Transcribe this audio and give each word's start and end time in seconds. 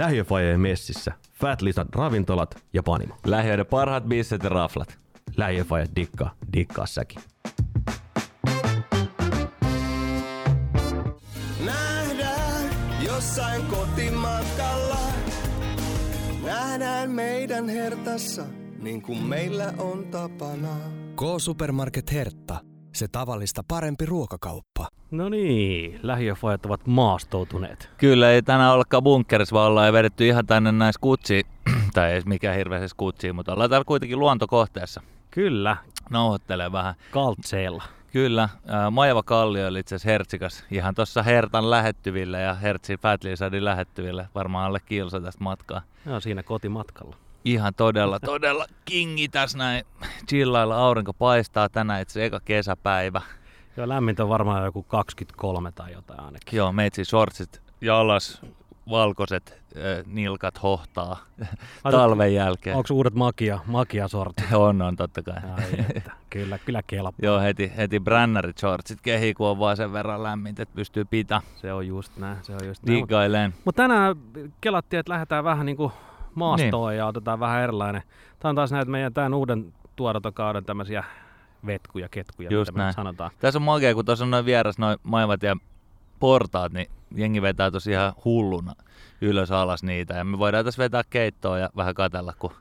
Lähiöfajojen 0.00 0.60
messissä, 0.60 1.12
Fat 1.32 1.62
Lizard 1.62 1.88
ravintolat 1.94 2.62
ja 2.72 2.82
panimo. 2.82 3.14
Lähiöiden 3.26 3.66
parhaat 3.66 4.04
bisset 4.04 4.42
ja 4.42 4.48
raflat. 4.48 4.98
Lähiöfajat 5.36 5.90
dikkaa, 5.96 6.34
dikkaa 6.52 6.86
säkin. 6.86 7.22
Nähdään 11.64 12.70
jossain 13.06 13.66
kotimatkalla. 13.66 14.98
Nähdään 16.44 17.10
meidän 17.10 17.68
hertassa, 17.68 18.44
niin 18.82 19.02
kuin 19.02 19.22
meillä 19.22 19.74
on 19.78 20.06
tapana. 20.06 20.76
K-Supermarket 21.16 22.12
Hertta. 22.12 22.69
Se 22.92 23.08
tavallista 23.08 23.62
parempi 23.68 24.06
ruokakauppa. 24.06 24.88
No 25.10 25.28
niin, 25.28 26.00
lähiöfajat 26.02 26.66
ovat 26.66 26.86
maastoutuneet. 26.86 27.90
Kyllä, 27.98 28.30
ei 28.30 28.42
tänään 28.42 28.72
ollakaan 28.74 29.02
bunkkerissa, 29.02 29.54
vaan 29.54 29.70
ollaan 29.70 29.92
vedetty 29.92 30.26
ihan 30.26 30.46
tänne 30.46 30.72
näissä 30.72 30.98
kutsi, 31.00 31.46
tai 31.94 32.12
ei 32.12 32.22
mikään 32.26 32.56
hirveästi 32.56 32.94
kutsi, 32.96 33.32
mutta 33.32 33.52
ollaan 33.52 33.70
täällä 33.70 33.84
kuitenkin 33.84 34.18
luontokohteessa. 34.18 35.02
Kyllä, 35.30 35.76
Nauhoittelee 36.10 36.72
vähän. 36.72 36.94
kaltseella. 37.10 37.82
Kyllä, 38.12 38.48
Majava 38.90 39.22
Kallio 39.22 39.68
oli 39.68 39.78
itse 39.80 39.94
asiassa 39.94 40.10
Hertsikas, 40.10 40.64
ihan 40.70 40.94
tuossa 40.94 41.22
Hertan 41.22 41.70
lähettyvillä 41.70 42.38
ja 42.40 42.54
Hertsin 42.54 42.98
Fat 42.98 43.24
Lizardin 43.24 43.64
lähettyvillä, 43.64 44.26
varmaan 44.34 44.66
alle 44.66 44.80
kilsa 44.86 45.20
tästä 45.20 45.44
matkaa. 45.44 45.82
Joo, 46.06 46.20
siinä 46.20 46.42
kotimatkalla. 46.42 47.16
Ihan 47.44 47.74
todella, 47.74 48.20
todella 48.20 48.66
kingi 48.84 49.28
tässä 49.28 49.58
näin. 49.58 49.84
Chillailla 50.28 50.76
aurinko 50.76 51.12
paistaa 51.12 51.68
tänään 51.68 52.02
itse 52.02 52.24
eka 52.24 52.40
kesäpäivä. 52.40 53.20
Joo, 53.76 53.88
lämmintä 53.88 54.22
on 54.22 54.28
varmaan 54.28 54.64
joku 54.64 54.82
23 54.82 55.72
tai 55.72 55.92
jotain 55.92 56.20
ainakin. 56.20 56.56
Joo, 56.56 56.72
meitsi 56.72 57.04
shortsit 57.04 57.62
jalas, 57.80 58.42
valkoiset 58.90 59.62
äh, 59.76 60.06
nilkat 60.06 60.62
hohtaa 60.62 61.18
talven 61.90 62.34
jälkeen. 62.34 62.76
Onko 62.76 62.94
uudet 62.94 63.14
makia, 63.14 63.58
makia-sortit? 63.66 64.52
On, 64.52 64.82
on 64.82 64.96
totta 64.96 65.22
kai. 65.22 65.34
Ai 65.34 65.84
että, 65.94 66.10
kyllä, 66.30 66.58
kyllä 66.58 66.82
kelpaa. 66.86 67.12
Joo, 67.22 67.40
heti, 67.40 67.72
heti 67.76 68.00
brännarit 68.00 68.58
shortsit 68.58 68.98
kehii, 69.00 69.34
kun 69.34 69.48
on 69.48 69.58
vaan 69.58 69.76
sen 69.76 69.92
verran 69.92 70.22
lämmintä, 70.22 70.62
että 70.62 70.74
pystyy 70.74 71.04
pitää 71.04 71.40
Se 71.54 71.72
on 71.72 71.86
just 71.86 72.16
näin, 72.16 72.38
se 72.42 72.52
on 72.52 72.66
just 72.66 72.82
näin. 72.82 73.00
Mutta 73.00 73.60
mut 73.64 73.76
tänään 73.76 74.16
kelattiin, 74.60 75.00
että 75.00 75.12
lähdetään 75.12 75.44
vähän 75.44 75.66
niinku 75.66 75.92
maastoon 76.34 76.90
niin. 76.90 76.98
ja 76.98 77.06
otetaan 77.06 77.40
vähän 77.40 77.62
erilainen. 77.62 78.02
Tämä 78.38 78.50
on 78.50 78.56
taas 78.56 78.72
näitä 78.72 78.90
meidän 78.90 79.14
tämän 79.14 79.34
uuden 79.34 79.72
tuotantokauden 79.96 80.64
tämmöisiä 80.64 81.04
vetkuja, 81.66 82.08
ketkuja, 82.08 82.48
Just 82.52 82.72
mitä 82.72 82.82
näin. 82.82 82.94
sanotaan. 82.94 83.30
Tässä 83.38 83.58
on 83.58 83.62
makea, 83.62 83.94
kun 83.94 84.04
tuossa 84.04 84.24
on 84.24 84.30
noin 84.30 84.44
vieras 84.44 84.78
noin 84.78 84.98
maivat 85.02 85.42
ja 85.42 85.56
portaat, 86.20 86.72
niin 86.72 86.86
jengi 87.14 87.42
vetää 87.42 87.70
tosi 87.70 87.90
ihan 87.90 88.12
hulluna 88.24 88.72
ylös 89.20 89.50
alas 89.50 89.82
niitä. 89.82 90.14
Ja 90.14 90.24
me 90.24 90.38
voidaan 90.38 90.64
tässä 90.64 90.82
vetää 90.82 91.02
keittoa 91.10 91.58
ja 91.58 91.70
vähän 91.76 91.94
katella, 91.94 92.32
kun 92.38 92.52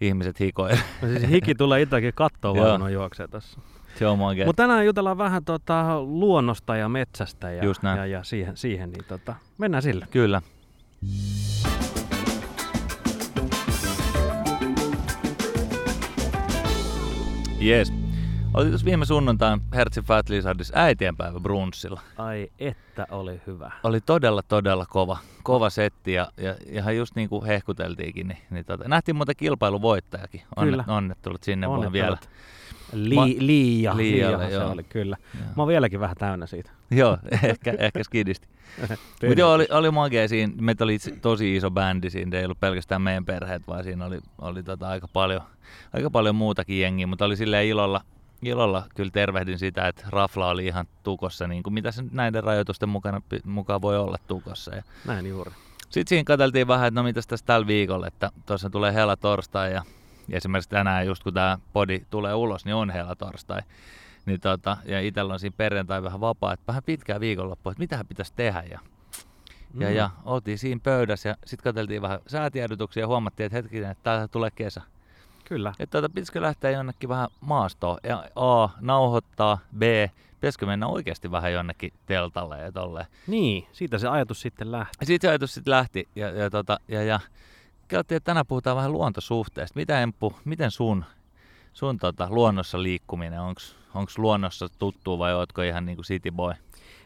ihmiset 0.00 0.40
hikoilee. 0.40 0.78
No 1.02 1.08
siis 1.08 1.30
hiki 1.30 1.54
tulee 1.54 1.82
itsekin 1.82 2.14
kattoa 2.14 2.56
Joo. 2.56 2.78
vaan, 2.78 2.92
juoksee 2.92 3.28
tässä. 3.28 3.60
Se 3.98 4.06
on 4.06 4.18
makea. 4.18 4.46
Mutta 4.46 4.62
tänään 4.62 4.86
jutellaan 4.86 5.18
vähän 5.18 5.44
tota, 5.44 6.02
luonnosta 6.02 6.76
ja 6.76 6.88
metsästä 6.88 7.50
ja, 7.50 7.64
Just 7.64 7.82
näin. 7.82 7.98
ja, 7.98 8.06
ja 8.06 8.24
siihen, 8.24 8.56
siihen, 8.56 8.90
niin 8.90 9.04
tota, 9.04 9.34
mennään 9.58 9.82
sille. 9.82 10.06
Kyllä. 10.10 10.42
Jees. 17.62 17.92
Oli 18.54 18.68
tuossa 18.68 18.84
viime 18.84 19.04
sunnuntain 19.04 19.60
Hertzin 19.74 20.04
Fat 20.04 20.28
Lizardissa 20.28 20.74
äitienpäivä 20.76 21.40
brunssilla. 21.40 22.00
Ai 22.18 22.48
että 22.58 23.06
oli 23.10 23.40
hyvä. 23.46 23.72
Oli 23.82 24.00
todella, 24.00 24.42
todella 24.42 24.86
kova, 24.88 25.18
kova 25.42 25.70
setti 25.70 26.12
ja, 26.12 26.28
ja 26.36 26.54
ihan 26.66 26.96
just 26.96 27.16
niin 27.16 27.28
kuin 27.28 27.46
hehkuteltiinkin, 27.46 28.28
niin, 28.28 28.38
niin 28.50 28.64
tota, 28.64 28.88
nähtiin 28.88 29.16
muuten 29.16 29.36
kilpailuvoittajakin. 29.36 30.42
Kyllä. 30.60 30.84
onnettelut 30.86 31.42
sinne 31.42 31.68
vaan 31.68 31.92
vielä. 31.92 32.18
Li, 32.92 33.14
Ma- 33.14 33.24
liia, 33.26 33.96
Liialle, 33.96 34.02
liiahan 34.02 34.48
se 34.48 34.54
joo. 34.54 34.70
oli, 34.70 34.84
kyllä. 34.84 35.16
Joo. 35.34 35.44
Mä 35.44 35.62
oon 35.62 35.68
vieläkin 35.68 36.00
vähän 36.00 36.16
täynnä 36.16 36.46
siitä. 36.46 36.70
Joo, 36.90 37.18
ehkä, 37.42 37.74
ehkä 37.78 38.04
skidisti. 38.04 38.48
Mutta 39.26 39.40
joo, 39.40 39.52
oli, 39.52 39.66
oli 39.70 39.90
makea 39.90 40.28
siinä. 40.28 40.52
Meitä 40.60 40.84
oli 40.84 40.98
tosi 41.22 41.56
iso 41.56 41.70
bändi 41.70 42.10
siinä. 42.10 42.38
Ei 42.38 42.44
ollut 42.44 42.60
pelkästään 42.60 43.02
meidän 43.02 43.24
perheet, 43.24 43.62
vaan 43.68 43.84
siinä 43.84 44.04
oli, 44.06 44.20
oli 44.38 44.62
tota 44.62 44.88
aika, 44.88 45.08
paljon, 45.12 45.40
aika 45.92 46.10
paljon 46.10 46.34
muutakin 46.34 46.80
jengiä. 46.80 47.06
Mutta 47.06 47.24
oli 47.24 47.36
silleen 47.36 47.66
ilolla, 47.66 48.00
ilolla 48.42 48.86
kyllä 48.94 49.10
tervehdin 49.10 49.58
sitä, 49.58 49.88
että 49.88 50.04
Rafla 50.10 50.48
oli 50.48 50.66
ihan 50.66 50.86
tukossa, 51.02 51.46
niin 51.46 51.62
kuin 51.62 51.74
mitä 51.74 51.90
se 51.90 52.04
näiden 52.10 52.44
rajoitusten 52.44 52.88
mukana, 52.88 53.20
mukaan 53.44 53.82
voi 53.82 53.98
olla 53.98 54.16
tukossa. 54.26 54.74
Ja 54.74 54.82
Näin 55.06 55.26
juuri. 55.26 55.50
sitten 55.90 56.08
siinä 56.08 56.24
katseltiin 56.24 56.68
vähän, 56.68 56.88
että 56.88 57.00
no 57.00 57.04
mitäs 57.04 57.26
tässä 57.26 57.46
tällä 57.46 57.66
viikolla, 57.66 58.06
että 58.06 58.30
tuossa 58.46 58.70
tulee 58.70 58.94
hela 58.94 59.16
torstai 59.16 59.72
ja 59.72 59.82
esimerkiksi 60.30 60.70
tänään 60.70 61.06
just 61.06 61.22
kun 61.22 61.34
tämä 61.34 61.58
podi 61.72 62.00
tulee 62.10 62.34
ulos, 62.34 62.64
niin 62.64 62.74
on 62.74 62.90
hela 62.90 63.16
torstai. 63.16 63.60
Niin 64.26 64.40
tota, 64.40 64.76
ja 64.84 65.00
itsellä 65.00 65.32
on 65.32 65.40
siinä 65.40 65.54
perjantai 65.56 66.02
vähän 66.02 66.20
vapaa, 66.20 66.52
että 66.52 66.66
vähän 66.66 66.82
pitkää 66.82 67.20
viikonloppua, 67.20 67.72
että 67.72 67.80
mitähän 67.82 68.06
pitäisi 68.06 68.32
tehdä. 68.36 68.62
Ja, 68.62 68.78
ja, 69.78 69.88
Mm. 69.88 69.94
ja 69.94 70.10
oltiin 70.24 70.58
siinä 70.58 70.80
pöydässä 70.84 71.28
ja 71.28 71.36
sitten 71.44 71.64
katseltiin 71.64 72.02
vähän 72.02 72.18
säätiedotuksia 72.26 73.02
ja 73.02 73.06
huomattiin, 73.06 73.44
että 73.46 73.56
hetkinen, 73.56 73.90
että 73.90 74.02
täällä 74.04 74.28
tulee 74.28 74.50
kesä. 74.50 74.82
Kyllä. 75.44 75.72
Että 75.78 75.98
tota, 75.98 76.08
pitäisikö 76.08 76.42
lähteä 76.42 76.70
jonnekin 76.70 77.08
vähän 77.08 77.28
maastoon? 77.40 77.98
Ja 78.02 78.24
A, 78.36 78.68
nauhoittaa, 78.80 79.58
B, 79.78 79.82
pitäisikö 80.34 80.66
mennä 80.66 80.86
oikeasti 80.86 81.30
vähän 81.30 81.52
jonnekin 81.52 81.92
teltalle 82.06 82.58
ja 82.58 82.72
tolleen. 82.72 83.06
Niin, 83.26 83.66
siitä 83.72 83.98
se 83.98 84.08
ajatus 84.08 84.40
sitten 84.40 84.72
lähti. 84.72 85.06
Sitten 85.06 85.28
se 85.28 85.30
ajatus 85.30 85.54
sitten 85.54 85.70
lähti 85.70 86.08
ja, 86.16 86.30
ja, 86.30 86.50
tota, 86.50 86.80
ja, 86.88 87.02
ja 87.02 87.20
kelattiin, 87.92 88.16
että 88.16 88.26
tänään 88.26 88.46
puhutaan 88.46 88.76
vähän 88.76 88.92
luontosuhteesta. 88.92 89.80
Mitä 89.80 90.00
Emppu, 90.00 90.32
miten 90.44 90.70
sun, 90.70 91.04
sun 91.72 91.98
tota, 91.98 92.26
luonnossa 92.30 92.82
liikkuminen, 92.82 93.40
onko 93.40 94.12
luonnossa 94.18 94.68
tuttu 94.78 95.18
vai 95.18 95.34
ootko 95.34 95.62
ihan 95.62 95.86
niinku 95.86 96.02
city 96.02 96.30
boy? 96.30 96.52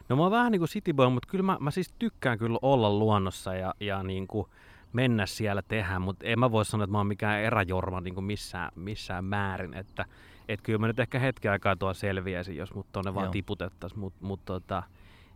No 0.09 0.17
mä 0.17 0.23
oon 0.23 0.31
vähän 0.31 0.53
niinku 0.53 0.67
cityboy, 0.67 1.09
mutta 1.09 1.29
kyllä 1.29 1.43
mä, 1.43 1.57
mä 1.61 1.71
siis 1.71 1.95
tykkään 1.99 2.39
kyllä 2.39 2.59
olla 2.63 2.91
luonnossa 2.91 3.55
ja, 3.55 3.75
ja 3.81 4.03
niinku 4.03 4.49
mennä 4.93 5.27
siellä 5.27 5.63
tehdä, 5.69 5.99
mutta 5.99 6.27
en 6.27 6.39
mä 6.39 6.51
voi 6.51 6.65
sanoa, 6.65 6.85
että 6.85 6.93
mä 6.93 6.99
oon 6.99 7.07
mikään 7.07 7.41
eräjorma 7.41 8.01
niinku 8.01 8.21
missään, 8.21 8.71
missään 8.75 9.25
määrin, 9.25 9.75
että 9.75 10.05
et 10.49 10.61
kyllä 10.63 10.79
mä 10.79 10.87
nyt 10.87 10.99
ehkä 10.99 11.19
hetken 11.19 11.53
aikaa 11.53 11.77
tuo 11.77 11.95
selviäisin, 11.95 12.57
jos 12.57 12.75
mut 12.75 12.87
tonne 12.93 13.15
vaan 13.15 13.31
tiputettaisiin, 13.31 14.01
mutta 14.01 14.27
mut 14.27 14.41
tota, 14.45 14.83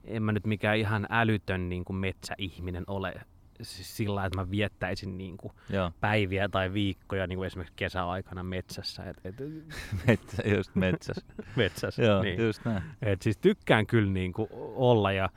en 0.05 0.23
mä 0.23 0.33
nyt 0.33 0.47
mikään 0.47 0.79
ihan 0.79 1.07
älytön 1.11 1.69
niinku 1.69 1.93
metsäihminen 1.93 2.85
ole 2.87 3.15
siis 3.63 3.97
sillä 3.97 4.25
että 4.27 4.39
mä 4.39 4.51
viettäisin 4.51 5.19
niinku 5.19 5.53
Joo, 5.71 5.91
päiviä 6.01 6.49
tai 6.49 6.73
viikkoja 6.73 7.27
niinku 7.27 7.43
esimerkiksi 7.43 7.75
kesäaikana 7.77 8.43
metsässä. 8.43 9.03
Et, 9.05 9.17
et, 9.25 9.35
metsä, 10.07 10.43
just 10.55 10.75
metsässä. 10.75 11.27
metsässä 11.57 12.03
Joo, 12.03 12.23
niin. 12.23 12.43
just 12.47 12.65
näin. 12.65 12.83
Et 13.03 13.23
siis 13.23 13.37
tykkään 13.39 13.87
kyllä 13.87 14.11
niin 14.13 14.33
kuin 14.33 14.49
olla 14.75 15.13
ja 15.13 15.29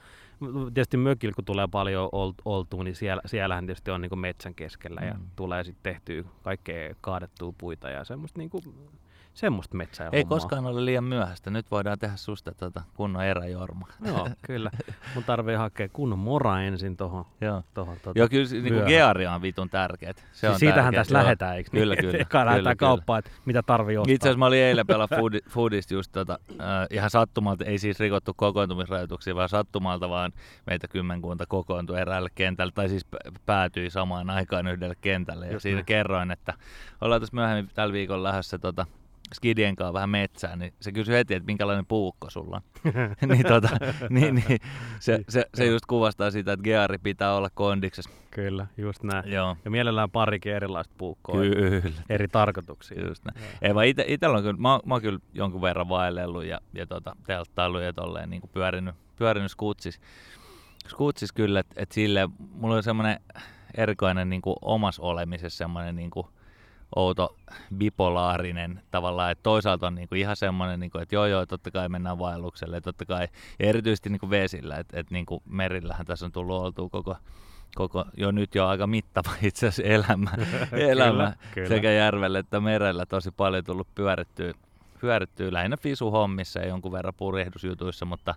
tietysti 0.73 0.97
mökillä 0.97 1.33
kun 1.35 1.45
tulee 1.45 1.67
paljon 1.71 2.09
ol- 2.11 2.33
oltua, 2.45 2.83
niin 2.83 2.95
siellä, 2.95 3.21
siellähän 3.25 3.65
tietysti 3.65 3.91
on 3.91 4.01
niin 4.01 4.09
kuin 4.09 4.19
metsän 4.19 4.55
keskellä 4.55 5.01
ja 5.01 5.13
Mm. 5.13 5.25
tulee 5.35 5.63
sitten 5.63 5.93
tehtyä 5.93 6.23
kaikkea 6.43 6.95
kaadettua 7.01 7.53
puita 7.57 7.89
ja 7.89 8.03
semmoista, 8.03 8.39
niin 8.39 8.49
kuin, 8.49 8.63
semmoista 9.33 9.77
metsää 9.77 10.09
Ei 10.11 10.25
koskaan 10.25 10.65
ole 10.65 10.85
liian 10.85 11.03
myöhäistä. 11.03 11.49
Nyt 11.49 11.71
voidaan 11.71 11.99
tehdä 11.99 12.15
susta 12.15 12.51
tota 12.51 12.81
kunnon 12.93 13.23
eräjorma. 13.23 13.87
Joo, 14.05 14.29
kyllä. 14.47 14.71
Mun 15.15 15.23
tarvii 15.23 15.55
hakea 15.55 15.89
kunnon 15.89 16.19
mora 16.19 16.61
ensin 16.61 16.97
tuohon. 16.97 17.25
Joo. 17.41 17.63
Tohon, 17.73 17.97
tota. 18.03 18.19
Joo, 18.19 18.29
kyllä 18.29 18.49
niin 18.51 18.63
vyöhön. 18.63 18.87
gearia 18.87 19.33
on 19.33 19.41
vitun 19.41 19.69
tärkeät. 19.69 20.17
Se 20.17 20.23
siis 20.31 20.53
on 20.53 20.59
siitähän 20.59 20.83
tärkeät, 20.83 20.99
tässä 20.99 21.15
joo. 21.15 21.23
lähdetään, 21.23 21.57
eikö 21.57 21.69
Kyllä, 21.71 21.95
niin? 21.95 22.01
kyllä. 22.05 22.17
Eka 22.21 22.29
kyllä, 22.29 22.45
lähdetään 22.45 22.77
kyllä. 22.77 22.89
kauppaan, 22.89 23.19
että 23.19 23.31
mitä 23.45 23.63
tarvii 23.63 23.97
ostaa. 23.97 24.13
Itse 24.13 24.27
asiassa 24.27 24.39
mä 24.39 24.45
olin 24.45 24.59
eilen 24.59 24.87
pelaa 24.87 25.07
foodi, 25.19 25.39
foodista 25.49 25.93
just 25.93 26.11
tota, 26.11 26.39
äh, 26.51 26.87
ihan 26.89 27.09
sattumalta, 27.09 27.65
ei 27.65 27.77
siis 27.77 27.99
rikottu 27.99 28.33
kokoontumisrajoituksia, 28.33 29.35
vaan 29.35 29.49
sattumalta 29.49 30.09
vaan 30.09 30.31
meitä 30.67 30.87
kymmenkunta 30.87 31.45
kokoontui 31.45 31.99
eräälle 31.99 32.29
kentälle, 32.35 32.71
tai 32.75 32.89
siis 32.89 33.05
päätyi 33.45 33.89
samaan 33.89 34.29
aikaan 34.29 34.67
yhdelle 34.67 34.95
kentälle. 35.01 35.45
Ja 35.45 35.53
Just 35.53 35.63
siinä 35.63 35.75
näin. 35.75 35.85
kerroin, 35.85 36.31
että 36.31 36.53
ollaan 37.01 37.21
tässä 37.21 37.35
myöhemmin 37.35 37.69
tällä 37.73 37.93
viikolla 37.93 38.23
lähdössä 38.23 38.59
tota, 38.59 38.85
skidien 39.33 39.75
kanssa 39.75 39.93
vähän 39.93 40.09
metsään, 40.09 40.59
niin 40.59 40.73
se 40.79 40.91
kysyi 40.91 41.15
heti, 41.15 41.33
että 41.33 41.45
minkälainen 41.45 41.85
puukko 41.85 42.29
sulla 42.29 42.55
on. 42.55 42.91
niin, 43.29 43.45
tota, 43.45 43.69
niin, 44.09 44.35
niin 44.35 44.59
se, 44.99 45.19
se, 45.29 45.45
se, 45.53 45.65
just 45.65 45.85
kuvastaa 45.85 46.31
sitä, 46.31 46.53
että 46.53 46.63
geari 46.63 46.97
pitää 46.97 47.35
olla 47.35 47.49
kondiksessa. 47.53 48.09
Kyllä, 48.31 48.67
just 48.77 49.03
näin. 49.03 49.31
Joo, 49.31 49.57
Ja 49.65 49.71
mielellään 49.71 50.11
parikin 50.11 50.53
erilaista 50.53 50.93
puukkoa 50.97 51.35
kyllä. 51.35 52.01
eri 52.09 52.27
tarkoituksiin. 52.27 53.07
Just 53.07 53.25
näin. 53.25 53.47
Ei 53.61 53.75
vaan 53.75 53.85
ite, 53.85 54.05
itellä 54.07 54.37
on 54.37 54.43
kyllä, 54.43 54.59
mä, 54.59 54.79
mä 54.85 54.93
oon 54.93 55.01
kyllä 55.01 55.19
jonkun 55.33 55.61
verran 55.61 55.89
vaellellut 55.89 56.45
ja, 56.45 56.59
ja 56.73 56.87
tota, 56.87 57.15
telttailu 57.25 57.79
ja 57.79 57.93
tolleen 57.93 58.29
niin 58.29 58.41
pyörinyt, 58.53 58.95
pyörinyt 59.15 59.51
skutsis. 59.51 60.01
Skutsis 60.87 61.31
kyllä, 61.31 61.59
että 61.59 61.75
et 61.77 61.91
sille, 61.91 62.29
mulla 62.53 62.75
on 62.75 62.83
semmoinen 62.83 63.19
erikoinen 63.77 64.29
niin 64.29 64.41
kuin 64.41 64.55
omassa 64.61 65.01
olemisessa 65.01 65.57
semmoinen 65.57 65.95
niin 65.95 66.09
kuin 66.09 66.27
outo 66.95 67.35
bipolaarinen 67.77 68.81
tavallaan, 68.91 69.31
että 69.31 69.43
toisaalta 69.43 69.87
on 69.87 69.95
niin 69.95 70.07
kuin 70.07 70.21
ihan 70.21 70.35
semmoinen, 70.35 70.79
niin 70.79 70.91
kuin, 70.91 71.01
että 71.01 71.15
joo 71.15 71.25
joo, 71.25 71.45
totta 71.45 71.71
kai 71.71 71.89
mennään 71.89 72.19
vaellukselle, 72.19 72.77
ja 72.77 72.81
totta 72.81 73.05
kai, 73.05 73.27
ja 73.59 73.67
erityisesti 73.67 74.09
niin 74.09 74.19
kuin 74.19 74.29
vesillä, 74.29 74.77
että, 74.77 74.99
että 74.99 75.13
niin 75.13 75.25
kuin 75.25 75.41
merillähän 75.45 76.05
tässä 76.05 76.25
on 76.25 76.31
tullut 76.31 76.61
oltua 76.61 76.89
koko, 76.89 77.15
koko 77.75 78.05
jo 78.17 78.31
nyt 78.31 78.55
jo 78.55 78.67
aika 78.67 78.87
mittava 78.87 79.31
itse 79.41 79.67
asiassa 79.67 79.93
elämä, 79.93 80.31
elämä 80.91 81.33
kyllä. 81.53 81.67
sekä 81.67 81.91
järvellä 81.91 82.39
että 82.39 82.59
merellä 82.59 83.05
tosi 83.05 83.31
paljon 83.31 83.63
tullut 83.63 83.87
pyörittyä, 83.95 84.53
pyörittyä 85.01 85.53
lähinnä 85.53 85.77
fisuhommissa 85.77 86.59
ja 86.59 86.67
jonkun 86.67 86.91
verran 86.91 87.13
purjehdusjutuissa, 87.17 88.05
mutta, 88.05 88.35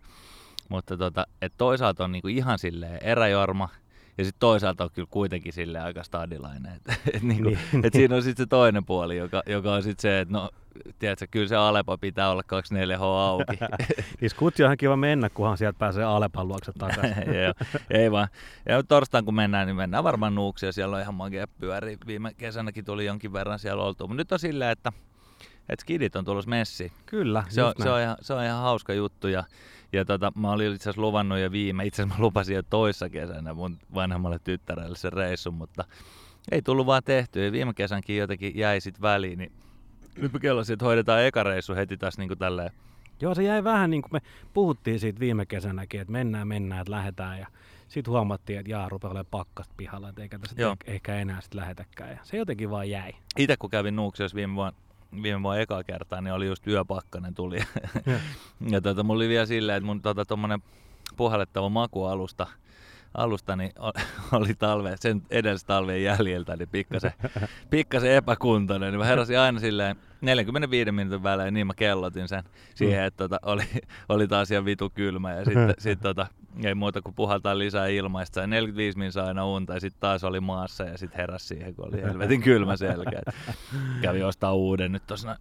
mutta 0.68 0.96
tota, 0.96 1.26
et 1.42 1.52
toisaalta 1.56 2.04
on 2.04 2.12
niinku 2.12 2.28
ihan 2.28 2.58
silleen 2.58 2.98
eräjorma, 3.02 3.68
ja 4.18 4.24
sitten 4.24 4.40
toisaalta 4.40 4.84
on 4.84 4.90
kyllä 4.94 5.08
kuitenkin 5.10 5.52
sille 5.52 5.80
aika 5.80 6.02
stadilainen. 6.02 6.72
Et, 6.72 6.98
et 7.14 7.22
niinku, 7.22 7.48
Niin, 7.48 7.84
et 7.84 7.92
siinä 7.92 8.16
on 8.16 8.22
sitten 8.22 8.44
se 8.44 8.48
toinen 8.48 8.84
puoli, 8.84 9.16
joka, 9.16 9.42
joka 9.46 9.74
on 9.74 9.82
sitten 9.82 10.02
se, 10.02 10.20
että 10.20 10.32
no, 10.32 10.50
tiedätkö, 10.98 11.26
kyllä 11.30 11.48
se 11.48 11.56
Alepa 11.56 11.98
pitää 11.98 12.30
olla 12.30 12.42
24H 12.42 13.02
auki. 13.02 13.58
Siis 14.20 14.34
kutsi 14.34 14.64
on 14.64 14.76
kiva 14.76 14.96
mennä, 14.96 15.30
kunhan 15.30 15.58
sieltä 15.58 15.78
pääsee 15.78 16.04
Alepan 16.04 16.48
luokse 16.48 16.72
takaisin. 16.78 17.34
Joo, 17.42 17.54
ei 17.90 18.10
vaan. 18.10 18.28
Ja 18.68 18.82
torstain 18.82 19.24
kun 19.24 19.34
mennään, 19.34 19.66
niin 19.66 19.76
mennään 19.76 20.04
varmaan 20.04 20.34
nuuksia. 20.34 20.72
Siellä 20.72 20.96
on 20.96 21.02
ihan 21.02 21.14
magia 21.14 21.46
pyöri. 21.58 21.98
Viime 22.06 22.34
kesänäkin 22.34 22.84
tuli 22.84 23.04
jonkin 23.04 23.32
verran 23.32 23.58
siellä 23.58 23.82
oltu. 23.82 24.08
Mutta 24.08 24.16
nyt 24.16 24.32
on 24.32 24.38
silleen, 24.38 24.70
että, 24.70 24.92
että 25.68 25.80
skidit 25.80 26.16
on 26.16 26.24
tulossa 26.24 26.50
messiin. 26.50 26.92
Kyllä, 27.06 27.44
Se 27.48 27.62
on, 27.62 27.74
se, 27.82 27.90
on 27.90 28.00
ihan, 28.00 28.16
se 28.20 28.34
on 28.34 28.44
ihan 28.44 28.62
hauska 28.62 28.92
juttu. 28.94 29.28
Ja, 29.28 29.44
ja 29.92 30.04
tota, 30.04 30.32
mä 30.34 30.50
olin 30.50 30.74
itse 30.74 30.90
asiassa 30.90 31.02
luvannut 31.02 31.38
jo 31.38 31.52
viime, 31.52 31.84
itse 31.84 32.02
asiassa 32.02 32.18
mä 32.18 32.24
lupasin 32.24 32.56
jo 32.56 32.62
toissa 32.62 33.10
kesänä 33.10 33.54
mun 33.54 33.78
vanhemmalle 33.94 34.38
tyttärelle 34.44 34.96
sen 34.96 35.12
reissun, 35.12 35.54
mutta 35.54 35.84
ei 36.50 36.62
tullut 36.62 36.86
vaan 36.86 37.02
tehty. 37.04 37.44
Ja 37.44 37.52
viime 37.52 37.74
kesänkin 37.74 38.16
jotenkin 38.16 38.56
jäi 38.56 38.80
sit 38.80 39.00
väliin, 39.00 39.38
niin 39.38 39.52
nyt 40.16 40.32
mä 40.32 40.38
kellasin, 40.38 40.72
että 40.72 40.84
hoidetaan 40.84 41.24
eka 41.24 41.42
reissu 41.42 41.74
heti 41.74 41.96
taas 41.96 42.18
niin 42.18 42.28
kuin 42.28 42.38
tälleen. 42.38 42.70
Joo, 43.20 43.34
se 43.34 43.42
jäi 43.42 43.64
vähän 43.64 43.90
niin 43.90 44.02
kuin 44.02 44.12
me 44.12 44.20
puhuttiin 44.54 45.00
siitä 45.00 45.20
viime 45.20 45.46
kesänäkin, 45.46 46.00
että 46.00 46.12
mennään, 46.12 46.48
mennään, 46.48 46.80
että 46.80 46.90
lähdetään 46.90 47.38
ja 47.38 47.46
sitten 47.88 48.10
huomattiin, 48.12 48.58
että 48.58 48.70
jaa, 48.70 48.88
rupeaa 48.88 49.10
olemaan 49.10 49.26
pakkasta 49.30 49.74
pihalla, 49.76 50.08
että 50.08 50.22
eikä 50.22 50.38
tässä 50.38 50.62
Joo. 50.62 50.76
ehkä 50.86 51.14
enää 51.14 51.40
sitten 51.40 51.60
lähetäkään. 51.60 52.10
Ja 52.10 52.18
se 52.22 52.36
jotenkin 52.36 52.70
vaan 52.70 52.90
jäi. 52.90 53.12
Itse 53.38 53.56
kun 53.56 53.70
kävin 53.70 53.96
Nuuksiossa 53.96 54.36
viime 54.36 54.54
vuonna, 54.54 54.78
viime 55.22 55.42
vuonna 55.42 55.60
ekaa 55.60 55.84
kertaa, 55.84 56.20
niin 56.20 56.32
oli 56.32 56.46
just 56.46 56.66
yöpakkanen 56.66 57.34
tuli. 57.34 57.58
ja 58.72 58.80
tota, 58.80 59.02
mulla 59.02 59.18
oli 59.18 59.28
vielä 59.28 59.46
silleen, 59.46 59.76
että 59.76 59.86
mun 59.86 60.02
tota, 60.02 60.24
tommonen 60.24 60.62
puhallettava 61.16 61.68
makualusta 61.68 62.46
alusta, 63.16 63.56
niin 63.56 63.72
oli 64.32 64.54
talve, 64.54 64.94
sen 65.00 65.22
edellisestä 65.30 65.66
talven 65.68 66.02
jäljiltä, 66.02 66.56
niin 66.56 66.68
pikkasen, 66.68 67.12
pikkasen 67.70 68.10
epäkuntoinen. 68.12 68.92
Niin 68.92 68.98
mä 68.98 69.04
heräsin 69.06 69.38
aina 69.38 69.60
silleen 69.60 69.96
45 70.20 70.92
minuutin 70.92 71.22
välein, 71.22 71.54
niin 71.54 71.66
mä 71.66 71.72
kellotin 71.76 72.28
sen 72.28 72.42
siihen, 72.74 73.04
että 73.04 73.16
tota, 73.28 73.38
oli, 73.42 73.62
oli 74.08 74.28
taas 74.28 74.50
ihan 74.50 74.64
vitu 74.64 74.90
kylmä. 74.90 75.32
Ja 75.32 75.44
sitten 75.44 75.74
sit, 75.78 76.00
tota, 76.00 76.26
ei 76.64 76.74
muuta 76.74 77.02
kuin 77.02 77.14
puhaltaa 77.14 77.58
lisää 77.58 77.86
ilmaista. 77.86 78.40
Ja 78.40 78.46
45 78.46 78.98
minuuttia 78.98 79.24
aina 79.24 79.46
unta 79.46 79.74
ja 79.74 79.80
sitten 79.80 80.00
taas 80.00 80.24
oli 80.24 80.40
maassa 80.40 80.84
ja 80.84 80.98
sitten 80.98 81.20
heräsi 81.20 81.46
siihen, 81.46 81.74
kun 81.74 81.88
oli 81.88 82.02
helvetin 82.02 82.42
kylmä 82.42 82.76
selkä. 82.76 83.22
Kävi 84.02 84.22
ostaa 84.22 84.54
uuden 84.54 84.92
nyt 84.92 85.06
tuossa. 85.06 85.28
noin. 85.28 85.38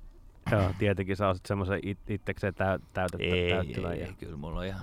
Joo, 0.52 0.72
tietenkin 0.80 1.16
sä 1.16 1.28
osit 1.28 1.46
semmoisen 1.46 1.80
it, 1.84 1.98
itsekseen 2.10 2.54
täy, 2.56 2.80
täytettä, 2.94 3.26
Ei, 3.26 3.32
ei, 3.32 3.50
täyttyvän. 3.52 3.94
ei, 3.94 4.00
ja- 4.02 4.14
kyllä 4.20 4.38
mulla 4.38 4.60
on 4.60 4.66
ihan. 4.66 4.82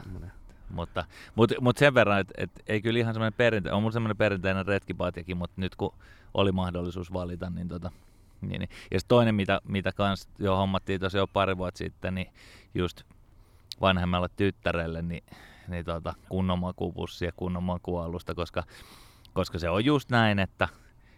Mutta, 0.72 1.04
mutta, 1.34 1.54
mutta 1.60 1.80
sen 1.80 1.94
verran, 1.94 2.20
että, 2.20 2.34
että 2.36 2.60
ei 2.66 2.82
kyllä 2.82 2.98
ihan 2.98 3.14
semmoinen 3.14 3.36
perinte, 3.36 3.72
on 3.72 3.82
mulla 3.82 3.92
semmoinen 3.92 4.16
perinteinen 4.16 4.66
retkipatjakin, 4.66 5.36
mutta 5.36 5.60
nyt 5.60 5.76
kun 5.76 5.94
oli 6.34 6.52
mahdollisuus 6.52 7.12
valita, 7.12 7.50
niin 7.50 7.68
tota, 7.68 7.90
niin, 8.40 8.60
niin. 8.60 8.68
Ja 8.90 9.00
sitten 9.00 9.08
toinen, 9.08 9.34
mitä, 9.34 9.60
mitä 9.64 9.92
kans 9.92 10.28
jo 10.38 10.56
hommattiin 10.56 11.00
tosi 11.00 11.16
jo 11.16 11.26
pari 11.26 11.56
vuotta 11.56 11.78
sitten, 11.78 12.14
niin 12.14 12.32
just 12.74 13.02
vanhemmalle 13.80 14.28
tyttärelle, 14.36 15.02
niin, 15.02 15.24
niin 15.68 15.84
tota, 15.84 16.14
kunnon 16.28 16.58
makupussi 16.58 17.24
ja 17.24 17.32
kunnon 17.36 17.62
makualusta, 17.62 18.34
koska, 18.34 18.62
koska 19.32 19.58
se 19.58 19.70
on 19.70 19.84
just 19.84 20.10
näin, 20.10 20.38
että 20.38 20.68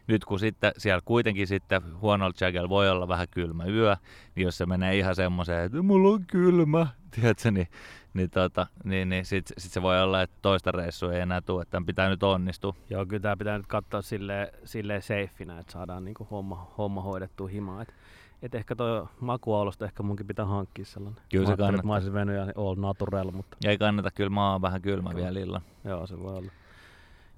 nyt 0.06 0.24
kun 0.24 0.38
sitten 0.38 0.72
siellä 0.78 1.02
kuitenkin 1.04 1.46
sitten 1.46 1.82
huonolla 2.00 2.34
jackella 2.40 2.68
voi 2.68 2.90
olla 2.90 3.08
vähän 3.08 3.26
kylmä 3.30 3.64
yö, 3.64 3.96
niin 4.34 4.44
jos 4.44 4.58
se 4.58 4.66
menee 4.66 4.98
ihan 4.98 5.14
semmoiseen, 5.16 5.64
että 5.64 5.82
mulla 5.82 6.08
on 6.14 6.24
kylmä, 6.26 6.86
tiedätkö, 7.14 7.50
niin, 7.50 7.68
niin, 8.14 8.30
tota, 8.30 8.66
niin, 8.84 9.08
niin 9.08 9.24
sitten 9.24 9.54
sit 9.58 9.72
se 9.72 9.82
voi 9.82 10.02
olla, 10.02 10.22
että 10.22 10.36
toista 10.42 10.72
reissua 10.72 11.12
ei 11.12 11.20
enää 11.20 11.40
tule, 11.40 11.62
että 11.62 11.70
tämän 11.70 11.86
pitää 11.86 12.08
nyt 12.08 12.22
onnistua. 12.22 12.74
Joo, 12.90 13.06
kyllä 13.06 13.22
tämä 13.22 13.36
pitää 13.36 13.58
nyt 13.58 13.66
katsoa 13.66 14.02
silleen, 14.02 14.48
silleen 14.64 15.02
safeinä, 15.02 15.58
että 15.58 15.72
saadaan 15.72 16.04
niinku 16.04 16.28
homma, 16.30 16.72
homma 16.78 17.02
hoidettua 17.02 17.48
himaan. 17.48 17.82
Et, 17.82 17.94
et 18.42 18.54
ehkä 18.54 18.76
tuo 18.76 19.08
makualusta 19.20 19.84
ehkä 19.84 20.02
munkin 20.02 20.26
pitää 20.26 20.44
hankkia 20.44 20.84
sellainen. 20.84 21.22
Kyllä 21.30 21.46
se 21.46 21.50
Mä 21.52 21.56
kannattaa. 21.56 21.74
että 21.78 21.86
Mä 21.86 21.94
olisin 21.94 22.12
venyt 22.12 22.36
ja 22.36 22.46
all 22.56 22.74
natural, 22.74 23.30
mutta 23.30 23.56
ei 23.64 23.78
kannata, 23.78 24.10
kyllä 24.10 24.30
maa 24.30 24.54
on 24.54 24.62
vähän 24.62 24.82
kylmä 24.82 25.10
Kyllä. 25.10 25.22
vielä 25.22 25.40
illan. 25.40 25.62
joo, 25.84 26.06
se 26.06 26.18
voi 26.18 26.36
olla. 26.36 26.50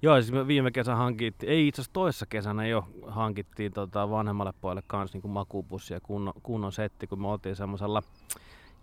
Joo, 0.01 0.21
siis 0.21 0.31
me 0.31 0.47
viime 0.47 0.71
kesänä 0.71 0.97
hankittiin, 0.97 1.51
ei 1.51 1.67
itse 1.67 1.81
asiassa 1.81 1.93
toissa 1.93 2.25
kesänä 2.25 2.67
jo 2.67 2.87
hankittiin 3.07 3.73
tota 3.73 4.09
vanhemmalle 4.09 4.53
pojalle 4.61 4.83
kanssa 4.87 5.17
niin 5.17 5.31
makupussi 5.31 5.93
ja 5.93 5.99
kunnon, 5.99 6.33
kunnon 6.43 6.71
setti, 6.71 7.07
kun 7.07 7.21
me 7.21 7.27
oltiin 7.27 7.55
semmoisella 7.55 8.03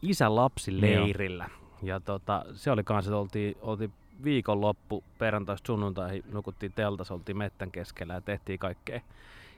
isä-lapsi-leirillä. 0.02 1.50
Ja 1.82 2.00
tota, 2.00 2.44
se 2.54 2.70
oli 2.70 2.84
kanssa, 2.84 3.10
että 3.10 3.18
oltiin, 3.18 3.56
oltiin 3.62 3.92
viikonloppu, 4.24 5.04
perjantaista 5.18 5.66
sunnuntaihin 5.66 6.24
nukuttiin 6.32 6.72
teltassa, 6.72 7.14
oltiin 7.14 7.38
mettän 7.38 7.70
keskellä 7.70 8.14
ja 8.14 8.20
tehtiin 8.20 8.58
kaikkea 8.58 9.00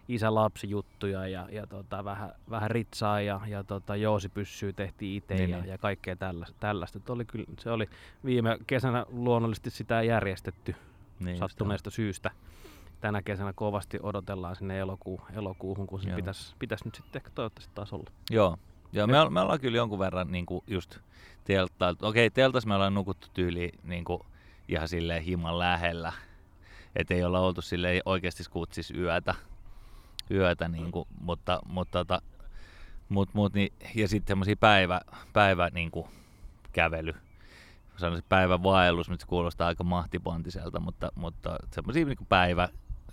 isä-lapsi-juttuja 0.09 1.29
ja, 1.29 1.49
ja 1.53 1.67
tota, 1.67 2.05
vähän, 2.05 2.33
vähän 2.51 2.71
ritsaa 2.71 3.21
ja, 3.21 3.41
ja 3.47 3.65
tota, 3.65 3.97
joosipyssyä 3.97 4.73
tehtiin 4.73 5.17
itse 5.17 5.35
Niin, 5.35 5.51
ja, 5.51 5.57
niin. 5.57 5.69
ja 5.69 5.79
kaikkea 5.79 6.17
tällaista. 6.17 6.57
tällaista. 6.61 7.01
Oli 7.09 7.25
kyllä, 7.25 7.47
se 7.59 7.71
oli 7.71 7.89
viime 8.25 8.59
kesänä 8.67 9.07
luonnollisesti 9.09 9.71
sitä 9.71 10.03
järjestetty 10.03 10.75
Niin, 11.21 11.39
sattuneesta 11.39 11.91
syystä. 11.91 12.31
Tänä 13.01 13.23
kesänä 13.23 13.53
kovasti 13.53 13.99
odotellaan 14.03 14.57
sinne 14.57 14.79
elokuu, 14.79 15.21
elokuuhun, 15.33 15.87
kun 15.87 16.01
se 16.01 16.09
Joo. 16.09 16.17
pitäisi, 16.17 16.55
pitäisi 16.59 16.85
nyt 16.85 16.95
sitten 16.95 17.21
ehkä 17.21 17.31
toivottavasti 17.35 17.75
taas 17.75 17.93
olla. 17.93 18.11
Joo, 18.31 18.59
Joo 18.93 19.07
me, 19.07 19.31
me 19.31 19.41
ollaan 19.41 19.61
kyllä 19.61 19.77
jonkun 19.77 19.99
verran 19.99 20.33
niin 20.33 20.47
kuin 20.47 20.65
just 20.67 20.99
telttailtu. 21.45 22.07
Okei, 22.07 22.31
teltas 22.31 22.67
me 22.67 22.75
ollaan 22.75 22.95
nukuttu 22.95 23.29
tyyli 23.35 23.73
niin 23.83 24.05
kuin 24.05 24.21
ihan 24.69 24.89
silleen 24.89 25.23
himan 25.23 25.59
lähellä. 25.59 26.13
Että 26.97 27.15
ei 27.15 27.25
olla 27.25 27.41
oltu 27.41 27.63
silleen 27.63 28.03
oikeasti 28.05 28.45
skutsis 28.45 28.91
yötä. 28.91 29.35
yötä 30.31 30.69
niin 30.69 30.93
kuin, 30.93 31.09
mutta, 31.21 31.61
mutta 31.67 31.99
tota, 31.99 32.23
mut, 33.09 33.35
mut, 33.35 33.55
niin, 33.55 33.73
ja 33.95 34.09
sitten 34.09 34.29
semmoisia 34.33 34.57
päivä, 34.57 35.01
päivä 35.33 35.71
niin 35.73 35.91
kuin 35.91 36.07
kävely. 36.73 37.15
Sanoisin 37.97 38.27
päivän 38.29 38.63
vaellus, 38.63 39.11
nyt 39.11 39.21
se 39.21 39.27
kuulostaa 39.27 39.69
aika 39.69 39.85
mahtipontiselta, 39.85 40.81
mutta, 40.81 41.13
mutta 41.15 41.57
semmoisia 41.71 42.05
niin 42.05 42.17
kuin 42.17 42.27
päivä 42.27 42.69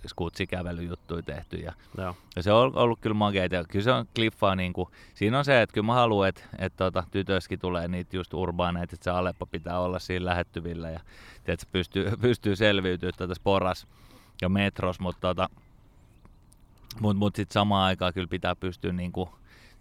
skutsikävelyjuttuja 0.08 1.22
tehty 1.22 1.56
ja 1.56 1.72
Joo. 1.98 2.16
ja 2.36 2.42
se 2.42 2.52
on 2.52 2.76
ollut 2.76 3.00
kyllä 3.00 3.14
makeita. 3.14 3.64
Kyllä 3.68 3.82
se 3.82 3.92
on 3.92 4.06
kliffaa, 4.14 4.56
niin 4.56 4.72
kuin, 4.72 4.88
siinä 5.14 5.38
on 5.38 5.44
se, 5.44 5.62
että 5.62 5.74
kyllä 5.74 5.86
mä 5.86 5.94
haluan, 5.94 6.28
että, 6.28 6.44
että 6.58 6.84
tota, 6.84 7.04
tytöskin 7.10 7.58
tulee 7.58 7.88
niitä 7.88 8.16
just 8.16 8.34
urbaaneita, 8.34 8.94
että 8.94 9.04
se 9.04 9.10
Aleppo 9.10 9.46
pitää 9.46 9.80
olla 9.80 9.98
siinä 9.98 10.24
lähettyvillä 10.24 10.90
ja 10.90 11.00
että 11.46 11.64
se 11.64 11.68
pystyy, 11.72 12.10
pystyy 12.20 12.56
selviytymään 12.56 13.14
tätä 13.18 13.34
sporas 13.34 13.86
ja 14.42 14.48
metros, 14.48 15.00
mutta 15.00 15.20
tota, 15.20 15.48
mut, 17.00 17.16
mut 17.16 17.36
sitten 17.36 17.54
samaan 17.54 17.86
aikaan 17.86 18.14
kyllä 18.14 18.28
pitää 18.28 18.56
pystyä 18.56 18.92
niin 18.92 19.12
kuin, 19.12 19.28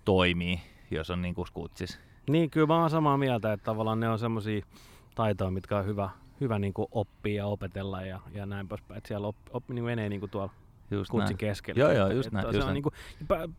toimii, 0.06 0.60
jos 0.92 1.10
on 1.10 1.22
niin 1.22 1.36
kuin 1.36 1.48
skutsis. 1.48 2.00
Niin, 2.30 2.50
kyllä 2.50 2.68
mä 2.68 2.80
oon 2.80 2.90
samaa 2.90 3.18
mieltä, 3.18 3.54
että 3.54 3.64
tavallaan 3.64 4.00
ne 4.00 4.10
on 4.10 4.20
semmoisia 4.20 4.66
taitoja, 5.16 5.52
mitkä 5.52 5.78
on 5.78 5.86
hyvä, 5.86 6.10
hyvä 6.42 6.60
niin 6.60 6.74
kuin 6.74 6.88
oppia 6.92 7.36
ja 7.36 7.48
opetella 7.48 8.02
ja, 8.02 8.20
ja 8.34 8.46
näin 8.46 8.68
poispäin. 8.68 8.98
Että 8.98 9.08
siellä 9.08 9.28
op, 9.28 9.36
op, 9.52 9.70
niin 9.70 9.84
menee 9.84 10.10
niin 10.10 10.20
kuin 10.20 10.30
tuolla 10.30 10.54
Just 10.92 11.12
kutsin 11.12 11.26
näin. 11.26 11.38
keskellä. 11.38 11.80
Joo, 11.80 11.92
joo, 11.92 12.10
just 12.12 12.28
että 12.28 12.42
näin, 12.42 12.56
just 12.56 12.68
näin. 12.68 12.74
Niin 12.74 12.84
kuin, 12.84 12.94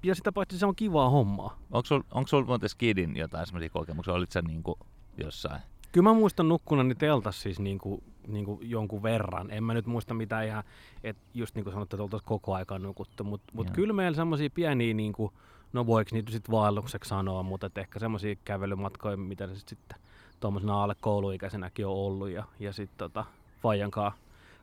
ja 0.02 0.14
sitä 0.14 0.32
paitsi 0.32 0.58
se 0.58 0.66
on 0.66 0.76
kivaa 0.76 1.10
hommaa. 1.10 1.58
Onko 1.70 1.86
sulla 1.86 2.04
onko 2.10 2.28
sul 2.28 2.44
muuten 2.44 2.68
skidin 2.68 3.16
jotain 3.16 3.46
semmoisia 3.46 3.70
kokemuksia? 3.70 4.14
Olit 4.14 4.32
sä 4.32 4.42
niin 4.42 4.62
kuin 4.62 4.78
jossain? 5.24 5.60
Kyllä 5.92 6.08
mä 6.10 6.14
muistan 6.14 6.48
nukkunani 6.48 6.94
teltas 6.94 7.42
siis 7.42 7.60
niin 7.60 7.78
kuin, 7.78 8.02
niin 8.26 8.44
kuin 8.44 8.70
jonkun 8.70 9.02
verran. 9.02 9.50
En 9.50 9.64
mä 9.64 9.74
nyt 9.74 9.86
muista 9.86 10.14
mitään 10.14 10.46
ihan, 10.46 10.64
että 11.04 11.22
just 11.34 11.54
niin 11.54 11.64
kuin 11.64 11.72
sanottu, 11.72 11.96
että 11.96 12.02
oltaisiin 12.02 12.28
koko 12.28 12.54
aika 12.54 12.78
nukuttu. 12.78 13.24
Mutta 13.24 13.52
mut 13.54 13.66
Joo. 13.66 13.74
kyllä 13.74 13.92
meillä 13.92 14.16
semmoisia 14.16 14.50
pieniä, 14.50 14.94
niin 14.94 15.12
kuin, 15.12 15.32
no 15.72 15.86
voiko 15.86 16.08
niitä 16.12 16.32
sitten 16.32 16.52
vaellukseksi 16.52 17.08
sanoa, 17.08 17.42
mutta 17.42 17.70
ehkä 17.76 17.98
semmoisia 17.98 18.36
kävelymatkoja, 18.44 19.16
mitä 19.16 19.46
se 19.46 19.54
sit 19.54 19.68
sitten 19.68 19.98
tuommoisena 20.44 20.82
alle 20.82 20.94
kouluikäisenäkin 21.00 21.86
on 21.86 21.92
ollut. 21.92 22.28
Ja, 22.28 22.44
ja 22.60 22.72
sitten 22.72 22.98
tota, 22.98 23.24
Fajankaa, 23.62 24.12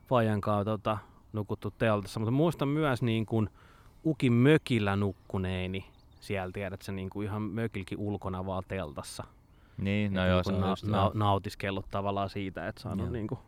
Fajankaa 0.08 0.66
tota, 0.66 0.98
nukuttu 1.34 1.72
teltassa. 1.72 2.20
Mutta 2.20 2.32
muistan 2.32 2.68
myös 2.68 3.02
niin 3.02 3.26
kuin 3.26 3.50
Ukin 4.06 4.34
mökillä 4.34 4.96
nukkuneeni 4.96 5.86
siellä, 6.20 6.52
tiedät 6.52 6.82
sä, 6.82 6.92
niin 6.92 7.10
kuin 7.10 7.28
ihan 7.28 7.42
mökilläkin 7.42 7.98
ulkona 7.98 8.46
vaan 8.46 8.64
teltassa. 8.68 9.24
Niin, 9.78 10.14
no 10.14 10.28
joo, 10.28 10.42
niinku 10.48 10.50
se 10.50 10.56
on 10.56 10.92
na- 10.92 11.04
na- 11.04 11.12
nautiskellut 11.14 11.86
tavallaan 11.92 12.30
siitä, 12.30 12.68
että 12.68 12.82
saanut 12.82 13.06
Joo. 13.06 13.14
niinku 13.14 13.40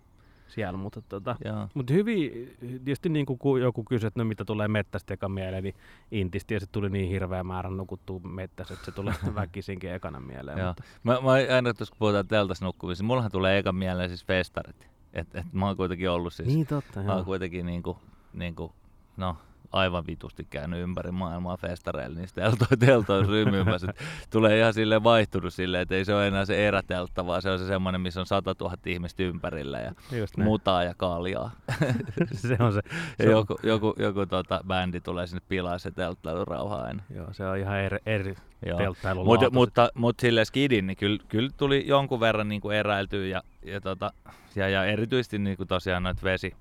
siellä, 0.54 0.78
mutta 0.78 1.02
tota, 1.02 1.36
mutta 1.74 1.94
hyvin, 1.94 2.56
tietysti 2.60 3.10
niin 3.10 3.26
kuin 3.26 3.62
joku 3.62 3.84
kysyi, 3.84 4.08
että 4.08 4.20
no 4.20 4.26
mitä 4.26 4.46
tulee 4.46 4.68
mettästä 4.68 5.14
eka 5.14 5.30
mieleen, 5.30 5.64
niin 5.64 5.76
Intis 6.12 6.46
tietysti 6.46 6.72
tuli 6.72 6.90
niin 6.90 7.10
hirveä 7.10 7.44
määrä 7.44 7.70
nukuttua 7.70 8.20
mettässä, 8.20 8.74
että 8.74 8.86
se 8.86 8.92
tulee 8.92 9.14
väkisinkin 9.36 9.92
ekana 9.92 10.20
mieleen. 10.20 10.58
Joo. 10.58 10.68
Mutta, 10.68 10.84
Mä, 11.04 11.20
mä 11.22 11.32
aina 11.32 11.74
kun 11.74 11.88
puhutaan 12.00 12.28
teltas 12.28 12.62
nukkumisesta, 12.62 13.04
mullahan 13.04 13.32
tulee 13.32 13.58
eka 13.58 13.72
mieleen 13.72 14.10
siis 14.10 14.26
festarit. 14.26 14.88
Et, 15.14 15.36
et 15.36 15.46
mä 15.54 15.66
oon 15.66 15.78
kuitenkin 15.78 16.10
ollut 16.10 16.34
siis, 16.34 16.48
Niin 16.48 16.68
totta, 16.68 17.04
mä 17.04 17.16
oon 17.16 17.26
kuitenkin 17.26 17.66
niinku, 17.66 17.98
niinku, 18.34 18.72
no 19.18 19.38
aivan 19.74 20.04
vitusti 20.08 20.48
käynyt 20.50 20.80
ympäri 20.80 21.12
maailmaa 21.12 21.58
festareilla 21.58 22.20
niistä 22.20 22.42
teltoja, 22.42 22.78
teltoissa 22.80 23.32
rymymässä. 23.32 23.88
Tulee 24.30 24.60
ihan 24.60 24.74
sille 24.74 25.04
vaihtunut 25.04 25.54
silleen, 25.54 25.82
että 25.82 25.96
ei 25.96 26.06
se 26.06 26.16
ole 26.16 26.28
enää 26.28 26.46
se 26.46 26.68
eräteltta, 26.68 27.26
vaan 27.26 27.42
se 27.42 27.50
on 27.50 27.60
se 27.60 27.68
semmoinen, 27.68 28.02
missä 28.02 28.20
on 28.20 28.26
100 28.26 28.56
000 28.60 28.76
ihmistä 28.86 29.24
ympärillä 29.24 29.80
ja 29.80 29.94
mutaa 30.38 30.84
ja 30.84 30.94
kaljaa. 30.98 31.52
se 32.48 32.58
on 32.60 32.74
se. 32.74 32.82
Se 33.18 33.24
on, 33.24 33.32
joku, 33.32 33.56
joku, 33.64 33.94
joku 34.00 34.26
tota, 34.26 34.62
bändi 34.68 35.02
tulee 35.02 35.28
sinne 35.28 35.42
pilaa 35.50 35.78
se 35.78 35.92
telttailu 35.92 36.46
rauha 36.46 36.76
aina. 36.76 37.04
Joo, 37.16 37.28
se 37.34 37.46
on 37.46 37.58
ihan 37.58 37.80
eri, 37.80 37.98
eri 38.06 38.36
telttailu. 38.78 39.26
Mut, 39.26 39.42
mutta, 39.52 39.90
mutta 39.96 40.22
silleen 40.22 40.46
skidin, 40.46 40.88
niin 40.88 40.98
kyllä, 40.98 41.24
kyllä 41.28 41.50
tuli 41.58 41.84
jonkun 41.88 42.20
verran 42.20 42.50
niin 42.50 42.62
kuin 42.62 42.78
eräiltyä 42.78 43.26
ja, 43.26 43.44
ja, 43.66 43.82
tota, 43.82 44.14
ja, 44.56 44.70
ja 44.70 44.86
erityisesti 44.86 45.40
niin 45.40 45.58
kuin 45.58 45.68
tosiaan 45.68 46.04
noita 46.04 46.22
vesi, 46.24 46.56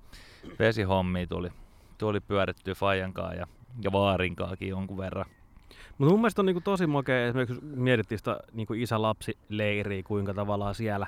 vesihommia 0.58 1.26
tuli, 1.26 1.50
tuli 2.02 2.20
pyörittyä 2.20 2.74
Fajankaa 2.74 3.34
ja, 3.34 3.46
ja 3.82 3.92
Vaarinkaakin 3.92 4.68
jonkun 4.68 4.96
verran. 4.98 5.26
Mutta 5.98 6.12
mun 6.12 6.20
mielestä 6.20 6.42
on 6.42 6.46
niinku 6.46 6.60
tosi 6.60 6.86
makea, 6.86 7.26
esimerkiksi 7.26 7.64
mietittiin 7.64 8.18
sitä 8.18 8.40
niinku 8.52 8.72
isä-lapsi-leiriä, 8.74 10.02
kuinka 10.02 10.34
tavallaan 10.34 10.74
siellä 10.74 11.06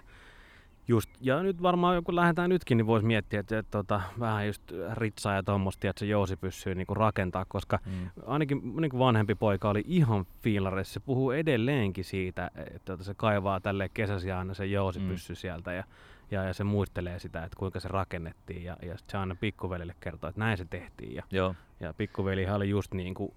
just, 0.88 1.10
ja 1.20 1.42
nyt 1.42 1.62
varmaan 1.62 2.04
kun 2.04 2.16
lähdetään 2.16 2.50
nytkin, 2.50 2.76
niin 2.78 2.86
voisi 2.86 3.06
miettiä, 3.06 3.40
että, 3.40 3.58
että, 3.58 3.78
että 3.78 4.00
vähän 4.20 4.46
just 4.46 4.62
ritsaa 4.92 5.34
ja 5.34 5.42
tuommoista, 5.42 5.88
että 5.88 6.00
se 6.00 6.06
jousi 6.06 6.36
pysyy 6.36 6.74
niinku 6.74 6.94
rakentaa, 6.94 7.44
koska 7.48 7.78
Mm. 7.86 8.10
ainakin 8.26 8.76
niin 8.80 8.98
vanhempi 8.98 9.34
poika 9.34 9.70
oli 9.70 9.82
ihan 9.86 10.26
fiilareissa. 10.42 10.94
Se 10.94 11.00
puhuu 11.00 11.30
edelleenkin 11.30 12.04
siitä, 12.04 12.50
että 12.56 12.92
että 12.92 13.04
se 13.04 13.14
kaivaa 13.14 13.60
tälle 13.60 13.88
kesäsi 13.94 14.32
aina 14.32 14.54
se 14.54 14.66
jousi 14.66 15.00
Mm. 15.00 15.16
sieltä 15.16 15.72
ja, 15.72 15.84
ja, 16.30 16.44
ja, 16.44 16.54
se 16.54 16.64
muistelee 16.64 17.18
sitä, 17.18 17.44
että 17.44 17.56
kuinka 17.58 17.80
se 17.80 17.88
rakennettiin 17.88 18.64
ja, 18.64 18.76
ja 18.82 18.96
se 19.06 19.18
aina 19.18 19.34
pikkuvelille 19.34 19.94
kertoo, 20.00 20.28
että 20.30 20.40
näin 20.40 20.58
se 20.58 20.64
tehtiin. 20.64 21.14
Ja, 21.14 21.22
Joo, 21.30 21.54
ja 21.80 21.94
pikkuvelihan 21.94 22.56
oli 22.56 22.68
just 22.68 22.94
niin 22.94 23.14
kuin 23.14 23.32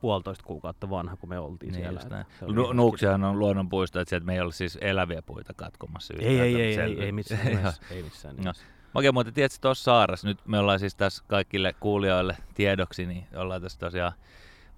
puolitoista 0.00 0.44
kuukautta 0.44 0.90
vanha, 0.90 1.16
kun 1.16 1.28
me 1.28 1.38
oltiin 1.38 1.72
niin 1.72 1.82
siellä. 1.82 2.00
ihan 2.06 2.76
Nuuksihan 2.76 3.24
on 3.24 3.38
luonnonpuisto, 3.38 4.00
että 4.00 4.20
me 4.20 4.34
ei 4.34 4.40
ole 4.40 4.52
siis 4.52 4.78
eläviä 4.80 5.22
puita 5.22 5.54
katkomassa 5.54 6.14
Ei, 6.18 6.40
ei, 6.40 6.54
ei, 6.62 6.80
ei, 6.80 7.00
ei 7.04 7.12
missään 7.12 7.46
nimessä. 7.56 7.82
Ei 7.90 8.02
missään 8.02 8.36
No. 8.36 8.40
nimessä. 8.42 8.64
Okei, 8.94 9.12
mutta 9.12 9.32
tiedätkö 9.32 9.58
tuossa 9.60 9.84
saaressa, 9.84 10.28
nyt 10.28 10.38
me 10.46 10.58
ollaan 10.58 10.78
siis 10.80 10.94
tässä 10.94 11.24
kaikille 11.26 11.74
kuulijoille 11.80 12.36
tiedoksi, 12.54 13.06
niin 13.06 13.26
ollaan 13.36 13.62
tässä 13.62 13.78
tosiaan 13.78 14.12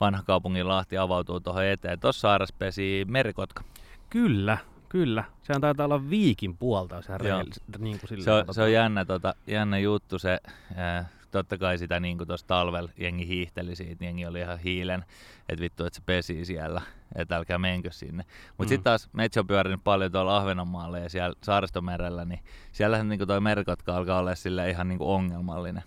vanha 0.00 0.22
kaupungin 0.22 0.68
Lahti 0.68 0.98
avautuu 0.98 1.40
tuohon 1.40 1.64
eteen. 1.64 2.00
Tuossa 2.00 2.20
saaressa 2.20 2.54
pesi 2.58 3.04
merikotka. 3.08 3.64
Kyllä, 4.10 4.58
kyllä. 4.90 5.24
Sehän 5.42 5.60
taitaa 5.60 5.84
olla 5.86 6.10
viikin 6.10 6.56
puolta, 6.56 6.94
jos 6.96 7.08
rehellisesti. 7.08 7.72
Niin 7.78 7.98
kuin 8.00 8.08
sillä 8.08 8.24
Se 8.24 8.30
on, 8.32 8.44
se 8.54 8.62
on 8.62 8.72
jännä, 8.72 9.04
tota, 9.04 9.34
jännä 9.46 9.78
juttu 9.78 10.18
se. 10.18 10.38
Ää, 10.76 11.08
totta 11.30 11.58
kai 11.58 11.78
sitä 11.78 12.00
niin 12.00 12.18
tuossa 12.26 12.46
talvella 12.46 12.90
jengi 12.96 13.26
hiihteli 13.28 13.76
siitä, 13.76 14.04
jengi 14.04 14.26
oli 14.26 14.40
ihan 14.40 14.58
hiilen, 14.58 15.04
että 15.48 15.62
vittu, 15.62 15.84
että 15.84 15.96
se 15.96 16.02
pesi 16.06 16.44
siellä, 16.44 16.82
että 17.14 17.36
älkää 17.36 17.58
menkö 17.58 17.92
sinne. 17.92 18.24
Mutta 18.48 18.64
Mm. 18.64 18.68
sitten 18.68 18.84
taas 18.84 19.08
metsä 19.12 19.40
on 19.40 19.46
pyörinyt 19.46 19.80
paljon 19.84 20.12
tuolla 20.12 20.36
Ahvenanmaalla 20.36 20.98
ja 20.98 21.08
siellä 21.08 21.34
Saaristomerellä, 21.42 22.24
niin 22.24 22.40
siellähän 22.72 23.08
niin 23.08 23.26
toi 23.26 23.40
merikotka 23.40 23.96
alkaa 23.96 24.18
olla 24.18 24.34
sille 24.34 24.70
ihan 24.70 24.88
niin 24.88 25.02
ongelmallinen. 25.02 25.82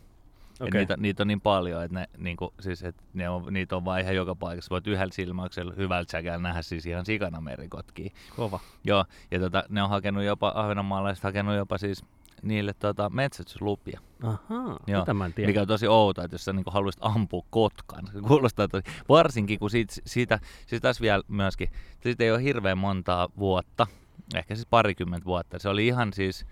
Okay. 0.60 0.79
Niitä, 0.79 0.98
niitä 0.98 1.24
on 1.24 1.27
niin 1.27 1.41
paljon, 1.41 1.83
että, 1.83 2.00
ne, 2.00 2.10
niin 2.17 2.38
kuin, 2.38 2.51
siis, 2.60 2.83
että 2.83 3.03
ne 3.13 3.29
on, 3.29 3.53
niitä 3.53 3.75
on 3.75 3.86
vaan 3.86 4.01
ihan 4.01 4.15
joka 4.15 4.36
paikassa. 4.36 4.69
Voit 4.69 4.88
yhdellä 4.88 5.13
silmäyksellä 5.13 5.74
hyvältä 5.77 6.12
säkällä 6.12 6.38
nähdä 6.38 6.62
siis 6.62 6.86
ihan 6.86 7.05
sikana 7.05 7.41
merikotkia. 7.41 8.10
Kova. 8.36 8.60
Joo, 8.83 9.05
ja 9.31 9.39
tota, 9.39 9.63
ne 9.69 9.83
on 9.83 9.89
hakenut 9.89 10.24
jopa, 10.24 10.51
ahvenanmaalaiset 10.55 11.24
hakenut 11.24 11.55
jopa 11.55 11.77
siis 11.77 12.05
niille 12.41 12.74
tota, 12.74 13.10
metsästyslupia, 13.10 14.00
Ahaa, 14.24 14.79
Joo, 14.88 15.00
mitä 15.01 15.13
mä 15.13 15.25
en 15.25 15.33
tiedä. 15.33 15.48
mikä 15.48 15.62
on 15.62 15.67
tosi 15.67 15.88
outoa, 15.88 16.24
että 16.24 16.36
jos 16.36 16.45
sä 16.45 16.53
niinku 16.53 16.72
haluaisit 16.72 17.01
ampua 17.05 17.45
kotkan. 17.50 18.07
Se 18.07 18.19
kuulostaa 18.27 18.67
tosi, 18.67 18.83
varsinkin 19.10 19.60
kun 19.60 19.69
siitä, 19.69 19.93
siitä, 20.05 20.39
siis 20.67 20.81
tässä 20.81 21.01
vielä 21.01 21.24
myöskin, 21.27 21.69
siitä 22.00 22.24
ei 22.24 22.31
ole 22.31 22.43
hirveän 22.43 22.77
montaa 22.77 23.29
vuotta, 23.38 23.88
ehkä 24.36 24.55
siis 24.55 24.67
parikymmentä 24.69 25.25
vuotta. 25.25 25.60
Se 25.60 25.69
oli 25.69 25.88
ihan 25.88 26.13
siis 26.13 26.45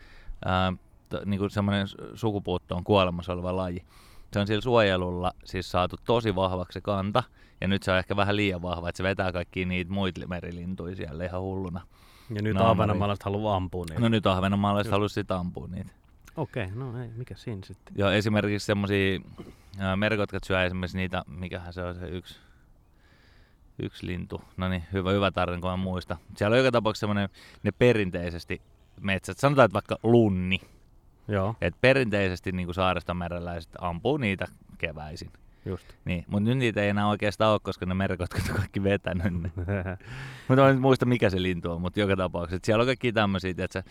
ää, 1.13 1.21
t- 1.21 1.25
niinku 1.25 1.49
semmoinen 1.49 1.87
sukupuuttoon 2.13 2.83
kuolemassa 2.83 3.33
oleva 3.33 3.55
laji. 3.55 3.83
Se 4.33 4.39
on 4.39 4.47
sillä 4.47 4.61
suojelulla 4.61 5.31
siis 5.45 5.71
saatu 5.71 5.95
tosi 6.05 6.35
vahvaksi 6.35 6.73
se 6.73 6.81
kanta, 6.81 7.23
ja 7.61 7.67
nyt 7.67 7.83
se 7.83 7.91
on 7.91 7.97
ehkä 7.97 8.15
vähän 8.15 8.35
liian 8.35 8.61
vahva, 8.61 8.89
että 8.89 8.97
se 8.97 9.03
vetää 9.03 9.31
kaikki 9.31 9.65
niitä 9.65 9.91
muita 9.91 10.27
merilintuja 10.27 10.95
siellä 10.95 11.25
ihan 11.25 11.41
hulluna. 11.41 11.81
Ja 12.35 12.41
nyt 12.41 12.55
No, 12.55 12.65
Ahvenanmaalaiset 12.65 13.23
haluaa 13.23 13.55
ampua 13.55 13.85
niitä. 13.89 14.01
No 14.01 14.09
nyt 14.09 14.27
ahvenanmaalaiset 14.27 14.91
halusi 14.91 15.13
sitä 15.13 15.37
ampua 15.37 15.67
niitä. 15.67 15.91
Okei, 16.37 16.67
no 16.75 17.01
ei, 17.01 17.09
mikä 17.15 17.35
siinä 17.35 17.61
sitten? 17.65 17.93
Ja 17.97 18.13
esimerkiksi 18.13 18.65
semmosia 18.65 19.19
ää, 19.79 19.95
merikotkat 19.95 20.43
syö 20.43 20.63
esimerkiksi 20.63 20.97
niitä, 20.97 21.23
mikähän 21.27 21.73
se 21.73 21.83
on 21.83 21.95
se 21.95 22.07
yksi, 22.07 22.39
yksi 23.79 24.07
lintu. 24.07 24.41
No 24.57 24.69
niin, 24.69 24.83
hyvä, 24.93 25.11
hyvä 25.11 25.31
tarina, 25.31 25.61
kun 25.61 25.69
mä 25.69 25.77
muista. 25.77 26.17
Siellä 26.37 26.53
on 26.53 26.57
joka 26.57 26.71
tapauksessa 26.71 26.99
semmoinen, 27.07 27.29
ne 27.63 27.71
perinteisesti 27.71 28.61
metsät, 29.01 29.37
sanotaan, 29.37 29.65
että 29.65 29.73
vaikka 29.73 29.97
lunni. 30.03 30.61
Joo, 31.31 31.55
että 31.61 31.77
perinteisesti 31.81 32.51
niin 32.51 32.73
saaristomereläiset 32.73 33.71
ampuu 33.79 34.17
niitä 34.17 34.47
keväisin. 34.77 35.31
just. 35.65 35.87
Niin, 36.05 36.25
mutta 36.27 36.49
nyt 36.49 36.57
niitä 36.57 36.81
ei 36.81 36.89
enää 36.89 37.07
oikeastaan 37.07 37.51
ole, 37.51 37.59
koska 37.63 37.85
ne 37.85 37.93
merikotkat 37.93 38.49
on 38.49 38.55
kaikki 38.55 38.83
vetänyt 38.83 39.41
ne. 39.41 39.51
Mutta 40.47 40.69
en 40.69 40.81
muista 40.81 41.05
mikä 41.05 41.29
se 41.29 41.41
lintu 41.41 41.71
on, 41.71 41.81
mutta 41.81 41.99
joka 41.99 42.15
tapauksessa. 42.15 42.55
Et 42.55 42.65
siellä 42.65 42.81
on 42.81 42.87
kaikki 42.87 43.13
tämmöisiä, 43.13 43.49
että 43.57 43.83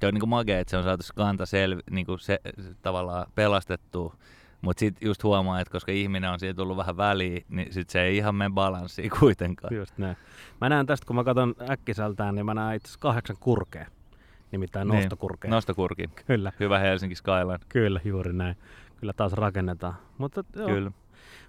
se, 0.00 0.06
on 0.06 0.14
niinku 0.14 0.26
magea, 0.26 0.58
että 0.58 0.70
se 0.70 0.76
on 0.76 0.84
saatu 0.84 1.04
kanta 1.14 1.46
selvi, 1.46 1.82
niinku 1.90 2.18
se, 2.18 2.40
se, 2.60 2.74
tavallaan 2.82 3.26
pelastettua. 3.34 4.16
Mutta 4.60 4.80
sitten 4.80 5.06
just 5.06 5.22
huomaa, 5.22 5.60
että 5.60 5.72
koska 5.72 5.92
ihminen 5.92 6.30
on 6.30 6.40
siihen 6.40 6.56
tullut 6.56 6.76
vähän 6.76 6.96
väliin, 6.96 7.44
niin 7.48 7.72
sit 7.72 7.90
se 7.90 8.02
ei 8.02 8.16
ihan 8.16 8.34
mene 8.34 8.50
balanssiin 8.54 9.10
kuitenkaan. 9.20 9.74
Just 9.74 9.98
näin. 9.98 10.16
Mä 10.60 10.68
näen 10.68 10.86
tästä, 10.86 11.06
kun 11.06 11.16
mä 11.16 11.24
katson 11.24 11.54
äkkiseltään, 11.70 12.34
niin 12.34 12.46
mä 12.46 12.54
näen 12.54 12.76
itse 12.76 12.98
kahdeksan 12.98 13.36
kurkea. 13.40 13.86
Nimittäin 14.52 14.88
Niin, 14.88 14.96
nostokurkea. 15.00 15.50
Nostokurki. 15.50 16.10
Kyllä, 16.26 16.52
Hyvä 16.60 16.78
Helsinki 16.78 17.14
Skyline. 17.14 17.58
kyllä, 17.68 18.00
juuri 18.04 18.32
näin. 18.32 18.56
Kyllä 18.96 19.12
taas 19.12 19.32
rakennetaan. 19.32 19.94
Mutta, 20.18 20.44
joo. 20.56 20.66
Kyllä. 20.68 20.90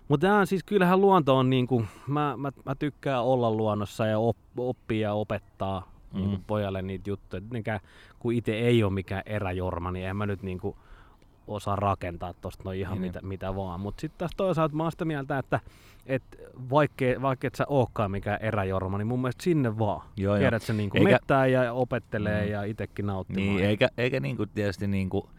Mutta 0.08 0.46
siis 0.46 0.63
kyllähän 0.63 1.01
luonto 1.01 1.38
on 1.38 1.50
niinku, 1.50 1.86
mä, 2.08 2.34
mä, 2.38 2.51
mä 2.65 2.75
tykkään 2.75 3.24
olla 3.24 3.51
luonnossa 3.51 4.05
ja 4.08 4.20
op, 4.20 4.38
oppia 4.58 5.08
ja 5.08 5.13
opettaa 5.13 5.91
mm. 6.13 6.20
niinku 6.20 6.36
Mhm. 6.36 6.43
pojalle 6.48 6.81
niitä 6.81 7.10
juttuja. 7.10 7.41
Tietenkään, 7.41 7.79
kun 8.20 8.34
itse 8.34 8.51
ei 8.51 8.84
ole 8.84 8.93
mikään 8.93 9.24
eräjorma, 9.25 9.91
niin 9.91 10.05
en 10.08 10.15
mä 10.15 10.25
nyt 10.25 10.43
niinku 10.43 10.77
osaa 11.48 11.75
rakentaa 11.75 12.33
tosta 12.41 12.63
noin 12.63 12.79
ihan 12.79 12.93
Niin, 12.93 13.01
mitä, 13.01 13.19
mitä 13.21 13.55
vaan. 13.55 13.79
Mutta 13.79 14.01
sitten 14.01 14.17
taas 14.17 14.31
toisaalta 14.38 14.75
mä 14.75 14.83
oon 14.83 14.91
sitä 14.91 15.05
mieltä, 15.05 15.38
että 15.38 15.60
et 16.05 16.24
vaikka, 16.69 17.05
vaikka 17.21 17.48
et 17.48 17.55
sä 17.55 17.65
ookaan 17.67 18.12
mikään 18.12 18.39
eräjorma, 18.41 18.98
niin 18.98 19.07
mun 19.07 19.21
mielestä 19.21 19.43
sinne 19.43 19.79
vaan. 19.79 20.01
Joo, 20.17 20.36
joo. 20.36 20.39
Tiedät 20.39 20.62
sä 20.63 20.74
niinku 20.74 20.98
Eikä- 20.98 21.10
mettää 21.12 21.48
ja 21.48 21.74
opettelee 21.74 22.45
Mm. 22.45 22.51
ja 22.51 22.63
itekin 22.63 23.05
nauttimaan. 23.05 23.55
Niin, 23.55 23.65
eikä, 23.65 23.89
eikä 23.98 24.19
niinku 24.19 24.45
tietysti 24.45 24.88
niinku, 24.88 25.29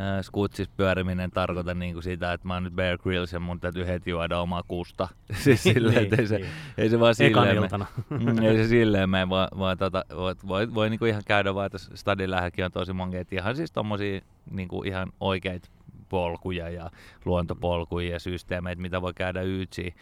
äh, 0.00 0.22
skutsis 0.22 0.68
pyöriminen 0.68 1.30
tarkoita 1.30 1.74
niinku 1.74 2.02
sitä, 2.02 2.32
että 2.32 2.48
mä 2.48 2.54
oon 2.54 2.64
nyt 2.64 2.72
Bear 2.74 2.98
Grylls 2.98 3.32
ja 3.32 3.40
mun 3.40 3.60
täytyy 3.60 3.86
heti 3.86 4.10
juoda 4.10 4.40
omaa 4.40 4.62
kusta. 4.62 5.08
siis 5.32 5.62
silleen, 5.72 6.02
että 6.02 6.16
ei 6.18 6.26
se, 6.26 6.40
ei 6.78 6.90
se 6.90 7.00
vaan 7.00 7.14
silleen 7.14 7.46
me- 7.48 7.62
iltana. 7.64 7.86
Mm, 8.10 8.38
ei 8.42 8.56
se 8.56 8.68
silleen 8.68 9.10
mene, 9.10 9.28
vaan, 9.28 9.48
vaan 9.58 9.78
tota, 9.78 10.04
voi, 10.16 10.34
voi, 10.48 10.74
voi 10.74 10.90
niinku 10.90 11.04
ihan 11.04 11.22
käydä 11.26 11.54
vaan, 11.54 11.66
että 11.66 11.78
stadin 11.78 12.30
lähelläkin 12.30 12.64
on 12.64 12.72
tosi 12.72 12.92
monkeet 12.92 13.32
ihan 13.32 13.56
siis 13.56 13.72
tommosia 13.72 14.20
niinku 14.50 14.82
ihan 14.82 15.12
oikeita 15.20 15.68
polkuja 16.08 16.70
ja 16.70 16.90
luontopolkuja 17.24 18.10
ja 18.10 18.18
systeemeitä, 18.20 18.82
mitä 18.82 19.02
voi 19.02 19.14
käydä 19.14 19.42
yytsiin, 19.42 19.94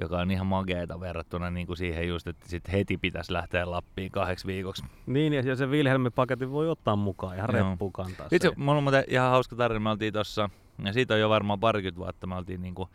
joka 0.00 0.18
on 0.18 0.30
ihan 0.30 0.46
mageeta 0.46 1.00
verrattuna 1.00 1.50
niinku 1.50 1.76
siihen 1.76 2.08
just, 2.08 2.26
että 2.26 2.48
sit 2.48 2.72
heti 2.72 2.96
pitäisi 2.96 3.32
lähteä 3.32 3.70
Lappiin 3.70 4.10
kahdeksi 4.10 4.46
viikoksi. 4.46 4.84
Niin, 5.06 5.32
ja 5.32 5.56
se 5.56 5.66
Wilhelmin 5.66 6.12
paketin 6.12 6.50
voi 6.50 6.70
ottaa 6.70 6.96
mukaan 6.96 7.36
ihan 7.36 7.50
Joo. 7.52 7.68
reppuun 7.70 7.92
kantaa. 7.92 8.28
Itse, 8.32 8.48
se. 8.48 8.54
mulla 8.56 8.78
on 8.78 8.82
muuten 8.82 9.04
ihan 9.08 9.30
hauska 9.30 9.56
tarina, 9.56 9.80
me 9.80 9.90
oltiin 9.90 10.12
tossa, 10.12 10.50
ja 10.84 10.92
siitä 10.92 11.14
on 11.14 11.20
jo 11.20 11.28
varmaan 11.28 11.60
parikymmentä 11.60 11.98
vuotta, 11.98 12.26
me 12.26 12.34
oltiin 12.34 12.62
niinku, 12.62 12.88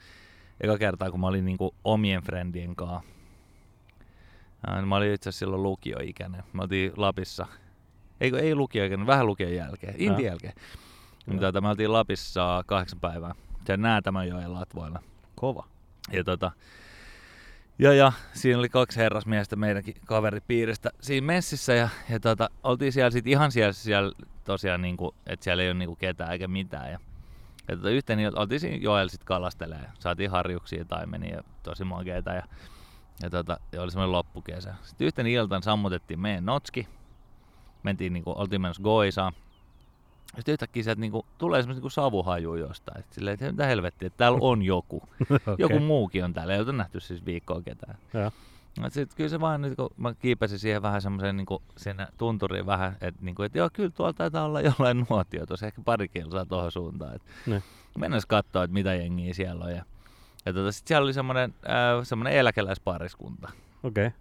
eka 0.62 0.78
kertaa 0.78 1.12
kun 1.12 1.20
mä 1.20 1.28
olin 1.28 1.46
niinku 1.46 1.76
omien 1.84 2.24
friendien 2.24 2.76
kanssa. 2.76 3.02
Mä 4.86 4.96
olin 4.96 5.14
itse 5.14 5.30
asiassa 5.30 5.40
silloin 5.40 5.64
lukioikäinen. 5.64 6.44
Me 6.54 6.62
oltiin 6.62 6.92
Lapissa. 6.98 7.48
Eikö, 8.22 8.40
ei 8.40 8.56
lukioikäinen, 8.56 9.08
vähän 9.08 9.28
lukion 9.28 9.54
jälkeen, 9.54 9.94
intin 9.98 10.26
Joo. 10.26 10.32
jälkeen. 10.32 10.54
Niin 11.26 11.40
Tota, 11.40 11.62
me 11.62 11.70
oltiin 11.70 11.94
Lapissa 11.94 12.64
kahdeksan 12.66 13.00
päivää. 13.00 13.36
Sen 13.68 13.82
Näätämönjoen 13.82 14.54
latvoilla. 14.54 15.00
Kova. 15.36 15.66
Ja, 16.12 16.24
tota, 16.24 16.52
ja, 17.80 17.94
ja 17.94 18.12
siinä 18.34 18.60
oli 18.60 18.70
kaksi 18.70 19.00
herrasmiestä 19.00 19.56
meidänkin 19.56 19.96
kaveripiiristä 20.06 20.92
siinä 21.02 21.26
messissä 21.28 21.74
ja, 21.74 21.90
ja 22.10 22.20
tota, 22.20 22.50
oltiin 22.64 22.92
siellä 22.94 23.12
sit 23.12 23.28
ihan 23.28 23.52
siellä, 23.52 23.74
siellä 23.74 24.12
tosiaan 24.44 24.82
niinku, 24.82 25.16
että 25.28 25.44
siellä 25.44 25.64
ei 25.64 25.70
ole 25.70 25.74
niinku 25.74 25.96
ketään 25.96 26.32
eikä 26.32 26.48
mitään. 26.48 26.92
Ja, 26.92 27.00
ja 27.68 27.76
tota, 27.76 27.90
yhteen 27.90 28.20
il- 28.20 28.40
oltiin 28.40 28.60
siinä 28.60 28.78
joella 28.78 29.10
sit 29.10 29.24
kalastelee 29.24 29.80
ja 29.80 29.90
saatiin 30.00 30.32
harjuksia 30.32 30.80
ja 30.80 30.86
taimenia 30.86 31.36
ja 31.36 31.44
tosi 31.64 31.84
makeeta 31.84 32.34
ja, 32.34 32.44
ja, 33.24 33.30
tota, 33.30 33.60
ja 33.72 33.82
oli 33.82 33.92
semmoinen 33.92 34.12
loppukesä. 34.12 34.76
Sitten 34.84 35.08
yhten 35.08 35.28
iltan 35.28 35.64
sammutettiin 35.64 36.20
meidän 36.20 36.46
notski. 36.46 36.88
Mentiin 37.84 38.14
niinku, 38.14 38.34
oltiin 38.36 38.62
menossa 38.62 38.84
Goisaan. 38.84 39.34
Sitten 40.36 40.54
yhtäkkiä 40.54 40.84
sieltä 40.84 41.02
niinku, 41.02 41.26
tulee 41.38 41.62
semmoista 41.62 41.78
niinku 41.78 41.90
savuhaju 41.90 42.56
jostain. 42.56 43.00
Et 43.00 43.06
silleen, 43.14 43.34
että 43.34 43.52
mitä 43.52 43.66
helvettiä, 43.66 44.08
että 44.08 44.18
täällä 44.18 44.40
on 44.42 44.62
joku. 44.62 44.98
okay. 45.32 45.56
Joku 45.58 45.80
muukin 45.80 46.24
on 46.26 46.34
täällä, 46.34 46.54
ei 46.54 46.62
ole 46.62 46.72
nähty 46.72 47.00
siis 47.00 47.26
viikkoa 47.26 47.62
ketään. 47.62 47.98
Joo. 48.14 48.32
No, 48.80 48.90
sit, 48.90 49.14
kyllä 49.14 49.30
se 49.30 49.40
vaan, 49.40 49.62
niin 49.62 49.76
kun 49.76 49.90
mä 49.98 50.14
kiipesin 50.14 50.60
siihen 50.60 50.82
vähän 50.82 51.02
semmoiseen 51.02 51.38
niin 51.38 51.46
sinne 51.78 52.08
tunturiin 52.18 52.66
vähän, 52.66 52.98
että 53.02 53.22
niin 53.22 53.36
kuin, 53.36 53.46
että 53.46 53.58
joo, 53.58 53.70
kyllä 53.74 53.90
tuolla 53.90 54.14
taitaa 54.14 54.46
olla 54.46 54.62
jollain 54.62 55.06
nuotio 55.10 55.46
tuossa, 55.46 55.68
ehkä 55.68 55.82
pari 55.86 56.08
kilsaa 56.08 56.46
tuohon 56.46 56.72
suuntaan. 56.72 57.16
Että 57.16 57.28
Ne. 57.46 57.64
mennään 57.98 58.22
katsoa, 58.28 58.64
että 58.64 58.74
mitä 58.74 58.94
jengiä 58.94 59.34
siellä 59.34 59.66
on. 59.66 59.72
Ja, 59.72 59.84
ja 60.46 60.54
tota, 60.54 60.72
sitten 60.72 60.88
siellä 60.88 61.04
oli 61.06 61.14
semmoinen, 61.14 61.54
äh, 61.66 62.04
semmoinen 62.04 62.34
eläkeläispariskunta. 62.34 63.50
Okei. 63.84 64.12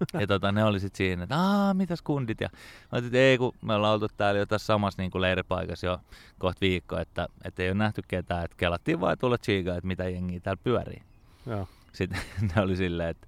Ja 0.20 0.26
tota, 0.26 0.52
ne 0.52 0.64
oli 0.64 0.80
sitten 0.80 0.96
siinä, 0.96 1.22
että 1.22 1.36
aah, 1.36 1.74
mitäs 1.74 2.02
kundit? 2.02 2.40
Ja 2.40 2.48
mä 2.92 2.98
että 2.98 3.18
ei, 3.18 3.38
kun 3.38 3.52
me 3.62 3.74
ollaan 3.74 3.94
oltu 3.94 4.06
täällä 4.16 4.38
jo 4.38 4.46
tässä 4.46 4.66
samassa 4.66 5.02
niin 5.02 5.10
kuin 5.10 5.22
leiripaikassa 5.22 5.86
jo 5.86 5.98
kohta 6.38 6.60
viikko, 6.60 6.98
että, 6.98 7.28
että 7.44 7.62
ei 7.62 7.68
ole 7.68 7.78
nähty 7.78 8.02
ketään, 8.08 8.44
että 8.44 8.56
kelattiin 8.56 9.00
vaan 9.00 9.18
tulla 9.18 9.38
tsiigaa, 9.38 9.76
että 9.76 9.86
mitä 9.86 10.08
jengiä 10.08 10.40
täällä 10.40 10.60
pyörii. 10.64 11.02
Joo. 11.46 11.68
Sitten 11.92 12.20
ne 12.56 12.62
oli 12.62 12.76
silleen, 12.76 13.08
että, 13.08 13.26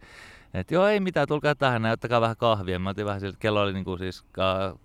että 0.54 0.74
joo 0.74 0.86
ei 0.86 1.00
mitään, 1.00 1.28
tulkaa 1.28 1.54
tähän 1.54 1.84
ja 1.84 1.92
ottakaa 1.92 2.20
vähän 2.20 2.36
kahvia. 2.36 2.78
Mä 2.78 2.90
otin 2.90 3.06
vähän 3.06 3.20
siltä, 3.20 3.38
kello 3.40 3.62
oli 3.62 3.72
niinku 3.72 3.96
siis 3.96 4.24
ka, 4.32 4.76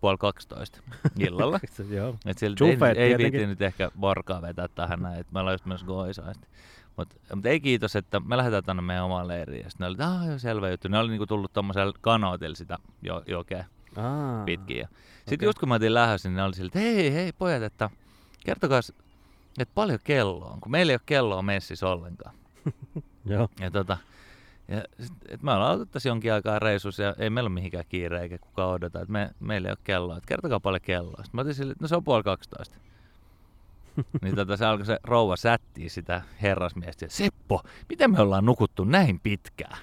puoli 0.00 0.18
12 0.18 0.80
illalla. 1.18 1.60
Joo. 1.90 2.16
Et 2.26 2.38
siltä 2.38 2.64
ei, 2.64 2.98
ei 2.98 3.18
viitti 3.18 3.46
nyt 3.46 3.62
ehkä 3.62 3.90
vorkaa 4.00 4.42
vetää 4.42 4.68
tähän 4.68 5.02
näin, 5.02 5.20
että 5.20 5.32
me 5.32 5.40
ollaan 5.40 5.54
just 5.54 5.66
myös 5.66 5.84
Goisaan. 5.84 6.34
Mutta 6.98 7.16
mut 7.34 7.46
ei 7.46 7.60
kiitos, 7.60 7.96
että 7.96 8.20
me 8.20 8.36
lähdetään 8.36 8.64
tänne 8.64 8.82
meidän 8.82 9.04
omaan 9.04 9.28
leiriin. 9.28 9.64
Ja 9.64 9.70
sitten 9.70 9.84
ne 9.84 9.86
oli, 9.86 9.94
että 9.94 10.34
ah, 10.34 10.40
selvä 10.40 10.70
juttu. 10.70 10.88
Ne 10.88 10.98
oli 10.98 11.10
niinku 11.10 11.26
tullut 11.26 11.52
tommosella 11.52 11.92
kanootilla 12.00 12.56
sitä 12.56 12.78
jo, 13.02 13.22
jokea 13.26 13.64
Aa. 13.96 14.44
pitkin. 14.44 14.78
Ja 14.78 14.88
sitten 15.16 15.36
okei. 15.36 15.46
just 15.46 15.58
kun 15.58 15.68
mä 15.68 15.74
otin 15.74 15.94
lähdössä, 15.94 16.28
niin 16.28 16.36
ne 16.36 16.42
oli 16.42 16.54
sillä, 16.54 16.66
että 16.66 16.78
hei, 16.78 17.12
hei 17.12 17.32
pojat, 17.32 17.62
että 17.62 17.90
kertokaa, 18.46 18.80
että 19.58 19.74
paljon 19.74 19.98
kello 20.04 20.46
on, 20.46 20.60
kun 20.60 20.70
meillä 20.70 20.90
ei 20.90 20.94
ole 20.94 21.00
kelloa 21.06 21.42
messissä 21.42 21.88
ollenkaan. 21.88 22.34
Joo. 23.24 23.48
Ja 23.60 23.70
tota, 23.70 23.98
ja 24.68 24.82
sit, 25.00 25.12
et 25.28 25.42
me 25.42 25.52
ollaan 25.52 25.72
oltu 25.72 25.86
tässä 25.86 26.08
jonkin 26.08 26.32
aikaa 26.32 26.58
reissussa 26.58 27.02
ja 27.02 27.14
ei 27.18 27.30
meillä 27.30 27.48
ole 27.48 27.54
mihinkään 27.54 27.84
kiire 27.88 28.22
eikä 28.22 28.38
kukaan 28.38 28.70
odota, 28.70 29.00
että 29.00 29.12
me, 29.12 29.30
meillä 29.40 29.68
ei 29.68 29.72
ole 29.72 29.78
kelloa. 29.84 30.16
Et 30.16 30.26
kertokaa 30.26 30.60
paljon 30.60 30.80
kelloa. 30.80 31.16
Sitten 31.16 31.30
mä 31.32 31.40
otin 31.40 31.54
sille, 31.54 31.72
että 31.72 31.84
no 31.84 31.88
se 31.88 31.96
on 31.96 32.04
puoli 32.04 32.22
12. 32.22 32.76
niin 34.22 34.36
tota, 34.36 34.56
se 34.56 34.66
alkoi 34.66 34.86
se 34.86 34.98
rouva 35.04 35.36
sättiä 35.36 35.88
sitä 35.88 36.22
herrasmiestä. 36.42 37.06
Seppo, 37.08 37.60
miten 37.88 38.10
me 38.10 38.20
ollaan 38.20 38.44
nukuttu 38.44 38.84
näin 38.84 39.20
pitkään? 39.20 39.78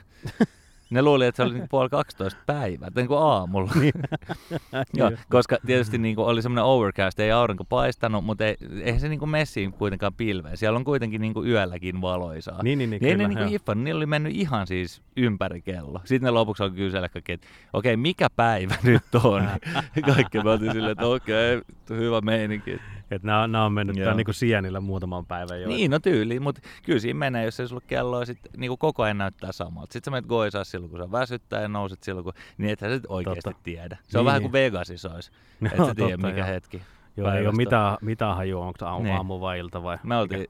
Ne 0.90 1.02
luuli, 1.02 1.26
että 1.26 1.38
se 1.38 1.44
oli 1.44 1.54
niinku 1.54 1.68
puoli 1.72 1.90
12 1.90 2.40
päivää, 2.46 2.90
niin 2.96 3.08
kuin 3.08 3.20
aamulla. 3.20 3.72
Joo, 4.94 5.12
koska 5.30 5.58
tietysti 5.66 5.98
niinku 5.98 6.22
oli 6.22 6.42
semmoinen 6.42 6.64
overcast, 6.64 7.20
ei 7.20 7.32
aurinko 7.32 7.64
paistanut, 7.64 8.26
mutta 8.26 8.46
ei, 8.46 8.58
eihän 8.84 9.00
se 9.00 9.10
niinku 9.10 9.26
messiin 9.26 9.72
kuitenkaan 9.72 10.14
pilveä. 10.14 10.56
Siellä 10.56 10.78
on 10.78 10.84
kuitenkin 10.84 11.22
niinku 11.22 11.44
yölläkin 11.44 12.02
valoisaa. 12.02 12.64
Niin, 12.64 12.78
niin, 12.78 12.90
niin, 12.90 13.02
Niin 13.02 13.14
kyllä, 13.14 13.24
ne 13.24 13.28
niinku 13.28 13.44
joo. 13.44 13.50
hiffannut, 13.50 13.84
niillä 13.84 13.98
oli 13.98 14.06
mennyt 14.06 14.36
ihan 14.36 14.68
siis 14.68 15.02
ympäri 15.18 15.62
kello. 15.62 16.02
Sitten 16.04 16.26
ne 16.28 16.32
lopuksi 16.32 16.64
alkoi 16.64 16.78
kysellä 16.78 17.10
kaikki, 17.10 17.32
että 17.32 17.48
okei, 17.74 17.98
mikä 17.98 18.28
päivä 18.36 18.76
nyt 18.84 19.16
on? 19.24 19.50
kaikki 20.16 20.42
me 20.44 20.50
oltiin 20.50 20.72
silleen, 20.72 20.92
että 20.92 21.08
okei, 21.08 21.62
hyvä 21.90 22.22
meininki. 22.22 22.80
Että 23.12 23.28
nämä, 23.28 23.48
nämä 23.48 23.66
on 23.66 23.74
mennyt 23.74 23.96
Joo. 23.98 24.06
tää 24.06 24.14
niinku 24.14 24.34
sienillä 24.34 24.80
muutaman 24.80 25.26
päivän 25.26 25.62
jo. 25.62 25.68
Niin, 25.68 25.92
no 25.92 26.00
tyyliin, 26.00 26.42
mutta 26.44 26.62
kyllä 26.86 27.00
siinä 27.00 27.18
menee, 27.20 27.46
jos 27.46 27.60
ei 27.60 27.68
sulla 27.68 27.82
kelloa, 27.88 28.26
sit 28.26 28.40
niinku 28.58 28.78
koko 28.78 29.04
ajan 29.04 29.18
näyttää 29.18 29.52
samalta. 29.52 29.94
Sitten 29.94 30.06
sä 30.06 30.12
menet 30.12 30.26
goisaa 30.26 30.64
silloin, 30.64 30.90
kun 30.92 31.00
sä 31.00 31.12
väsyttää 31.12 31.62
ja 31.62 31.68
nouset 31.68 32.04
silloin, 32.04 32.24
kun, 32.24 32.34
niin 32.58 32.70
et 32.70 32.80
sä 32.80 32.94
sit 32.96 33.04
oikeasti 33.10 33.42
Totta. 33.42 33.64
tiedä. 33.64 33.98
Se 34.04 34.18
on 34.18 34.22
Niin, 34.22 34.26
vähän 34.26 34.42
niin. 34.42 34.52
kuin 34.52 34.62
Vegasissa 34.62 35.14
olisi. 35.14 35.32
No, 35.60 35.70
Et 35.74 35.86
sä 35.86 35.96
tiedä, 35.96 36.12
totta, 36.12 36.28
mikä 36.28 36.40
joo. 36.40 36.48
hetki. 36.48 36.82
Joo, 37.18 37.32
ei 37.32 37.48
ole 37.48 37.56
mitään, 37.56 37.98
mitään 38.02 38.36
hajua, 38.36 38.66
onko 38.66 38.86
aamu, 38.86 39.04
Niin. 39.04 39.16
aamu 39.16 39.40
vai 39.42 39.60
ilta 39.60 39.84
vai? 39.84 39.98
Me 40.04 40.18
oltiin 40.18 40.48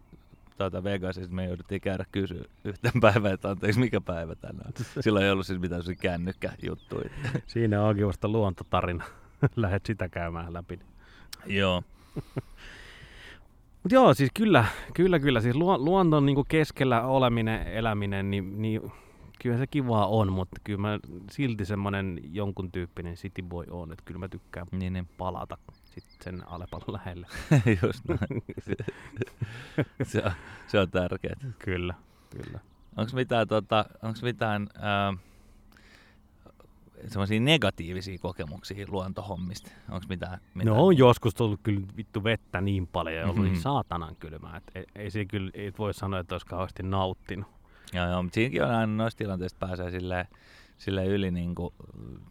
tuota 0.58 0.84
Vegasissa, 0.84 1.34
me 1.36 1.46
jouduttiin 1.46 1.82
käydä 1.82 2.06
kysyä 2.12 2.44
yhten 2.63 3.02
päivän, 3.02 3.34
että 3.34 3.50
anteeksi, 3.50 3.80
mikä 3.80 4.02
päivä 4.02 4.36
tänään. 4.36 4.72
Silloin 5.00 5.26
ei 5.26 5.32
ollut 5.32 5.46
siis 5.46 5.60
mitään 5.60 5.82
kännykkäjuttuja. 6.02 7.10
Siinä 7.48 7.84
onkin 7.84 8.08
vasta 8.08 8.28
luontotarina. 8.28 9.04
Lähet 9.56 9.86
sitä 9.86 10.10
käymään 10.10 10.54
läpi. 10.54 10.80
Joo. 11.46 11.84
Mutta 13.84 13.95
joo, 13.95 14.13
siis 14.13 14.30
kyllä, 14.34 14.65
kyllä, 14.93 15.19
kyllä. 15.19 15.41
Siis 15.41 15.56
luo, 15.56 15.78
luonton 15.78 16.25
niinku 16.25 16.43
keskellä 16.43 17.01
oleminen, 17.01 17.67
eläminen, 17.67 18.32
niin, 18.32 18.62
niin 18.62 18.91
kyllä 19.41 19.58
se 19.58 19.67
kivaa 19.67 20.08
on, 20.08 20.32
mutta 20.32 20.62
kyllä 20.63 20.80
mä 20.80 20.99
silti 21.32 21.65
semmoinen 21.65 22.19
jonkun 22.32 22.71
tyyppinen 22.71 23.15
city 23.15 23.41
boy 23.41 23.65
on, 23.69 23.91
että 23.91 24.04
kyllä 24.06 24.19
mä 24.19 24.28
tykkään 24.28 24.67
Niin, 24.71 24.93
niin. 24.93 25.08
palata 25.17 25.58
sitten 25.86 26.17
sen 26.23 26.47
Alepan 26.47 26.82
lähelle. 26.88 27.28
Just 27.84 28.01
näin. 28.08 28.43
se, 30.12 30.23
on, 30.25 30.32
se 30.67 30.80
on 30.80 30.91
tärkeää. 30.91 31.36
kyllä, 31.60 31.93
kyllä. 32.30 32.60
Onko 32.97 33.12
mitään, 33.15 33.47
tota, 33.47 33.86
onks 34.04 34.23
mitään 34.23 34.67
ää, 34.80 35.13
semmoisia 37.08 37.39
negatiivisia 37.39 38.18
kokemuksia 38.18 38.86
luontohommista? 38.89 39.72
Onko 39.91 40.06
mitään, 40.10 40.39
mitään? 40.54 40.76
No 40.78 40.86
on 40.86 40.98
joskus 40.98 41.34
tullut 41.36 41.60
kyllä 41.63 41.82
vittu 41.98 42.24
vettä 42.24 42.62
niin 42.62 42.88
paljon 42.88 43.15
ja 43.15 43.24
ollut 43.24 43.36
Mhm. 43.38 43.46
niin 43.46 43.62
saatanan 43.62 44.15
kylmää, 44.15 44.58
että 44.58 44.72
ei, 44.80 44.86
ei 44.96 45.12
se 45.12 45.26
kyllä, 45.26 45.52
ei 45.54 45.74
voi 45.78 45.94
sanoa, 45.94 46.20
että 46.20 46.36
olisi 46.36 46.48
kauheasti 46.48 46.84
nauttinut. 46.84 47.48
Joo, 47.94 48.10
joo, 48.10 48.24
mutta 48.24 48.36
siinäkin 48.36 48.63
on 48.63 48.70
aina 48.72 48.94
noista 48.96 49.18
tilanteista 49.18 49.68
pääsee 49.68 49.91
silleen, 49.91 50.26
silleen 50.78 51.08
yli 51.08 51.32
niin 51.32 51.56
kuin, 51.56 51.74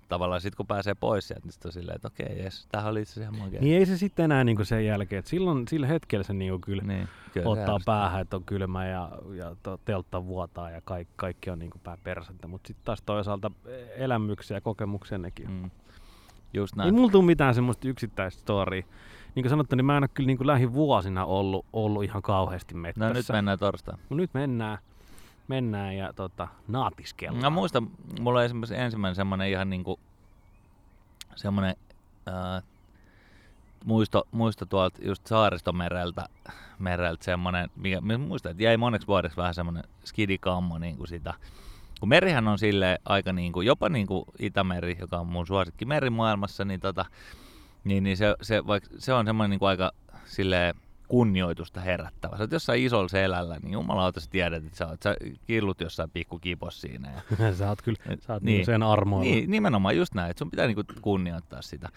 tavallaan 0.09 0.41
sit 0.41 0.55
kun 0.55 0.67
pääsee 0.67 0.95
pois 0.95 1.29
sieltä, 1.29 1.47
niin 1.47 1.53
sit 1.53 1.65
on 1.65 1.73
silleen, 1.73 1.97
että 1.97 2.09
okei, 2.09 2.43
jes, 2.43 2.67
tämähän 2.67 2.91
oli 2.91 3.03
itse 3.03 3.13
asiassa 3.13 3.35
ihan 3.35 3.45
makea. 3.47 3.61
Niin 3.61 3.79
ei 3.79 3.87
se 3.87 3.97
sitten 3.97 4.25
enää 4.25 4.45
niin 4.45 4.67
sen 4.67 4.87
jälkeen, 4.87 5.19
että 5.19 5.29
silloin, 5.29 5.69
sillä 5.69 5.87
hetkellä 5.87 6.23
se 6.23 6.33
niin 6.33 6.61
kyllä 6.61 6.83
niin 6.83 7.09
kyllä 7.33 7.49
ottaa 7.49 7.79
päähän, 7.85 8.21
että 8.21 8.37
on 8.37 8.45
kylmä 8.45 8.87
ja, 8.87 9.11
ja 9.35 9.57
to- 9.63 9.81
teltta 9.85 10.27
vuotaa 10.27 10.71
ja 10.71 10.81
kaikki, 10.85 11.15
kaikki 11.17 11.51
on 11.51 11.59
niin 11.59 11.71
pää 11.85 11.99
persettä, 12.05 12.49
mutta 12.49 12.67
sitten 12.67 12.85
taas 12.85 13.03
toisaalta 13.03 13.51
elämyksiä 13.97 14.57
ja 14.57 14.61
kokemuksia 14.61 15.19
nekin. 15.19 15.51
Mm. 15.51 15.71
Just 16.55 16.75
Ei 16.75 16.79
näin. 16.79 16.95
mulla 16.95 17.11
tule 17.11 17.25
mitään 17.25 17.55
semmoista 17.55 17.89
yksittäistä 17.89 18.41
storya. 18.41 18.83
Niin 19.35 19.43
kuin 19.43 19.51
sanottu, 19.51 19.77
niin 19.77 19.85
mä 19.85 19.97
en 19.97 20.03
ole 20.03 20.09
kyllä 20.15 20.27
niin 20.27 20.37
kuin 20.37 20.47
lähivuosina 20.47 21.25
ollut, 21.25 21.67
ollut 21.73 22.05
ihan 22.05 22.23
kauheasti 22.23 22.75
mettässä. 22.75 23.09
No 23.09 23.15
nyt 23.15 23.29
mennään 23.33 23.59
torstain. 23.59 23.99
Mut 24.09 24.17
nyt 24.17 24.35
mennään, 24.35 24.79
mennään 25.49 25.97
ja 25.97 26.13
tota, 26.13 26.49
naatiskellaan. 26.69 27.43
Mä 27.43 27.51
muistan, 27.51 27.91
mulla 28.21 28.39
oli 28.39 28.45
esimerkiksi 28.45 28.75
ensimmäinen 28.75 29.15
semmoinen 29.15 29.49
ihan 29.49 29.71
niinku, 29.71 30.01
semmoinen 31.37 31.77
ää, 32.27 32.63
muisto, 33.85 34.29
muisto 34.31 34.67
tuolta 34.67 34.99
just 35.05 35.27
saaristomereltä, 35.27 36.29
mereltä 36.79 37.25
semmoinen, 37.25 37.71
mikä, 37.77 38.01
muistan, 38.19 38.51
että 38.51 38.63
jäi 38.63 38.77
moneksi 38.77 39.07
vuodeksi 39.07 39.37
vähän 39.37 39.55
semmoinen 39.55 39.85
skidikammo 40.05 40.79
niin 40.79 40.97
kuin 40.97 41.09
sitä. 41.09 41.35
Kun 42.01 42.09
merihän 42.09 42.49
on 42.49 42.59
sille 42.59 42.99
aika 43.05 43.33
niin 43.33 43.53
kuin, 43.53 43.67
jopa 43.67 43.89
niin 43.89 44.07
kuin 44.07 44.25
Itämeri, 44.39 44.97
joka 45.01 45.19
on 45.19 45.27
mun 45.27 45.47
suosikki 45.47 45.85
meri 45.85 46.11
maailmassa, 46.11 46.65
niin, 46.65 46.81
tota, 46.81 47.05
niin, 47.85 48.05
niin 48.05 48.17
se, 48.17 48.37
se, 48.43 48.67
vaikka, 48.67 48.91
se 48.99 49.13
on 49.13 49.27
semmoinen 49.27 49.51
niin 49.51 49.59
kuin 49.59 49.69
aika 49.69 49.93
silleen, 50.25 50.75
kunnioitusta 51.09 51.81
herättävä. 51.81 52.37
Sä 52.37 52.43
oot 52.43 52.53
jossain 52.53 52.85
isolla 52.85 53.09
selällä, 53.09 53.59
niin 53.63 53.73
jumalauta 53.73 54.21
sä 54.21 54.31
tiedät, 54.31 54.65
että 54.65 54.79
sä, 54.79 54.87
oot, 54.87 55.03
sä 55.03 55.17
killut 55.47 55.81
jossain 55.81 56.11
pikku 56.11 56.39
kipos 56.39 56.81
siinä. 56.81 57.13
Ja, 57.39 57.55
sä 57.59 57.69
oot 57.69 57.83
kyllä 57.83 57.99
sä 58.21 58.33
oot 58.33 58.43
Niin. 58.43 58.57
niin. 58.57 58.67
sen 58.67 58.83
armoilla. 58.83 59.25
niin, 59.25 59.51
nimenomaan 59.51 59.97
just 59.97 60.15
näin, 60.15 60.31
että 60.31 60.39
sun 60.39 60.51
pitää 60.51 60.67
niinku 60.67 60.83
kunnioittaa 61.03 61.63
sitä. 61.63 61.89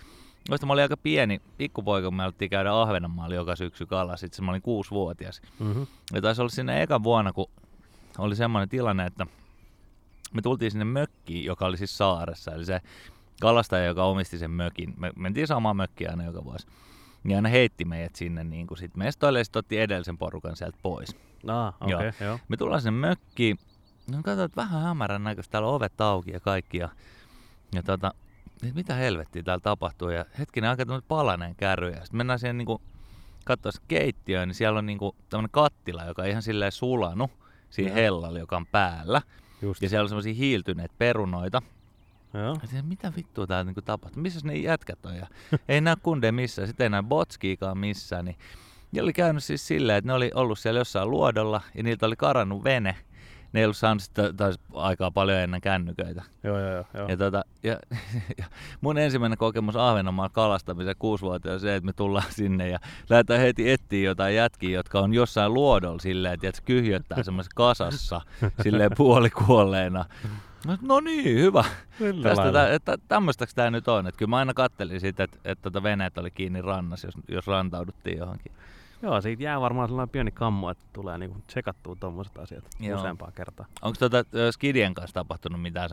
Muista 0.49 0.65
mä 0.65 0.73
olin 0.73 0.81
aika 0.81 0.97
pieni 0.97 1.41
pikkupoika, 1.57 2.07
kun 2.07 2.15
me 2.15 2.23
alettiin 2.23 2.49
käydä 2.49 2.73
Ahvenanmaalla 2.73 3.35
joka 3.35 3.55
syksy 3.55 3.85
kala, 3.85 4.17
sitten 4.17 4.45
mä 4.45 4.51
olin 4.51 4.61
kuusivuotias. 4.61 5.41
Mm-hmm. 5.59 5.87
Ja 6.13 6.21
taisi 6.21 6.41
olla 6.41 6.49
siinä 6.49 6.79
eka 6.79 7.03
vuonna, 7.03 7.33
kun 7.33 7.49
oli 8.17 8.35
semmoinen 8.35 8.69
tilanne, 8.69 9.05
että 9.05 9.27
me 10.33 10.41
tultiin 10.41 10.71
sinne 10.71 10.85
mökkiin, 10.85 11.45
joka 11.45 11.65
oli 11.65 11.77
siis 11.77 11.97
saaressa. 11.97 12.51
Eli 12.51 12.65
se 12.65 12.81
kalastaja, 13.41 13.85
joka 13.85 14.03
omisti 14.03 14.37
sen 14.37 14.51
mökin, 14.51 14.93
me 14.97 15.11
mentiin 15.15 15.47
samaan 15.47 15.77
mökkiin 15.77 16.09
aina 16.09 16.23
joka 16.25 16.43
vuosi. 16.43 16.67
Niin 17.23 17.35
aina 17.35 17.49
heitti 17.49 17.85
meidät 17.85 18.15
sinne 18.15 18.43
niin 18.43 18.67
kuin 18.67 18.77
sit 18.77 18.95
mestoille 18.95 19.39
ja 19.39 19.43
sitten 19.45 19.59
otti 19.59 19.79
edellisen 19.79 20.17
porukan 20.17 20.55
sieltä 20.55 20.77
pois. 20.81 21.15
Ah, 21.47 21.73
okei, 21.81 21.91
Joo. 21.91 21.99
okay, 21.99 22.27
joo. 22.27 22.39
Me 22.47 22.57
tullaan 22.57 22.81
sinne 22.81 22.99
mökkiin. 22.99 23.59
No 24.11 24.17
katsotaan, 24.17 24.45
että 24.45 24.61
vähän 24.61 24.81
hämärän 24.81 25.23
näköistä. 25.23 25.51
Täällä 25.51 25.69
on 25.69 25.75
ovet 25.75 26.01
auki 26.01 26.31
ja 26.31 26.39
kaikki. 26.39 26.77
Ja, 26.77 26.89
ja 27.75 27.83
tota, 27.83 28.13
mitä 28.73 28.93
helvettiä 28.93 29.43
täällä 29.43 29.61
tapahtuu. 29.61 30.09
Ja 30.09 30.25
hetkinen 30.39 30.69
aika 30.69 30.85
tämmöinen 30.85 31.07
palanen 31.07 31.55
kärry. 31.55 31.89
Ja 31.89 31.99
sitten 31.99 32.17
mennään 32.17 32.39
siihen 32.39 32.57
niinku, 32.57 32.81
katsoa 33.45 33.71
keittiöön, 33.87 34.47
niin 34.47 34.55
siellä 34.55 34.79
on 34.79 34.85
niinku 34.85 35.15
tämmöinen 35.29 35.51
kattila, 35.51 36.05
joka 36.05 36.21
on 36.21 36.27
ihan 36.27 36.41
silleen 36.41 36.71
sulanut 36.71 37.31
siinä 37.69 37.89
Joo. 37.89 37.95
hellalla, 37.95 38.39
joka 38.39 38.57
on 38.57 38.65
päällä. 38.65 39.21
Just. 39.61 39.81
Ja 39.81 39.89
siellä 39.89 40.03
on 40.03 40.09
semmoisia 40.09 40.33
hiiltyneitä 40.33 40.95
perunoita. 40.97 41.61
Joo. 42.33 42.57
Mitä 42.81 43.11
vittua 43.15 43.47
täällä 43.47 43.63
niinku 43.63 43.81
tapahtuu? 43.81 44.21
Missä 44.21 44.39
ne 44.43 44.55
jätkät 44.55 45.05
on? 45.05 45.15
Ja 45.15 45.27
ei 45.69 45.81
näy 45.81 45.95
kunde 46.03 46.31
missään, 46.31 46.67
sitten 46.67 46.85
ei 46.85 46.89
näy 46.89 47.03
botskiikaan 47.03 47.77
missään. 47.77 48.25
Niin 48.25 48.37
ne 48.91 49.01
oli 49.01 49.13
käynyt 49.13 49.43
siis 49.43 49.67
silleen, 49.67 49.97
että 49.97 50.07
ne 50.07 50.13
oli 50.13 50.31
ollut 50.33 50.59
siellä 50.59 50.79
jossain 50.79 51.11
luodolla 51.11 51.61
ja 51.75 51.83
niiltä 51.83 52.05
oli 52.05 52.15
karannut 52.15 52.63
vene 52.63 52.95
ne 53.53 53.59
ei 53.59 53.65
ollut 53.65 53.77
saanut 53.77 54.03
sitä 54.03 54.33
taas 54.33 54.59
aikaa 54.73 55.11
paljon 55.11 55.39
ennen 55.39 55.61
kännyköitä. 55.61 56.23
Joo, 56.43 56.59
joo, 56.59 56.85
joo. 56.93 57.07
Ja, 57.07 57.17
tota, 57.17 57.43
ja, 57.63 57.79
ja 58.39 58.45
mun 58.81 58.97
ensimmäinen 58.97 59.37
kokemus 59.37 59.75
Ahvenanmaan 59.75 60.29
kalastamisen 60.31 60.95
kuusivuotiaana 60.99 61.53
on 61.53 61.59
se, 61.59 61.75
että 61.75 61.85
me 61.85 61.93
tullaan 61.93 62.31
sinne 62.31 62.69
ja 62.69 62.79
lähdetään 63.09 63.39
heti 63.39 63.71
etsiä 63.71 64.09
jotain 64.09 64.35
jätkiä, 64.35 64.69
jotka 64.69 64.99
on 64.99 65.13
jossain 65.13 65.53
luodolla 65.53 65.99
silleen, 65.99 66.33
että 66.33 66.61
kyhjöttää 66.65 67.23
semmoisessa 67.23 67.55
kasassa 67.55 68.21
silleen 68.63 68.91
puolikuolleena. 68.97 70.05
No, 70.67 70.77
no 70.81 70.99
niin, 70.99 71.39
hyvä. 71.39 71.63
Tästä 72.23 72.51
tä, 72.51 72.73
että 72.73 72.97
tämmöistäks 73.07 73.53
tämä 73.53 73.71
nyt 73.71 73.87
on. 73.87 74.07
Että 74.07 74.19
kyllä 74.19 74.29
mä 74.29 74.37
aina 74.37 74.53
kattelin 74.53 74.99
sitä, 74.99 75.23
että, 75.23 75.37
että 75.45 75.61
tota 75.61 75.83
veneet 75.83 76.17
oli 76.17 76.31
kiinni 76.31 76.61
rannassa, 76.61 77.07
jos, 77.07 77.15
jos 77.27 77.47
rantauduttiin 77.47 78.17
johonkin. 78.17 78.51
Joo, 79.01 79.21
siitä 79.21 79.43
jää 79.43 79.61
varmaan 79.61 79.89
sellainen 79.89 80.11
pieni 80.11 80.31
kammo, 80.31 80.69
että 80.69 80.83
tulee 80.93 81.17
niinku 81.17 81.41
tsekattua 81.47 81.95
tuommoiset 81.99 82.37
asiat 82.37 82.63
Joo. 82.79 82.99
useampaa 82.99 83.31
kertaa. 83.35 83.65
Onko 83.81 83.97
ö, 84.35 84.51
Skidien 84.51 84.93
kanssa 84.93 85.13
tapahtunut 85.13 85.61
mitään 85.61 85.89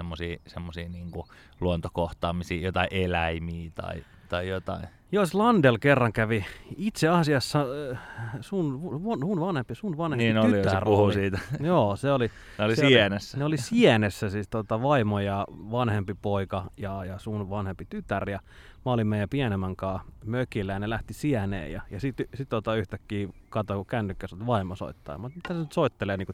semmoisia 0.46 0.88
niinku 0.88 1.26
luontokohtaamisia, 1.60 2.60
jotain 2.60 2.88
eläimiä 2.90 3.70
tai, 3.74 4.04
tai 4.28 4.48
jotain? 4.48 4.88
Jos 5.12 5.34
Landel 5.34 5.78
kerran 5.78 6.12
kävi 6.12 6.44
itse 6.76 7.08
asiassa 7.08 7.66
äh, 7.92 7.98
sun, 8.40 8.80
sun 9.20 9.40
vanhempi, 9.40 9.74
sun 9.74 9.96
vanhempi 9.98 10.24
Niin 10.24 10.38
oli, 10.38 10.56
jo, 10.56 10.62
se 10.64 10.68
tytär 10.68 10.84
puhuu 10.84 11.04
oli. 11.04 11.14
siitä. 11.14 11.38
Joo, 11.60 11.96
se 11.96 12.12
oli, 12.12 12.30
Ne 12.58 12.64
oli 12.64 12.76
se 12.76 12.82
oli- 12.86 12.90
sienessä. 12.92 13.38
ne 13.38 13.44
oli 13.44 13.56
sienessä 13.56 14.30
siis 14.30 14.48
tota, 14.48 14.82
vaimo 14.82 15.20
ja 15.20 15.46
vanhempi 15.50 16.14
poika 16.22 16.64
ja, 16.76 17.04
ja 17.04 17.18
sun 17.18 17.50
vanhempi 17.50 17.86
tytär 17.90 18.30
ja 18.30 18.40
mä 18.84 18.92
olin 18.92 19.06
meidän 19.06 19.28
pienemmän 19.28 19.76
kanssa 19.76 20.08
mökillä 20.24 20.72
ja 20.72 20.78
ne 20.78 20.90
lähti 20.90 21.14
sieneen 21.14 21.72
ja, 21.72 21.82
ja 21.90 22.00
sitten 22.00 22.26
sit, 22.34 22.48
tota 22.48 22.74
yhtäkkiä 22.74 23.28
katsoin, 23.50 23.78
kun 23.78 23.86
kännykkä 23.86 24.26
että 24.32 24.46
vaimo 24.46 24.76
soittaa. 24.76 25.18
Mä, 25.18 25.28
mitä 25.34 25.48
se 25.54 25.54
nyt 25.60 25.72
soittelee 25.72 26.16
niin 26.16 26.28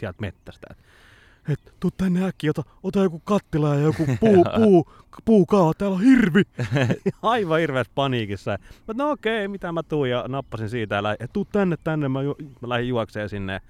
sieltä 0.00 0.20
mettästä? 0.20 0.66
Et, 0.70 0.78
et 1.48 1.60
tuu 1.80 1.90
tänne 1.90 2.26
äkkiä, 2.26 2.50
ota, 2.50 2.62
ota 2.82 3.02
joku 3.02 3.20
kattila 3.24 3.74
ja 3.74 3.80
joku 3.80 4.06
puu, 4.20 4.44
puu, 4.56 4.86
puukaa, 5.24 5.72
täällä 5.78 5.94
on 5.94 6.02
hirvi. 6.02 6.42
Aivan 7.22 7.60
hirveässä 7.60 7.92
paniikissa. 7.94 8.50
Mä, 8.88 8.94
no 8.96 9.10
okei, 9.10 9.48
mitä 9.48 9.72
mä 9.72 9.82
tuun 9.82 10.10
ja 10.10 10.24
nappasin 10.28 10.68
siitä 10.68 10.94
ja 10.94 11.16
et 11.20 11.32
tuu 11.32 11.44
tänne, 11.44 11.76
tänne. 11.84 12.08
Mä, 12.08 12.22
ju, 12.22 12.36
mä 12.60 12.68
lähdin 12.68 12.88
juokseen 12.88 13.28
sinne 13.28 13.60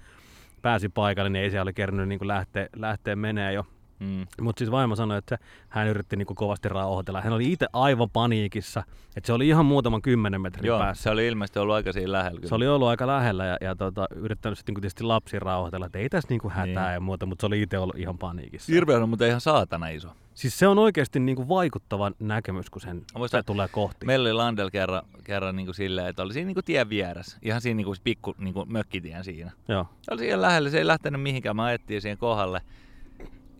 pääsin 0.61 0.91
paikalle, 0.91 1.29
niin 1.29 1.43
ei 1.43 1.49
siellä 1.49 1.63
oli 1.63 1.73
kerännyt 1.73 2.07
niin 2.07 2.27
lähteä, 2.27 2.67
lähteä 2.75 3.15
menee 3.15 3.53
jo. 3.53 3.65
Mm. 3.99 4.25
Mutta 4.41 4.59
siis 4.59 4.71
vaimo 4.71 4.95
sanoi, 4.95 5.17
että 5.17 5.37
hän 5.69 5.87
yritti 5.87 6.15
niin 6.15 6.25
kovasti 6.25 6.69
rauhoitella. 6.69 7.21
Hän 7.21 7.33
oli 7.33 7.51
itse 7.51 7.67
aivan 7.73 8.09
paniikissa, 8.09 8.83
että 9.15 9.27
se 9.27 9.33
oli 9.33 9.47
ihan 9.47 9.65
muutaman 9.65 10.01
kymmenen 10.01 10.41
metrin 10.41 10.65
Joo, 10.65 10.79
päässä. 10.79 11.03
se 11.03 11.09
oli 11.09 11.27
ilmeisesti 11.27 11.59
ollut 11.59 11.75
aika 11.75 11.91
siinä 11.91 12.11
lähellä. 12.11 12.37
kyllä. 12.39 12.49
Se 12.49 12.55
oli 12.55 12.67
ollut 12.67 12.87
aika 12.87 13.07
lähellä 13.07 13.45
ja, 13.45 13.57
ja 13.61 13.75
tota, 13.75 14.07
yrittänyt 14.15 14.57
sitten 14.59 14.71
niinku 14.73 14.81
tietysti 14.81 15.03
lapsi 15.03 15.39
rauhoitella, 15.39 15.85
että 15.85 15.99
ei 15.99 16.09
tässä 16.09 16.27
niinku 16.29 16.49
hätää 16.49 16.85
Niin. 16.87 16.93
ja 16.93 16.99
muuta, 16.99 17.25
mutta 17.25 17.41
se 17.43 17.47
oli 17.47 17.61
itse 17.61 17.77
ollut 17.77 17.97
ihan 17.97 18.17
paniikissa. 18.17 18.71
Hirveä 18.71 18.97
on 18.97 19.09
mutta 19.09 19.25
ihan 19.25 19.41
saatana 19.41 19.87
iso. 19.87 20.09
Siis 20.33 20.59
se 20.59 20.67
on 20.67 20.79
oikeasti 20.79 21.19
niinku 21.19 21.49
vaikuttava 21.49 22.11
näkemys, 22.19 22.69
kun 22.69 22.81
sen 22.81 23.01
muistan, 23.17 23.39
se 23.41 23.45
tulee 23.45 23.67
kohti. 23.67 24.05
Meillä 24.05 24.23
oli 24.23 24.33
Landel 24.33 24.69
kerran, 24.69 25.01
kerran 25.23 25.55
niin 25.55 25.65
kuin 25.67 25.75
silleen, 25.75 26.07
että 26.07 26.23
oli 26.23 26.33
siinä 26.33 26.45
niin 26.47 26.55
kuin 26.55 26.65
tien 26.65 26.89
vieressä. 26.89 27.37
Ihan 27.41 27.61
siinä 27.61 27.77
niin 27.77 27.85
kuin 27.85 27.97
pikku 28.03 28.35
niin 28.37 28.53
kuin 28.53 28.71
mökkitien 28.73 29.23
siinä. 29.23 29.51
Joo. 29.67 29.85
Se 30.01 30.11
oli 30.13 30.19
siihen 30.19 30.41
lähellä, 30.41 30.69
se 30.69 30.77
ei 30.77 30.87
lähtenyt 30.87 31.21
mihinkään, 31.21 31.55
mä 31.55 31.63
ajettiin 31.63 32.01
siihen 32.01 32.17
kohdalle. 32.17 32.61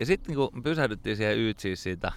Ja 0.00 0.06
sitten 0.06 0.36
niin 0.36 0.48
me 0.52 0.62
pysähdyttiin 0.62 1.16
siihen 1.16 1.38
yytsiin 1.38 1.76
siitä. 1.76 2.12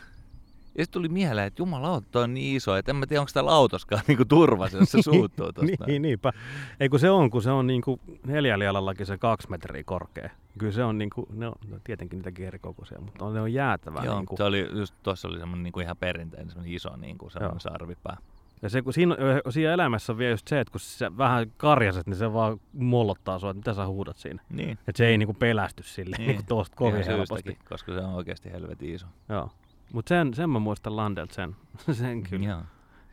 Ja 0.78 0.84
sitten 0.84 1.02
tuli 1.02 1.10
mieleen, 1.10 1.48
että 1.48 1.62
jumalauta, 1.62 2.20
on 2.20 2.34
niin 2.34 2.58
iso, 2.58 2.76
että 2.76 2.92
en 2.92 2.96
mä 2.96 3.08
tiedä, 3.08 3.22
onko 3.22 3.32
täällä 3.34 3.52
autoskaan 3.52 4.02
niin 4.08 4.28
turvassa, 4.28 4.78
jos 4.78 4.92
se 4.92 5.02
suuttuu 5.12 5.54
tosta. 5.54 5.86
niin, 5.88 6.02
niinpä. 6.02 6.34
Ei 6.80 6.90
kun 6.90 7.00
se 7.00 7.10
on, 7.10 7.30
kun 7.30 7.42
se 7.42 7.52
on 7.52 7.68
niinku 7.68 8.00
neljällä 8.26 8.66
jalallakin 8.66 9.06
se 9.06 9.18
kaksi 9.18 9.50
metriä 9.50 9.84
korkea. 9.84 10.30
Kyllä 10.58 10.72
se 10.74 10.84
on 10.84 10.98
niinku, 10.98 11.28
ne 11.34 11.48
on 11.48 11.54
no, 11.68 11.78
tietenkin 11.84 12.18
niitäkin 12.18 12.48
eri 12.48 12.60
kokoisia, 12.60 13.02
mutta 13.02 13.26
on, 13.26 13.34
ne 13.34 13.42
on 13.42 13.54
jäätävää. 13.54 14.04
Joo, 14.04 14.18
niinku. 14.18 14.38
se 14.38 14.44
oli 14.44 14.68
just 14.72 14.96
tuossa 15.04 15.28
oli 15.28 15.40
semmoinen 15.40 15.64
niin 15.64 15.74
kuin 15.74 15.84
ihan 15.84 15.98
perinteinen, 15.98 16.50
semmoinen 16.50 16.76
iso 16.76 16.96
niin 16.96 17.18
kuin 17.18 17.32
semmoinen 17.32 17.60
sarvipää. 17.60 18.18
Ja 18.62 18.70
se, 18.70 18.82
kun 18.82 18.94
siinä, 18.94 19.16
siinä 19.50 19.74
elämässä 19.74 20.14
on 20.14 20.18
vielä 20.18 20.34
just 20.34 20.48
se, 20.48 20.60
että 20.60 20.72
kun 20.72 20.80
sä 20.80 21.18
vähän 21.18 21.52
karjaset, 21.58 22.08
niin 22.08 22.16
se 22.16 22.34
vaan 22.34 22.60
mollottaa 22.74 23.40
sua, 23.40 23.50
että 23.50 23.60
mitä 23.60 23.74
sä 23.74 23.88
huudat 23.88 24.18
siinä. 24.18 24.44
Niin. 24.50 24.72
Että 24.72 24.98
se 24.98 25.08
ei 25.08 25.18
niinku 25.18 25.34
pelästy 25.34 25.84
sille 25.84 26.16
niin. 26.18 26.28
niinku 26.28 26.44
tosta 26.48 26.76
kovin 26.76 27.06
helposti. 27.06 27.34
syystäkin, 27.34 27.70
koska 27.70 27.94
se 27.94 28.00
on 28.00 28.14
oikeasti 28.14 28.52
helvetin 28.52 28.96
iso. 28.96 29.08
Joo. 29.30 29.50
Mutta 29.94 30.10
sen, 30.10 30.34
sen 30.34 30.50
mä 30.50 30.60
muistan 30.60 30.96
Landelt 30.96 31.32
sen, 31.32 31.56
sen 31.92 32.24
kyllä. 32.24 32.48
Joo, 32.48 32.62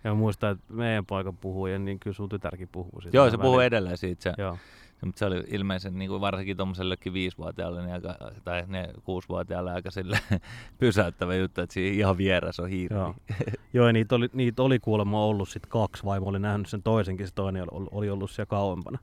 Ja 0.04 0.10
mä 0.10 0.14
muistan, 0.14 0.52
että 0.52 0.64
meidän 0.72 1.06
poika 1.06 1.32
puhuu 1.32 1.66
ja 1.66 1.78
niin 1.78 1.98
kyllä 1.98 2.14
sun 2.14 2.28
tytärkin 2.28 2.68
puhuu 2.72 3.00
siitä. 3.00 3.16
Joo 3.16 3.30
se 3.30 3.38
puhuu 3.38 3.60
edelleen 3.60 3.98
siitä. 3.98 4.22
Se, 4.22 4.32
Joo. 4.38 4.58
Mutta 5.04 5.18
se 5.18 5.26
oli 5.26 5.44
ilmeisen, 5.48 5.98
niin 5.98 6.10
kuin 6.10 6.20
varsinkin 6.20 6.56
tuommoisellekin 6.56 7.12
viisivuotiaalle 7.12 7.82
niin 7.82 7.92
aika, 7.92 8.16
tai 8.44 8.64
ne 8.66 8.88
kuusivuotiaalle 9.04 9.72
aika 9.72 9.90
sille 9.90 10.18
pysäyttävä 10.78 11.34
juttu, 11.34 11.60
että 11.60 11.74
siinä 11.74 11.96
ihan 11.96 12.18
vieressä 12.18 12.62
on 12.62 12.68
hiiri. 12.68 12.96
Joo. 12.96 13.14
Joo, 13.72 13.86
ja 13.86 13.92
niitä 13.92 14.14
oli, 14.14 14.28
niitä 14.32 14.62
oli 14.62 14.78
kuulemma 14.78 15.24
ollut 15.24 15.48
sit 15.48 15.66
kaksi, 15.66 16.04
vaimo 16.04 16.26
oli 16.26 16.38
nähnyt 16.38 16.68
sen 16.68 16.82
toisenkin, 16.82 17.26
se 17.26 17.34
toinen 17.34 17.64
oli, 17.70 17.86
oli 17.90 18.10
ollut 18.10 18.30
siellä 18.30 18.48
kauempana. 18.48 18.98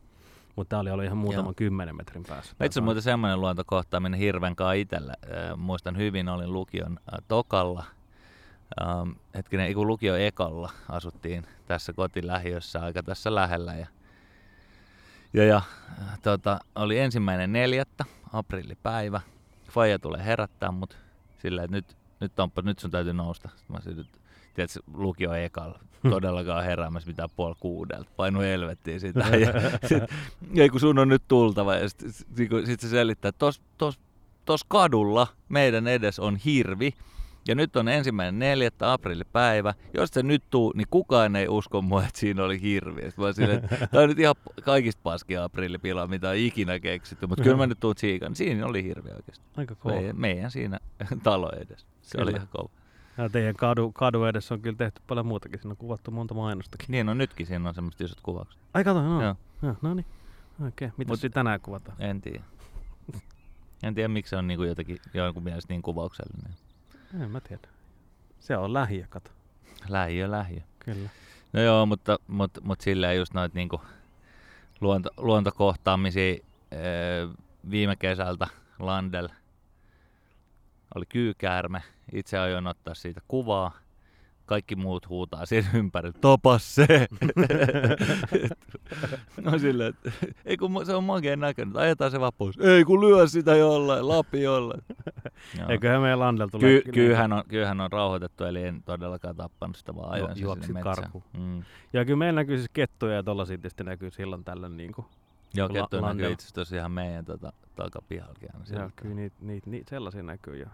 Mutta 0.55 0.69
tää 0.69 0.79
oli 0.79 0.91
ollut 0.91 1.05
ihan 1.05 1.17
muutaman 1.17 1.45
Joo. 1.45 1.53
kymmenen 1.55 1.95
metrin 1.95 2.23
päässä. 2.27 2.55
Itse 2.63 2.79
on 2.79 2.83
muuten 2.83 3.03
semmoinen 3.03 3.41
luontokohtaaminen 3.41 4.19
hirven 4.19 4.55
kanssa 4.55 4.73
itsellä. 4.73 5.13
Äh, 5.23 5.57
muistan 5.57 5.97
hyvin, 5.97 6.29
olin 6.29 6.53
lukion 6.53 6.99
äh, 7.13 7.19
tokalla. 7.27 7.83
Ähm, 8.81 9.09
hetkinen, 9.35 9.73
kun 9.73 9.87
lukion 9.87 10.21
ekalla 10.21 10.71
asuttiin 10.89 11.45
tässä 11.65 11.93
kotilähiössä 11.93 12.81
aika 12.81 13.03
tässä 13.03 13.35
lähellä. 13.35 13.73
Ja, 13.73 13.87
ja, 15.33 15.43
ja 15.43 15.61
tota, 16.21 16.59
oli 16.75 16.99
ensimmäinen 16.99 17.53
neljättä, 17.53 18.05
aprillipäivä. 18.33 19.21
Faija 19.69 19.99
tulee 19.99 20.25
herättää 20.25 20.71
mut 20.71 20.97
sillä, 21.41 21.63
että 21.63 21.75
nyt, 21.75 21.97
nyt, 22.19 22.39
onpa, 22.39 22.61
nyt 22.61 22.79
sun 22.79 22.91
täytyy 22.91 23.13
nousta. 23.13 23.49
Sitten 23.55 23.75
mä 23.75 23.81
sanoin, 23.81 24.07
tiedätkö, 24.53 24.79
lukio 24.93 25.33
ekalla, 25.33 25.79
todellakaan 26.09 26.63
heräämässä 26.63 27.07
mitään 27.07 27.29
puoli 27.35 27.55
kuudelta. 27.59 28.09
Painu 28.15 28.39
helvettiin 28.39 28.99
sitä. 28.99 29.19
Ja 29.37 29.53
sit, 29.87 30.03
ei 30.55 30.69
kun 30.69 30.79
sun 30.79 30.99
on 30.99 31.09
nyt 31.09 31.23
tultava. 31.27 31.75
Ja 31.75 31.89
sitten 31.89 32.13
sit, 32.13 32.51
sit 32.65 32.79
se 32.79 32.89
selittää, 32.89 33.29
että 33.29 33.39
tos, 33.39 33.61
tos, 33.77 33.99
tos 34.45 34.63
kadulla 34.63 35.27
meidän 35.49 35.87
edes 35.87 36.19
on 36.19 36.35
hirvi. 36.35 36.93
Ja 37.47 37.55
nyt 37.55 37.75
on 37.75 37.87
ensimmäinen 37.87 38.39
neljättä 38.39 38.93
aprillipäivä. 38.93 39.73
Jos 39.93 40.09
se 40.09 40.23
nyt 40.23 40.43
tuu, 40.49 40.73
niin 40.75 40.87
kukaan 40.89 41.35
ei 41.35 41.47
usko 41.47 41.81
mua, 41.81 42.03
että 42.03 42.19
siinä 42.19 42.43
oli 42.43 42.61
hirvi. 42.61 43.01
Sitten 43.01 43.25
mä 43.25 43.33
silleen, 43.33 43.63
että 43.63 43.87
tää 43.87 44.01
on 44.01 44.09
nyt 44.09 44.19
ihan 44.19 44.35
kaikista 44.63 44.99
paskia 45.03 45.43
aprillipila, 45.43 46.07
mitä 46.07 46.29
on 46.29 46.35
ikinä 46.35 46.79
keksitty. 46.79 47.27
Mutta 47.27 47.43
kyllä 47.43 47.57
mä 47.57 47.67
nyt 47.67 47.79
tuun 47.79 47.95
tsiikan. 47.95 48.35
Siinä 48.35 48.65
oli 48.65 48.83
hirvi 48.83 49.09
oikeasti. 49.09 49.45
Aika 49.57 49.75
kova. 49.75 49.95
Meidän, 49.95 50.19
meidän 50.19 50.51
siinä 50.51 50.79
talo 51.23 51.51
edessä. 51.57 51.87
Se 52.01 52.17
Kyllä. 52.17 52.29
oli 52.29 52.35
ihan 52.35 52.47
kova. 52.47 52.69
Ja 53.17 53.29
teidän 53.29 53.55
kadu, 53.55 53.91
kadu 53.91 54.23
edessä 54.23 54.53
on 54.53 54.61
kyllä 54.61 54.77
tehty 54.77 55.01
paljon 55.07 55.25
muutakin. 55.25 55.59
Siinä 55.59 55.71
on 55.71 55.77
kuvattu 55.77 56.11
monta 56.11 56.33
mainostakin. 56.33 56.85
Niin 56.89 57.09
on 57.09 57.17
nytkin, 57.17 57.45
siinä 57.45 57.69
on 57.69 57.75
semmoista 57.75 58.03
isot 58.03 58.19
kuvaukset. 58.23 58.61
Ai 58.73 58.83
kato, 58.83 59.01
no. 59.01 59.21
Joo. 59.21 59.35
Joo, 59.61 59.75
no 59.81 59.93
niin. 59.93 60.05
Okei, 60.67 60.87
okay. 60.87 60.97
mitä 60.97 61.15
siinä 61.15 61.33
tänään 61.33 61.61
kuvataan? 61.61 62.01
En 62.01 62.21
tiedä. 62.21 62.43
En 63.83 63.95
tiedä, 63.95 64.07
miksi 64.07 64.29
se 64.29 64.35
on 64.35 64.47
niinku 64.47 64.63
jotenkin, 64.63 64.99
jonkun 65.13 65.43
mielestä 65.43 65.73
niin 65.73 65.81
kuvauksellinen. 65.81 66.53
En 67.21 67.31
mä 67.31 67.41
tiedä. 67.41 67.67
Se 68.39 68.57
on 68.57 68.73
lähiö, 68.73 69.05
kato. 69.09 69.31
Lähiö, 69.89 70.31
lähiö. 70.31 70.61
Kyllä. 70.79 71.09
No 71.53 71.61
joo, 71.61 71.85
mutta, 71.85 72.19
mutta, 72.27 72.61
mutta 72.61 72.83
silleen 72.83 73.17
just 73.17 73.33
noita 73.33 73.55
niinku 73.55 73.81
luonto, 74.81 75.09
luontokohtaamisia 75.17 76.35
ee, 76.71 77.27
viime 77.69 77.95
kesältä 77.95 78.47
Landel 78.79 79.29
oli 80.95 81.05
kyykäärme. 81.05 81.83
Itse 82.13 82.39
aion 82.39 82.67
ottaa 82.67 82.93
siitä 82.93 83.21
kuvaa. 83.27 83.71
Kaikki 84.45 84.75
muut 84.75 85.09
huutaa 85.09 85.45
siinä 85.45 85.67
ympärillä, 85.73 86.17
tapa 86.21 86.57
se! 86.57 86.87
no 89.41 89.59
silleen, 89.59 89.89
että 89.89 90.11
ei 90.45 90.57
kun 90.57 90.85
se 90.85 90.95
on 90.95 91.03
makeen 91.03 91.39
näköinen, 91.39 91.77
ajetaan 91.77 92.11
se 92.11 92.19
vaan 92.19 92.31
pois. 92.37 92.57
Ei 92.59 92.83
kun 92.83 93.01
lyö 93.01 93.27
sitä 93.27 93.55
jollain, 93.55 94.07
lapi 94.07 94.41
jollain. 94.41 94.81
Joo. 95.59 95.69
Eiköhän 95.71 96.01
meidän 96.01 96.19
Landel 96.19 96.47
tule... 96.47 96.61
Ky- 96.61 96.91
kyyhän, 96.91 97.33
on, 97.33 97.43
kyyhän 97.47 97.81
on 97.81 97.91
rauhoitettu, 97.91 98.43
eli 98.43 98.63
en 98.63 98.83
todellakaan 98.83 99.35
tappanut 99.35 99.75
sitä, 99.75 99.95
vaan 99.95 100.11
ajoin 100.11 100.41
juoksit 100.41 100.65
sinne 100.65 100.81
karkuun. 100.81 101.23
Mm. 101.37 101.63
Ja 101.93 102.05
kyllä 102.05 102.17
meillä 102.17 102.41
näkyy 102.41 102.57
siis 102.57 102.69
kettuja 102.73 103.15
ja 103.15 103.23
tollasia 103.23 103.57
tietysti 103.57 103.83
näkyy 103.83 104.11
silloin 104.11 104.43
tällöin 104.43 104.77
niinku. 104.77 105.05
Joo, 105.53 105.67
La- 105.67 105.73
kettu 105.73 106.01
näkyy 106.01 106.31
itse 106.31 106.43
asiassa 106.43 106.55
tosiaan 106.55 106.91
meidän 106.91 107.25
tota, 107.25 107.53
takapihallakin 107.75 108.49
aina 108.53 108.79
Joo, 108.81 108.89
kyllä 108.95 109.15
niitä, 109.15 109.35
niitä, 109.39 109.69
niitä 109.69 109.89
sellaisia 109.89 110.23
näkyy 110.23 110.55
ja, 110.55 110.69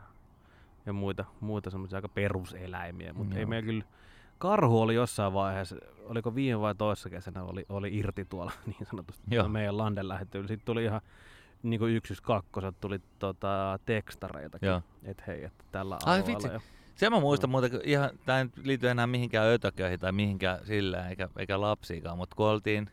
ja 0.86 0.94
muita, 0.94 1.26
muita 1.40 1.70
semmoisia 1.70 1.98
aika 1.98 2.10
peruseläimiä, 2.10 3.14
mutta 3.14 3.36
ei 3.36 3.42
Joo. 3.42 3.50
meillä 3.50 3.66
kyllä... 3.66 3.84
Karhu 4.38 4.82
oli 4.82 4.96
jossain 4.96 5.34
vaiheessa, 5.34 5.76
oliko 6.06 6.36
viime 6.36 6.62
vai 6.62 6.76
toissa 6.76 7.10
kesänä, 7.10 7.44
oli, 7.44 7.66
oli 7.70 7.98
irti 7.98 8.26
tuolla 8.26 8.52
niin 8.66 8.88
sanotusti 8.90 9.24
Joo. 9.32 9.48
Meidän 9.48 9.78
landen 9.78 10.08
lähettyy. 10.08 10.42
Sitten 10.42 10.66
tuli 10.66 10.84
ihan 10.84 11.02
niin 11.64 11.80
kuin 11.80 11.96
yksyys 11.96 12.22
kakkoset, 12.22 12.76
tuli 12.82 13.02
tota, 13.20 13.80
tekstareitakin, 13.86 14.70
että 15.04 15.24
hei, 15.28 15.44
että 15.44 15.64
tällä 15.72 15.98
Ai 16.06 16.20
alueella. 16.20 16.28
vitsi. 16.28 16.48
jo. 16.48 16.60
Se 16.96 17.10
mä 17.10 17.20
muistan 17.20 17.50
muuten, 17.50 17.72
kun 17.72 17.80
ihan, 17.84 18.10
tää 18.26 18.40
ei 18.40 18.46
liity 18.64 18.90
enää 18.90 19.08
mihinkään 19.08 19.48
ötököihin 19.48 20.00
tai 20.00 20.12
mihinkään 20.12 20.66
sillä, 20.66 21.10
eikä, 21.10 21.30
eikä 21.38 21.62
lapsiikaan, 21.62 22.18
mutta 22.18 22.36
kun 22.36 22.46
oltiin 22.46 22.90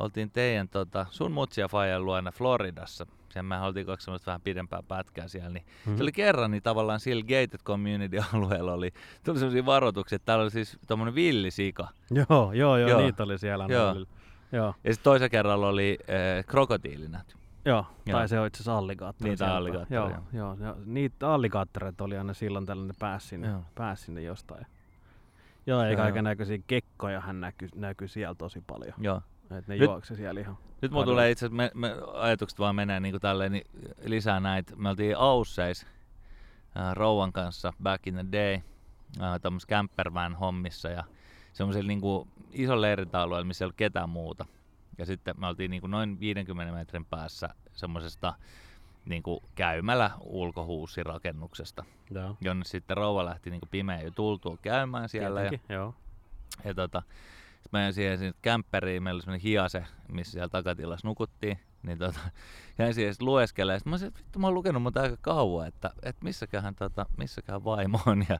oltiin 0.00 0.30
teidän, 0.30 0.68
tota, 0.68 1.06
sun 1.10 1.32
mutsia 1.32 1.68
Fajan 1.68 2.04
luona 2.04 2.30
Floridassa. 2.30 3.06
Sen 3.28 3.44
me 3.44 3.60
oltiin 3.60 3.86
kaksi 3.86 4.04
semmoista 4.04 4.26
vähän 4.26 4.40
pidempää 4.40 4.82
pätkää 4.88 5.28
siellä. 5.28 5.50
Niin 5.50 5.64
Mhm. 5.86 5.96
Se 5.96 6.02
oli 6.02 6.12
kerran, 6.12 6.50
niin 6.50 6.62
tavallaan 6.62 7.00
sillä 7.00 7.22
gated 7.22 7.60
community-alueella 7.64 8.72
oli, 8.72 8.92
tuli 9.24 9.38
sellaisia 9.38 9.66
varoituksia, 9.66 10.16
että 10.16 10.26
täällä 10.26 10.42
oli 10.42 10.50
siis 10.50 10.78
tommonen 10.86 11.14
villisika. 11.14 11.88
Joo, 12.10 12.52
joo, 12.52 12.76
joo, 12.76 12.88
Joo. 12.90 13.00
niitä 13.00 13.22
oli 13.22 13.38
siellä. 13.38 13.66
Joo. 13.68 13.94
Joo. 13.94 14.04
Joo, 14.52 14.74
Ja 14.84 14.92
sitten 14.94 15.04
toisen 15.04 15.30
kerralla 15.30 15.68
oli 15.68 15.98
äh, 16.02 16.44
krokotiilinät. 16.46 17.36
joo. 17.64 17.86
Joo. 18.06 18.18
tai 18.18 18.28
se 18.28 18.40
on 18.40 18.46
itse 18.46 18.56
asiassa 18.56 18.78
alligaattori. 18.78 19.36
Siellä. 19.36 19.56
alligaattori, 19.56 19.94
Joo, 20.12 20.22
joo. 20.32 20.56
joo. 20.60 20.76
Niitä 20.84 21.30
alligaattoreita 21.32 22.04
oli 22.04 22.18
aina 22.18 22.34
silloin 22.34 22.66
tällöin, 22.66 22.88
ne 22.88 22.94
pääsi 22.98 23.28
sinne, 23.28 23.48
Joo. 23.48 23.62
pääsi 23.74 24.04
sinne 24.04 24.22
jostain. 24.22 24.66
Joo, 25.66 25.82
eikä 25.82 26.08
joo. 26.08 26.22
näköisiä 26.22 26.58
kekkoja 26.66 27.20
hän 27.20 27.40
näkyi, 27.40 27.68
näkyi 27.74 28.08
siellä 28.08 28.34
tosi 28.34 28.60
paljon. 28.66 28.94
Joo. 28.98 29.20
Et 29.58 29.68
ne 29.68 29.74
Nyt- 29.74 29.84
juoksi 29.84 30.16
siellä 30.16 30.40
ihan. 30.40 30.58
Nyt 30.82 30.92
mulla 30.92 31.04
tulee 31.04 31.30
itse 31.30 31.48
me, 31.48 31.70
me, 31.74 31.96
ajatukset 32.14 32.58
vaan 32.58 32.74
menee 32.74 33.00
niin 33.00 33.12
kuin 33.12 33.20
tälleen, 33.20 33.52
niin 33.52 33.66
lisää 34.04 34.40
näitä. 34.40 34.76
Me 34.76 34.88
oltiin 34.88 35.16
Ausseis 35.16 35.86
äh, 36.76 36.92
Rouvan 36.94 37.32
kanssa 37.32 37.72
back 37.82 38.06
in 38.06 38.14
the 38.14 38.24
day, 38.32 38.54
äh, 38.54 39.40
tämmöisessä 39.42 39.68
campervan 39.74 40.34
hommissa 40.34 40.88
ja 40.88 41.04
semmoisella 41.52 41.88
niin 41.88 42.00
kuin 42.00 42.28
isolla 42.52 42.80
leirintäalueella, 42.80 43.44
missä 43.46 43.64
ei 43.64 43.66
ollut 43.66 43.76
ketään 43.76 44.08
muuta. 44.08 44.46
Ja 44.98 45.06
sitten 45.06 45.40
me 45.40 45.46
oltiin 45.46 45.70
niin 45.70 45.80
kuin 45.80 45.90
noin 45.90 46.20
50 46.20 46.72
metrin 46.74 47.04
päässä 47.04 47.48
semmoisesta 47.72 48.34
niin 49.04 49.22
kuin 49.22 49.40
käymällä 49.54 50.10
ulkohuusirakennuksesta, 50.20 51.84
Joo. 52.10 52.36
jonne 52.40 52.64
sitten 52.64 52.96
rouva 52.96 53.24
lähti 53.24 53.50
niin 53.50 53.60
kuin 53.60 53.70
pimeä 53.70 54.02
jo 54.02 54.10
tultua 54.10 54.56
käymään 54.62 55.08
siellä. 55.08 55.42
Ja, 55.42 55.50
Tietenkin, 55.50 55.74
joo. 55.76 55.94
ja 56.64 56.74
tota, 56.74 57.02
sit 57.60 57.72
mä 57.72 57.80
jäin 57.80 57.94
siihen 57.94 58.18
sinne 58.18 58.32
kämpperiin, 58.42 59.02
meillä 59.02 59.16
oli 59.16 59.22
semmoinen 59.22 59.42
hiase, 59.42 59.84
missä 60.12 60.32
siellä 60.32 60.48
takatilassa 60.48 61.08
nukuttiin. 61.08 61.58
Niin 61.82 61.98
tota, 61.98 62.20
jäin 62.78 62.94
siihen 62.94 63.14
sit 63.14 63.22
lueskelemaan. 63.22 63.80
Sitten 63.80 63.90
mä 63.90 63.94
olisin, 63.94 64.08
että 64.08 64.20
vittu 64.20 64.38
mä 64.38 64.46
oon 64.46 64.54
lukenut 64.54 64.82
mutta 64.82 65.00
aika 65.00 65.16
kauan, 65.20 65.66
että, 65.68 65.90
että 66.02 66.24
missäköhän, 66.24 66.74
tota, 66.74 67.06
missäköhän 67.16 67.64
vaimo 67.64 68.00
on. 68.06 68.24
Ja, 68.28 68.38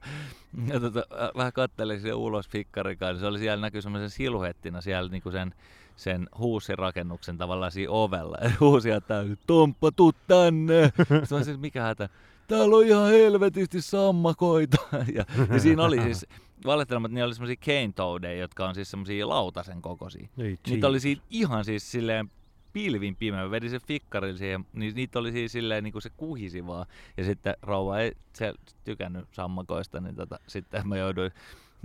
ja 0.73 0.79
tota, 0.79 0.99
äh, 0.99 1.29
vähän 1.37 1.53
kattelin 1.53 2.01
siihen 2.01 2.15
ulos 2.15 2.49
fikkarikaan. 2.49 3.19
Se 3.19 3.25
oli 3.25 3.39
siellä 3.39 3.61
näkyy 3.61 3.81
semmoisen 3.81 4.09
siluettina 4.09 4.81
siellä 4.81 5.09
niinku 5.09 5.31
sen, 5.31 5.53
sen 5.95 6.29
huusirakennuksen 6.37 7.37
tavallaan 7.37 7.71
siinä 7.71 7.91
ovella. 7.91 8.37
Ja 8.43 8.51
huusia 8.59 9.01
täysin, 9.01 9.37
Tomppa, 9.47 9.91
tuu 9.91 10.13
tänne. 10.27 10.83
Sitten 10.97 11.27
mä 11.31 11.37
olisin, 11.37 11.59
mikä 11.59 11.81
hätä? 11.81 12.09
Täällä 12.47 12.75
on 12.75 12.85
ihan 12.85 13.09
helvetisti 13.09 13.81
sammakoita. 13.81 14.77
Ja, 15.13 15.25
ja 15.53 15.59
siinä 15.59 15.83
oli 15.83 16.01
siis, 16.01 16.25
valittelematta, 16.65 17.13
niin 17.15 17.25
oli 17.25 17.33
semmoisia 17.33 17.55
cane 17.55 17.93
toadeja, 17.95 18.39
jotka 18.39 18.67
on 18.69 18.75
siis 18.75 18.91
semmoisia 18.91 19.29
lautasen 19.29 19.81
kokoisia. 19.81 20.27
Ei, 20.37 20.57
Niitä 20.67 20.87
oli 20.87 20.99
siinä 20.99 21.21
ihan 21.29 21.65
siis 21.65 21.91
silleen 21.91 22.31
pilvin 22.73 23.15
pimeä. 23.15 23.43
Mä 23.43 23.51
vedin 23.51 23.69
sen 23.69 23.81
fikkarin 23.87 24.37
siihen, 24.37 24.65
niin 24.73 24.95
niitä 24.95 25.19
oli 25.19 25.31
siis 25.31 25.51
silleen 25.51 25.83
niin 25.83 25.91
kuin 25.91 26.01
se 26.01 26.09
kuhisi 26.17 26.67
vaan. 26.67 26.85
Ja 27.17 27.23
sitten 27.23 27.55
rouva 27.61 27.99
ei 27.99 28.11
se 28.33 28.53
tykännyt 28.83 29.25
sammakoista, 29.31 30.01
niin 30.01 30.15
tota, 30.15 30.39
sitten 30.47 30.87
mä 30.87 30.97
jouduin, 30.97 31.31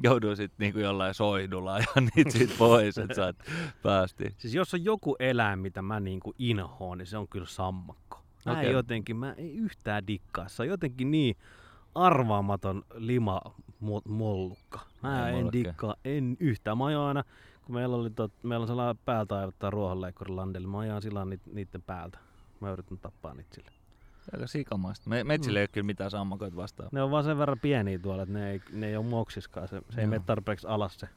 jouduin 0.03 0.37
sitten 0.37 0.57
niin 0.59 0.73
kuin 0.73 0.83
jollain 0.83 1.15
soihdulla 1.15 1.79
ja 1.79 1.87
niitä 2.17 2.31
siitä 2.31 2.55
pois, 2.59 2.99
että 2.99 3.15
saat 3.15 3.37
päästiin. 3.83 4.35
Siis 4.39 4.55
jos 4.55 4.75
on 4.75 4.85
joku 4.85 5.17
eläin, 5.19 5.59
mitä 5.59 5.83
mä 5.83 6.01
niinku 6.01 6.35
inhoon, 6.39 6.99
niin 6.99 7.07
se 7.07 7.19
on 7.19 7.29
kyllä 7.29 7.47
sammakko. 7.47 8.23
Mä 8.47 8.63
en 8.63 8.73
jotenkin, 8.73 9.17
mä 9.17 9.33
en 9.33 9.51
yhtään 9.51 10.07
dikkaa. 10.07 10.49
Se 10.49 10.63
on 10.63 10.69
jotenkin 10.69 11.11
niin 11.11 11.37
arvaamaton 11.95 12.85
lima 12.95 13.41
mollukka. 14.09 14.81
Mä 15.03 15.29
en 15.29 15.35
mullakaan. 15.35 15.53
dikkaa, 15.53 15.95
en 16.05 16.37
yhtään. 16.41 16.79
Mä 16.79 16.87
ajoin 16.87 17.09
aina, 17.09 17.25
kun 17.65 17.75
meillä 17.75 17.97
oli 17.97 18.11
tot, 18.11 18.33
meillä 18.43 18.65
on 18.65 18.69
sellainen 18.69 19.03
päältä 19.05 19.39
aivottaa 19.39 19.71
ruohonleikkurilandelle, 19.71 20.69
mä 20.69 20.79
ajan 20.79 21.03
sillä 21.03 21.25
niit, 21.25 21.47
niiden 21.47 21.83
päältä. 21.83 22.19
Mä 22.61 22.71
yritän 22.71 22.99
tappaa 22.99 23.35
niitä 23.35 23.55
sillä. 23.55 23.71
Aika 24.33 24.47
sikamaista. 24.47 25.11
Me, 25.11 25.25
metsillä 25.25 25.59
ei 25.59 25.63
ole 25.63 25.69
kyllä 25.69 25.87
mitään 25.87 26.11
sammakoita 26.11 26.57
vastaan. 26.57 26.89
Ne 26.93 27.03
on 27.03 27.11
vaan 27.11 27.25
sen 27.25 27.39
verran 27.39 27.61
pieniä 27.61 27.99
tuolla, 27.99 28.23
että 28.23 28.33
ne 28.33 28.51
ei, 28.51 28.61
ne 28.73 28.89
ei 28.89 28.97
ole 28.97 29.07
moksiskaan. 29.07 29.69
Se, 29.69 29.83
se 29.91 30.01
ei 30.01 30.07
mene 30.07 30.23
tarpeeksi 30.27 30.67
alas 30.67 30.97
se. 30.97 31.09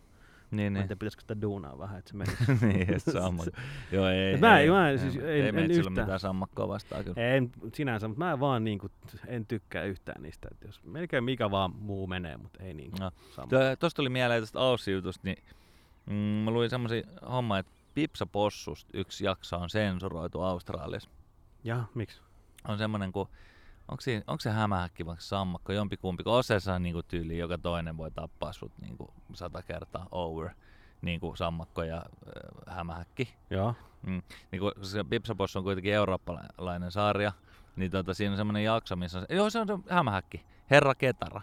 Niin, 0.52 0.74
Mä 0.74 0.80
en 0.80 0.88
niin. 0.88 1.00
pitäisikö 1.00 1.22
sitä 1.22 1.42
duunaa 1.42 1.80
vähän, 1.80 2.00
että 2.00 2.12
se 2.12 2.18
menisi. 2.18 2.66
niin, 2.74 2.94
että 2.96 3.12
sammakko. 3.12 3.52
Joo, 3.92 4.08
ei, 4.08 4.38
mä- 4.38 4.60
ei, 4.60 4.70
mä 4.70 4.90
ei, 4.90 4.98
siis 4.98 5.16
ei, 5.16 5.22
ei 5.42 5.48
en 5.50 5.72
yhtään. 5.72 5.94
mitään 5.94 6.20
sammakkoa 6.20 6.68
vastaan 6.68 7.04
kyllä. 7.04 7.22
En 7.36 7.52
sinänsä, 7.74 8.08
mutta 8.08 8.26
mä 8.26 8.40
vaan 8.40 8.64
niinku, 8.64 8.90
en 9.28 9.46
tykkää 9.46 9.84
yhtään 9.84 10.24
niistä. 10.24 10.48
Että 10.52 10.68
jos 10.68 10.84
melkein 10.84 11.24
mikä 11.24 11.52
vaan 11.52 11.76
muu 11.76 12.08
menee, 12.08 12.38
mutta 12.38 12.64
ei 12.64 12.74
niinku 12.74 12.98
No. 13.00 13.12
sama. 13.32 13.48
Tuo- 13.48 13.76
Tuosta 13.80 13.96
tuli 13.96 14.10
mieleen 14.10 14.42
tästä 14.42 14.60
Aussi-jutusta, 14.60 15.22
niin 15.24 15.44
mm, 16.06 16.14
mä 16.16 16.52
luin 16.52 16.70
semmoisia 16.70 17.04
homma, 17.32 17.60
että 17.60 17.72
Pipsa 17.94 18.26
Possusta 18.26 18.90
yksi 18.94 19.26
jakso 19.26 19.58
on 19.58 19.70
sensuroitu 19.70 20.42
Australiassa. 20.42 21.10
Ja 21.64 21.84
miksi? 21.96 22.22
On 22.68 22.78
semmoinen 22.78 23.12
kuin, 23.12 23.30
onko, 23.92 24.02
siinä, 24.02 24.24
onko 24.28 24.42
se 24.42 24.50
hämähäkki 24.50 25.06
vai 25.06 25.16
sammakko, 25.20 25.74
jompikumpi, 25.74 26.24
kun 26.24 26.34
Osessa 26.34 26.74
on 26.74 26.84
niinku 26.84 27.04
tyyli, 27.04 27.38
joka 27.38 27.58
toinen 27.58 27.98
voi 27.98 28.12
tappaa 28.12 28.54
sut 28.54 28.72
niinku 28.82 29.14
sata 29.34 29.62
kertaa 29.64 30.08
over, 30.12 30.50
niin 31.02 31.20
kuin 31.20 31.38
sammakko 31.38 31.84
ja 31.84 31.98
äh, 31.98 32.76
hämähäkki. 32.76 33.34
Joo. 33.50 33.76
Niin 34.52 34.60
kun 34.60 34.72
se 34.82 35.04
Pipsaposs 35.04 35.56
on 35.56 35.64
kuitenkin 35.64 35.94
eurooppalainen 35.94 36.92
sarja, 36.92 37.32
niin 37.76 37.92
tota, 37.92 38.14
siinä 38.14 38.32
on 38.32 38.38
semmoinen 38.38 38.64
jakso, 38.64 38.96
missä 38.96 39.20
on, 39.20 39.26
joo 39.30 39.50
se 39.50 39.60
on 39.60 39.68
se 39.68 39.74
hämähäkki, 39.90 40.46
Herra 40.72 40.96
Ketara. 40.96 41.42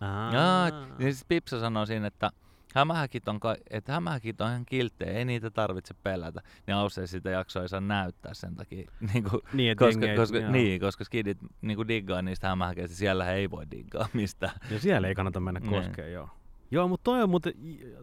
Aa. 0.00 0.32
Jaa, 0.32 0.70
niin 0.98 1.14
sit 1.14 1.28
Pipsa 1.28 1.60
sanoo 1.60 1.86
siinä, 1.86 2.06
että 2.06 2.30
hämähäkit 2.78 3.28
on, 3.28 3.40
ka- 3.40 3.56
että 3.70 3.92
hämähäkit 3.92 4.40
on 4.40 4.48
ihan 4.50 4.66
kilttejä, 4.66 5.12
ei 5.12 5.24
niitä 5.24 5.50
tarvitse 5.50 5.94
pelätä. 6.02 6.40
Niin 6.66 6.74
Ausse 6.74 7.06
sitä 7.06 7.30
jaksoa 7.30 7.62
ei 7.62 7.68
saa 7.68 7.80
näyttää 7.80 8.34
sen 8.34 8.54
takia. 8.56 8.90
Niin 9.12 9.24
kuin, 9.24 9.42
Niin, 9.52 9.76
koska, 9.76 10.06
ei- 10.06 10.16
koska, 10.16 10.38
joo. 10.38 10.50
niin, 10.50 10.80
koska 10.80 11.04
skidit 11.04 11.38
niin 11.60 11.76
kuin 11.76 11.88
diggaa 11.88 12.22
niistä 12.22 12.48
hämähäkeistä, 12.48 12.96
siellä 12.96 13.32
ei 13.32 13.50
voi 13.50 13.64
diggaa 13.70 14.08
mistään. 14.12 14.52
Ja 14.70 14.80
siellä 14.80 15.08
ei 15.08 15.14
kannata 15.14 15.40
mennä 15.40 15.60
Niin. 15.60 15.70
koskeen, 15.82 16.12
joo. 16.12 16.28
Joo, 16.70 16.88
mutta 16.88 17.04
toi 17.04 17.22
on 17.22 17.30
muuten 17.30 17.52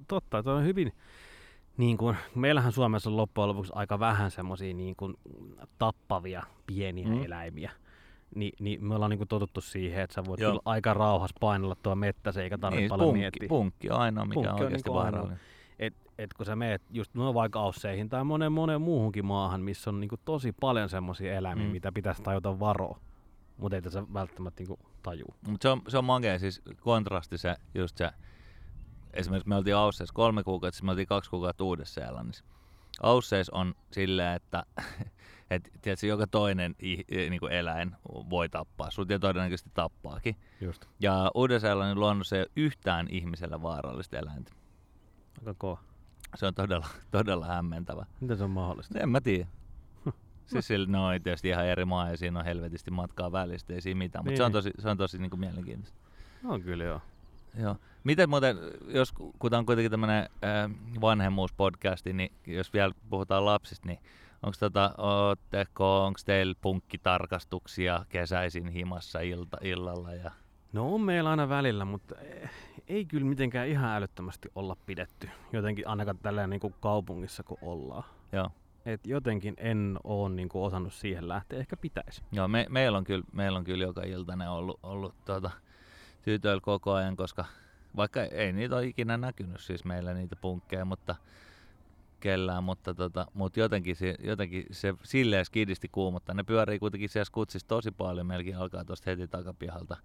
totta, 0.08 0.44
toi 0.44 0.56
on 0.56 0.64
hyvin, 0.66 0.92
niin 1.78 1.98
kuin, 1.98 2.18
meillähän 2.36 2.72
Suomessa 2.72 3.10
on 3.10 3.18
loppujen 3.18 3.48
lopuksi 3.50 3.72
aika 3.76 4.00
vähän 4.00 4.32
semmoisia 4.32 4.74
niin 4.74 4.96
kuin, 4.96 5.14
tappavia 5.80 6.44
pieniä 6.68 7.08
mm. 7.08 7.24
eläimiä. 7.24 7.72
Ni, 8.36 8.52
niin 8.60 8.86
me 8.86 8.96
ollaan 8.96 9.10
niin 9.10 9.18
kuin 9.18 9.28
totuttu 9.28 9.62
siihen, 9.62 10.04
että 10.04 10.14
sä 10.14 10.26
voit 10.26 10.40
Joo. 10.40 10.52
kyllä 10.52 10.62
aika 10.66 10.94
rauhassa 10.94 11.36
painella 11.40 11.76
tuo 11.84 11.96
mettässä 11.96 12.44
eikä 12.44 12.58
tarvitse 12.58 12.82
niin, 12.82 12.90
paljon 12.90 13.06
punkki, 13.08 13.20
miettiä. 13.20 13.50
punkki 13.50 13.90
on 13.90 14.00
ainoa, 14.00 14.26
mikä 14.26 14.34
Punkki 14.34 14.50
on 14.50 14.56
on 14.56 14.62
oikeasti 14.62 14.90
niinku 14.90 15.00
vaarallinen. 15.00 15.40
Et, 15.80 15.94
et 16.18 16.34
kun 16.34 16.46
sä 16.46 16.56
meet 16.56 16.82
just 16.92 17.14
no 17.16 17.34
vaikka 17.34 17.60
Ausseihin 17.60 18.10
tai 18.10 18.24
moneen 18.24 18.52
moneen 18.52 18.82
muuhunkin 18.82 19.26
maahan, 19.26 19.62
missä 19.62 19.90
on 19.90 20.00
niinku 20.00 20.16
tosi 20.26 20.52
paljon 20.52 20.90
semmoisia 20.90 21.34
eläimiä, 21.36 21.66
Mm. 21.66 21.72
mitä 21.72 21.92
pitäisi 21.92 22.24
tajuta 22.24 22.60
varoa, 22.60 23.00
mutta 23.58 23.76
ei 23.76 23.82
tässä 23.82 24.04
välttämättä 24.14 24.62
niinku 24.62 24.80
tajuu. 25.04 25.34
Mutta 25.48 25.64
se 25.66 25.70
on, 25.70 25.82
se 25.88 25.98
on 25.98 26.06
makea, 26.06 26.40
siis 26.40 26.62
kontrasti 26.82 27.38
se, 27.38 27.56
just 27.76 27.98
se, 27.98 28.10
esimerkiksi 29.14 29.50
me 29.50 29.56
oltiin 29.56 29.76
Ausseissa 29.76 30.14
kolme 30.14 30.44
kuukautta, 30.44 30.76
sitten 30.76 30.86
me 30.86 30.92
oltiin 30.92 31.08
kaksi 31.08 31.30
kuukautta 31.30 31.64
Uudessa-Seelannissa. 31.64 32.46
Ausseissa 33.02 33.56
on 33.56 33.76
silleen, 33.92 34.34
että 34.36 34.64
et, 35.52 35.72
tiedätkö, 35.82 36.08
joka 36.08 36.28
toinen 36.28 36.76
i, 36.84 37.04
niin 37.30 37.40
kuin 37.40 37.52
eläin 37.52 37.96
voi 38.30 38.50
tappaa 38.50 38.92
sut 38.92 39.10
ja 39.10 39.20
todennäköisesti 39.20 39.72
tappaakin. 39.74 40.36
Just. 40.62 40.86
Ja 41.00 41.32
Uuden-Seelannin 41.36 42.00
luonnossa 42.00 42.36
ei 42.36 42.42
ole 42.42 42.52
yhtään 42.56 43.08
ihmiselle 43.10 43.62
vaarallista 43.62 44.18
eläintä. 44.18 44.52
Aika 45.40 45.54
kova. 45.58 45.80
Se 46.36 46.46
on 46.46 46.54
todella, 46.54 46.88
todella 47.12 47.46
hämmentävä. 47.46 48.06
Miten 48.22 48.38
se 48.38 48.44
on 48.44 48.50
mahdollista? 48.50 49.00
En 49.00 49.10
mä 49.10 49.22
tiedä. 49.22 49.48
Siis 50.46 50.68
sillä, 50.68 50.88
ne 50.88 50.98
on 50.98 51.22
tietysti 51.24 51.50
ihan 51.50 51.66
eri 51.66 51.86
maa 51.86 52.10
ja 52.10 52.18
siinä 52.18 52.40
on 52.40 52.46
helvetisti 52.46 52.92
matkaa 52.92 53.32
välistä, 53.32 53.74
ei 53.74 53.82
siinä 53.82 53.98
mitään, 53.98 54.26
mutta 54.26 54.30
Niin, 54.32 54.38
se 54.38 54.44
on 54.44 54.52
niin. 54.52 54.54
tosi, 54.54 54.72
se 54.80 54.90
on 54.90 54.98
tosi 54.98 55.18
niin 55.18 55.30
kuin 55.30 55.40
mielenkiintoista. 55.40 55.98
On 56.46 56.62
kyllä 56.62 56.84
joo. 56.84 57.02
Joo. 57.60 57.76
Miten 58.04 58.30
muuten, 58.30 58.58
jos, 58.88 59.12
kun 59.12 59.50
tämä 59.50 59.60
on 59.60 59.66
kuitenkin 59.66 59.92
tämmöinen 59.92 60.24
äh, 60.24 60.72
vanhemmuuspodcasti, 61.02 62.14
niin 62.14 62.32
jos 62.48 62.74
vielä 62.74 62.94
puhutaan 63.10 63.46
lapsista, 63.46 63.88
niin 63.88 64.00
onko 64.44 64.56
tota, 64.60 64.94
ootteko, 64.98 66.06
onko 66.06 66.20
teillä 66.26 66.56
punkkitarkastuksia 66.62 68.06
kesäisin 68.10 68.68
himassa 68.68 69.20
ilta, 69.20 69.58
illalla? 69.62 70.14
Ja... 70.14 70.32
No 70.74 70.94
on 70.94 71.02
meillä 71.02 71.30
aina 71.30 71.50
välillä, 71.50 71.86
mutta 71.86 72.16
eh, 72.22 72.50
ei 72.88 73.06
kyllä 73.06 73.26
mitenkään 73.26 73.68
ihan 73.68 73.90
älyttömästi 73.90 74.50
olla 74.56 74.78
pidetty. 74.86 75.30
Jotenkin 75.54 75.88
ainakaan 75.88 76.18
tällä 76.18 76.48
niin 76.48 76.60
kuin 76.60 76.76
kaupungissa 76.80 77.44
kun 77.44 77.58
ollaan. 77.62 78.04
Joo. 78.32 78.50
Et 78.86 79.08
jotenkin 79.08 79.54
en 79.58 80.00
oo 80.04 80.30
niin 80.30 80.50
kuin 80.50 80.64
osannut 80.64 80.94
siihen 80.94 81.28
lähteä, 81.28 81.60
ehkä 81.60 81.78
pitäisi. 81.78 82.22
Joo, 82.32 82.48
me, 82.48 82.66
meillä, 82.70 82.98
on 82.98 83.04
kyllä, 83.04 83.24
meillä 83.32 83.58
on 83.58 83.64
kyllä 83.64 83.84
joka 83.84 84.02
iltainen 84.02 84.50
ollut, 84.50 84.80
ollut 84.84 85.16
tuota, 85.26 85.52
tytöillä 86.22 86.62
koko 86.62 86.94
ajan, 86.94 87.16
koska 87.16 87.46
vaikka 87.96 88.24
ei 88.24 88.54
niitä 88.54 88.76
ole 88.76 88.86
ikinä 88.86 89.18
näkynyt 89.18 89.60
siis 89.60 89.86
meillä 89.86 90.14
niitä 90.14 90.36
punkkeja, 90.36 90.86
mutta 90.86 91.16
kellään, 92.20 92.64
mutta, 92.64 92.94
tota, 92.94 93.26
mutta 93.34 93.60
jotenkin, 93.60 93.96
se, 93.96 94.16
jotenkin 94.24 94.66
se 94.72 94.94
silleen 95.04 95.46
skidisti 95.46 95.88
kuumottaa. 95.92 96.36
Ne 96.36 96.44
pyörii 96.44 96.80
kuitenkin 96.80 97.10
siellä 97.10 97.26
skutsissa 97.26 97.68
tosi 97.68 97.92
paljon, 97.92 98.28
melkein 98.28 98.58
alkaa 98.58 98.86
tuosta 98.86 99.10
heti 99.10 99.28
takapihalta. 99.28 99.98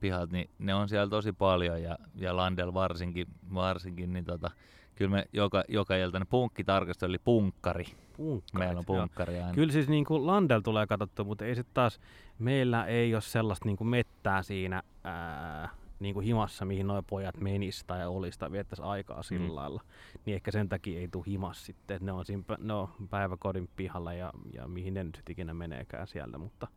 Pihalta, 0.00 0.32
niin 0.32 0.50
ne 0.58 0.74
on 0.74 0.88
siellä 0.88 1.10
tosi 1.10 1.32
paljon 1.32 1.82
ja, 1.82 1.98
ja 2.14 2.36
Landel 2.36 2.74
varsinkin, 2.74 3.26
varsinkin 3.54 4.12
niin 4.12 4.24
tota, 4.24 4.50
kyllä 4.94 5.10
me 5.10 5.28
joka, 5.32 5.64
joka 5.68 5.96
iltainen 5.96 6.26
punkkitarkastelu 6.26 7.10
oli 7.10 7.18
punkkari. 7.18 7.84
Punkkarit, 8.16 8.66
Meillä 8.66 8.78
on 8.78 8.84
punkkari 8.84 9.38
aina. 9.38 9.54
Kyllä 9.54 9.72
siis 9.72 9.88
niin 9.88 10.04
kuin 10.04 10.26
Landel 10.26 10.60
tulee 10.60 10.86
katsottua, 10.86 11.24
mutta 11.24 11.44
ei 11.44 11.54
sitten 11.54 11.74
taas, 11.74 12.00
meillä 12.38 12.84
ei 12.84 13.14
ole 13.14 13.22
sellaista 13.22 13.66
niin 13.66 13.76
kuin 13.76 13.88
mettää 13.88 14.42
siinä 14.42 14.82
ää, 15.04 15.68
niin 16.02 16.14
kuin 16.14 16.26
himassa, 16.26 16.64
mihin 16.64 16.86
nuo 16.86 17.02
pojat 17.02 17.36
menis 17.40 17.84
tai 17.84 18.06
olisi 18.06 18.38
tai 18.38 18.52
viettäisi 18.52 18.82
aikaa 18.82 19.22
sillä 19.22 19.48
Mm. 19.48 19.54
lailla. 19.54 19.82
Niin 20.26 20.34
ehkä 20.34 20.50
sen 20.50 20.68
takia 20.68 21.00
ei 21.00 21.08
tule 21.08 21.24
himas 21.26 21.66
sitten, 21.66 21.94
että 21.94 22.06
ne 22.06 22.12
on 22.12 22.24
siinä 22.24 22.42
ne 22.58 22.72
on 22.72 22.88
päiväkodin 23.10 23.68
pihalla 23.76 24.12
ja, 24.12 24.32
ja 24.52 24.68
mihin 24.68 24.94
ne 24.94 25.04
nyt 25.04 25.22
ikinä 25.28 25.54
meneekään 25.54 26.06
sieltä, 26.06 26.38
mutta 26.38 26.68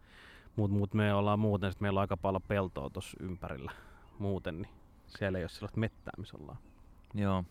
mut, 0.55 0.71
mut 0.71 0.93
me 0.93 1.13
ollaan 1.13 1.39
muuten, 1.39 1.71
sit 1.71 1.81
meillä 1.81 1.97
on 1.97 2.01
aika 2.01 2.17
paljon 2.17 2.41
peltoa 2.47 2.89
tuossa 2.89 3.17
ympärillä 3.19 3.71
muuten, 4.19 4.61
niin 4.61 4.71
siellä 5.07 5.37
ei 5.37 5.43
ole 5.43 5.49
sellaista 5.49 5.79
mettää, 5.79 6.13
missä 6.17 6.37
ollaan. 6.41 6.57
Joo. 7.13 7.43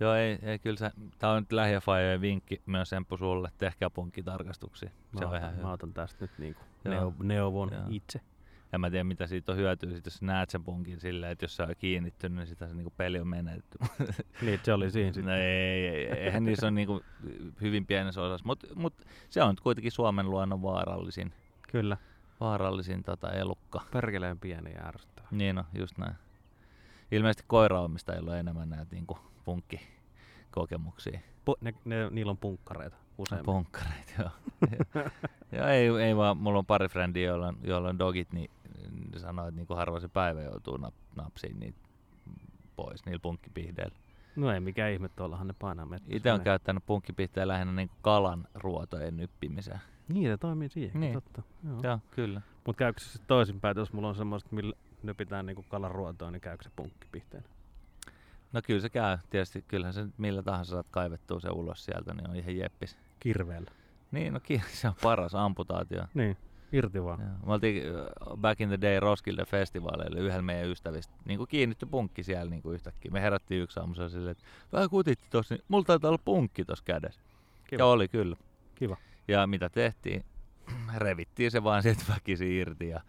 Joo, 0.00 0.14
ei, 0.14 0.38
ei 0.42 0.58
kyllä 0.58 0.76
se, 0.76 0.90
tää 1.18 1.30
on 1.30 1.42
nyt 1.42 1.52
lähiöfajojen 1.52 2.20
vinkki 2.20 2.62
myös 2.66 2.92
Emppu 2.92 3.16
sulle, 3.16 3.48
tehkää 3.58 3.90
punkkitarkastuksia. 3.90 4.88
Se 4.88 4.94
Mä 5.12 5.20
on 5.20 5.26
otan, 5.26 5.38
ihan 5.40 5.52
mä 5.54 5.56
hyvä. 5.58 5.72
otan 5.72 5.92
tästä 5.94 6.24
nyt 6.24 6.30
niin 6.38 6.56
neu- 6.88 7.22
neuvon 7.22 7.70
Joo. 7.72 7.82
itse. 7.90 8.20
En 8.72 8.80
mä 8.80 8.90
tiedä 8.90 9.04
mitä 9.04 9.26
siitä 9.26 9.52
on 9.52 9.58
hyötyä, 9.58 9.90
sit 9.90 10.04
jos 10.04 10.22
näet 10.22 10.50
sen 10.50 10.64
punkin 10.64 11.00
silleen, 11.00 11.32
että 11.32 11.44
jos 11.44 11.56
se 11.56 11.62
on 11.62 11.74
kiinnittynyt, 11.78 12.38
niin 12.38 12.46
sitä 12.46 12.68
se 12.68 12.74
niinku 12.74 12.92
peli 12.96 13.20
on 13.20 13.28
menetetty. 13.28 13.78
Niin, 14.42 14.60
se 14.62 14.72
oli 14.72 14.90
siinä 14.90 15.08
No 15.08 15.12
sitten. 15.14 15.34
ei, 15.34 15.86
ei, 15.88 16.06
ei, 16.06 16.18
eihän 16.18 16.44
niissä 16.44 16.66
on 16.66 16.74
niinku 16.74 17.00
hyvin 17.60 17.86
pienessä 17.86 18.22
osassa, 18.22 18.46
mutta 18.46 18.66
mut 18.74 18.94
se 19.30 19.42
on 19.42 19.48
nyt 19.50 19.60
kuitenkin 19.60 19.92
Suomen 19.92 20.30
luonnon 20.30 20.62
vaarallisin, 20.62 21.32
Kyllä, 21.72 21.96
vaarallisin 22.40 23.02
tota 23.02 23.32
elukka. 23.32 23.80
perkeleen 23.92 24.38
pieni 24.38 24.72
ja 24.72 24.86
ärsyttävä. 24.86 25.28
Niin 25.30 25.58
on, 25.58 25.64
just 25.78 25.98
näin. 25.98 26.14
Ilmeisesti 27.12 27.44
koiraomistajilla 27.46 28.30
on 28.32 28.38
enemmän 28.38 28.70
näitä 28.70 28.86
niinku 28.94 29.18
punkkikokemuksia. 29.44 31.20
Pu- 31.50 31.58
ne, 31.60 31.74
ne, 31.84 32.10
niillä 32.10 32.30
on 32.30 32.38
punkkareita 32.38 32.96
usein. 33.18 33.44
Punkkareita, 33.44 34.12
joo. 34.18 34.30
ja 35.52 35.68
ei, 35.70 35.88
ei 35.88 36.16
vaan, 36.16 36.36
mulla 36.36 36.58
on 36.58 36.66
pari 36.66 36.88
frendiä, 36.88 37.26
joilla 37.26 37.46
on, 37.48 37.56
joilla 37.62 37.88
on 37.88 37.98
dogit, 37.98 38.32
niin 38.32 38.50
ne 39.12 39.18
sanoo, 39.18 39.46
että 39.48 39.56
niinku 39.56 39.74
harva 39.74 40.00
se 40.00 40.08
päivä 40.08 40.42
joutuu 40.42 40.76
nap, 40.76 40.94
napsiin 41.16 41.60
niitä 41.60 41.78
pois 42.76 43.04
niillä 43.06 43.20
punkkipihdeillä. 43.22 43.96
No 44.36 44.52
ei 44.52 44.60
mikään 44.60 44.92
ihme, 44.92 45.08
tuollahan 45.08 45.46
ne 45.46 45.54
painaa 45.58 45.86
mettässä. 45.86 46.16
Itse 46.16 46.32
on 46.32 46.40
käyttänyt 46.40 46.86
punkkipihtejä 46.86 47.48
lähinnä 47.48 47.72
niinku 47.72 47.94
kalan 48.02 48.48
ruotojen 48.54 49.16
nyppimiseen. 49.16 49.80
Niin, 50.08 50.30
ne 50.30 50.36
toimii 50.36 50.68
siihen, 50.68 51.00
Niin. 51.00 51.12
totta. 51.12 51.42
Joo. 51.68 51.80
Joo, 51.82 51.98
kyllä. 52.10 52.40
Mutta 52.66 52.78
käykö 52.78 53.00
se 53.00 53.18
toisinpäin, 53.26 53.76
jos 53.76 53.92
mulla 53.92 54.08
on 54.08 54.14
semmoista, 54.14 54.48
millä 54.52 54.76
nypitään 55.02 55.46
niinku 55.46 55.64
kalan 55.68 55.90
ruotoa, 55.90 56.30
niin 56.30 56.40
käykö 56.40 56.64
se 56.64 56.70
punkkipihteenä? 56.76 57.46
No 58.52 58.60
kyllä 58.66 58.80
se 58.80 58.88
käy. 58.88 59.18
Tietysti 59.30 59.64
kyllähän 59.68 59.94
se 59.94 60.06
millä 60.18 60.42
tahansa 60.42 60.70
saat 60.70 60.86
kaivettua 60.90 61.40
se 61.40 61.48
ulos 61.50 61.84
sieltä, 61.84 62.14
niin 62.14 62.30
on 62.30 62.36
ihan 62.36 62.56
jeppis. 62.56 62.96
Kirveellä. 63.20 63.70
Niin, 64.10 64.32
no 64.32 64.40
ki- 64.40 64.62
se 64.80 64.88
on 64.88 64.94
paras 65.02 65.34
amputaatio. 65.34 66.02
Niin, 66.14 66.36
irti 66.72 67.04
vaan. 67.04 67.20
Joo. 67.20 67.46
Me 67.46 67.52
oltiin 67.52 67.82
back 68.36 68.60
in 68.60 68.68
the 68.68 68.80
day 68.80 69.00
Roskilde 69.00 69.44
festivaaleille 69.44 70.20
yhdellä 70.20 70.42
meidän 70.42 70.70
ystävistä. 70.70 71.14
Niin 71.24 71.38
kuin 71.38 71.48
kiinnitty 71.48 71.86
punkki 71.86 72.22
siellä 72.22 72.50
niin 72.50 72.62
kuin 72.62 72.74
yhtäkkiä. 72.74 73.10
Me 73.10 73.20
herättiin 73.20 73.62
yksi 73.62 73.80
aamu 73.80 73.94
silleen, 73.94 74.32
että 74.32 74.44
vähän 74.72 74.90
kutitti 74.90 75.26
tossa, 75.30 75.54
niin 75.54 75.64
mulla 75.68 75.84
taitaa 75.84 76.08
olla 76.08 76.22
punkki 76.24 76.64
tossa 76.64 76.84
kädessä. 76.84 77.20
Kiva. 77.66 77.82
Ja 77.82 77.86
oli 77.86 78.08
kyllä. 78.08 78.36
Kiva. 78.74 78.96
Ja 79.28 79.46
mitä 79.46 79.68
tehtiin? 79.68 80.24
Revittiin 80.96 81.50
se 81.50 81.64
vaan 81.64 81.82
sieltä 81.82 82.04
väkisin 82.08 82.52
irti 82.52 82.88
ja, 82.88 83.00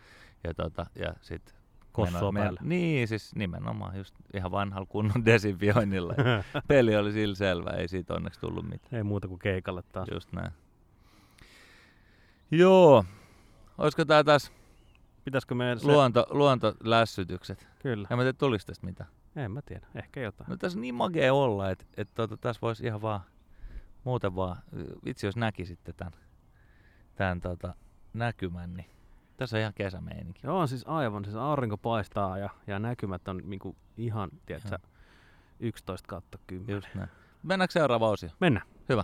ja, 0.43 0.53
tota, 0.53 0.85
ja 0.95 1.13
sit 1.21 1.55
Kossua 1.93 2.31
meno- 2.31 2.43
päälle. 2.43 2.59
Niin, 2.63 3.07
siis 3.07 3.35
nimenomaan 3.35 3.97
just 3.97 4.15
ihan 4.33 4.51
vanhalla 4.51 4.87
kunnon 4.89 5.25
desinfioinnilla. 5.25 6.13
Peli 6.67 6.95
oli 6.95 7.11
sillä 7.11 7.35
selvä, 7.35 7.69
ei 7.69 7.87
siitä 7.87 8.13
onneksi 8.13 8.39
tullut 8.39 8.69
mitään. 8.69 8.95
ei 8.95 9.03
muuta 9.03 9.27
kuin 9.27 9.39
keikalle 9.39 9.83
taas. 9.91 10.09
Just 10.11 10.31
näin. 10.31 10.51
Joo. 12.51 13.05
Olisiko 13.77 14.05
tää 14.05 14.23
taas 14.23 14.51
Pitäisikö 15.25 15.55
meidän 15.55 15.79
se... 15.79 15.87
luonto, 15.87 16.27
luontolässytykset? 16.29 17.67
Kyllä. 17.79 18.07
En 18.11 18.17
mä 18.17 18.23
tiedä, 18.23 18.37
tulis 18.37 18.65
tästä 18.65 18.85
mitään. 18.85 19.09
En 19.35 19.51
mä 19.51 19.61
tiedä. 19.61 19.87
Ehkä 19.95 20.21
jotain. 20.21 20.49
No 20.49 20.57
tässä 20.57 20.77
on 20.77 20.81
niin 20.81 20.95
magea 20.95 21.33
olla, 21.33 21.69
että 21.69 21.85
et, 21.97 22.09
tota, 22.13 22.37
tässä 22.37 22.61
voisi 22.61 22.85
ihan 22.85 23.01
vaan, 23.01 23.21
muuten 24.03 24.35
vaan, 24.35 24.57
vitsi 25.05 25.25
jos 25.25 25.35
näkisitte 25.35 25.93
tämän, 25.93 26.13
tämän 27.15 27.41
tota, 27.41 27.73
näkymän, 28.13 28.73
niin 28.73 28.89
tässä 29.37 29.57
on 29.57 29.61
ihan 29.61 29.73
kesämeininki. 29.73 30.39
Joo, 30.43 30.67
siis 30.67 30.83
aivan. 30.87 31.25
Siis 31.25 31.35
aurinko 31.35 31.77
paistaa 31.77 32.37
ja, 32.37 32.49
ja 32.67 32.79
näkymät 32.79 33.27
on 33.27 33.41
niinku 33.45 33.75
ihan, 33.97 34.29
tiedätkö, 34.45 34.69
Joo. 34.69 34.89
11 35.59 36.07
kautta 36.07 36.37
10. 36.47 36.75
Just 36.75 36.87
näin. 36.95 37.09
Mennäänkö 37.43 37.71
seuraava 37.71 38.09
osio? 38.09 38.29
Mennään. 38.39 38.67
Hyvä. 38.89 39.03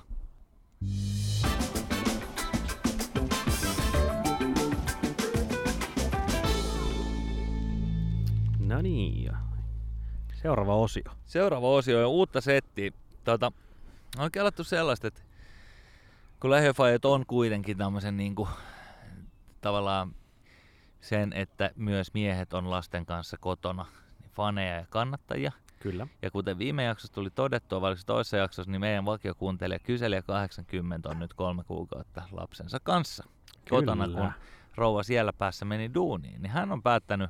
No 8.59 8.81
niin. 8.81 9.23
ja 9.23 9.37
Seuraava 10.41 10.75
osio. 10.75 11.03
Seuraava 11.25 11.69
osio 11.69 11.99
on 11.99 12.13
uutta 12.13 12.41
settiä. 12.41 12.91
Tota, 13.23 13.51
on 14.17 14.31
kelattu 14.31 14.63
sellaista, 14.63 15.07
että 15.07 15.21
kun 16.39 16.51
lähiöfajat 16.51 17.05
on 17.05 17.25
kuitenkin 17.25 17.77
tämmöisen 17.77 18.17
niin 18.17 18.35
kuin, 18.35 18.49
tavallaan 19.61 20.15
sen, 21.01 21.33
että 21.33 21.71
myös 21.75 22.13
miehet 22.13 22.53
on 22.53 22.69
lasten 22.69 23.05
kanssa 23.05 23.37
kotona, 23.37 23.85
niin 24.21 24.31
faneja 24.31 24.75
ja 24.75 24.85
kannattajia. 24.89 25.51
Kyllä. 25.79 26.07
Ja 26.21 26.31
kuten 26.31 26.57
viime 26.57 26.83
jaksossa 26.83 27.13
tuli 27.13 27.29
todettua, 27.29 27.81
vaikka 27.81 28.03
toisessa 28.05 28.37
jaksossa, 28.37 28.71
niin 28.71 28.81
meidän 28.81 29.05
vakiokuuntelija 29.05 29.79
kyselijä 29.79 30.21
80 30.21 31.09
on 31.09 31.19
nyt 31.19 31.33
kolme 31.33 31.63
kuukautta 31.63 32.23
lapsensa 32.31 32.77
kanssa 32.83 33.23
kotona, 33.69 34.05
Kyllä. 34.05 34.19
kun 34.19 34.31
rouva 34.75 35.03
siellä 35.03 35.33
päässä 35.33 35.65
meni 35.65 35.93
duuniin. 35.93 36.41
Niin 36.41 36.51
hän 36.51 36.71
on 36.71 36.83
päättänyt 36.83 37.29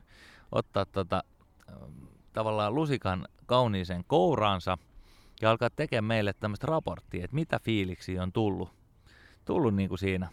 ottaa 0.52 0.86
tota, 0.86 1.24
ähm, 1.70 2.06
tavallaan 2.34 2.76
lusikan 2.76 3.28
kauniiseen 3.46 4.04
kouraansa 4.08 4.78
ja 5.42 5.52
alkaa 5.52 5.70
tekemään 5.70 6.06
meille 6.06 6.34
tämmöistä 6.34 6.68
raporttia, 6.68 7.24
että 7.24 7.36
mitä 7.36 7.60
fiiliksi 7.64 8.20
on 8.20 8.32
tullut, 8.32 8.70
tullut 9.46 9.76
niin 9.76 9.90
kuin 9.90 10.00
siinä 10.00 10.30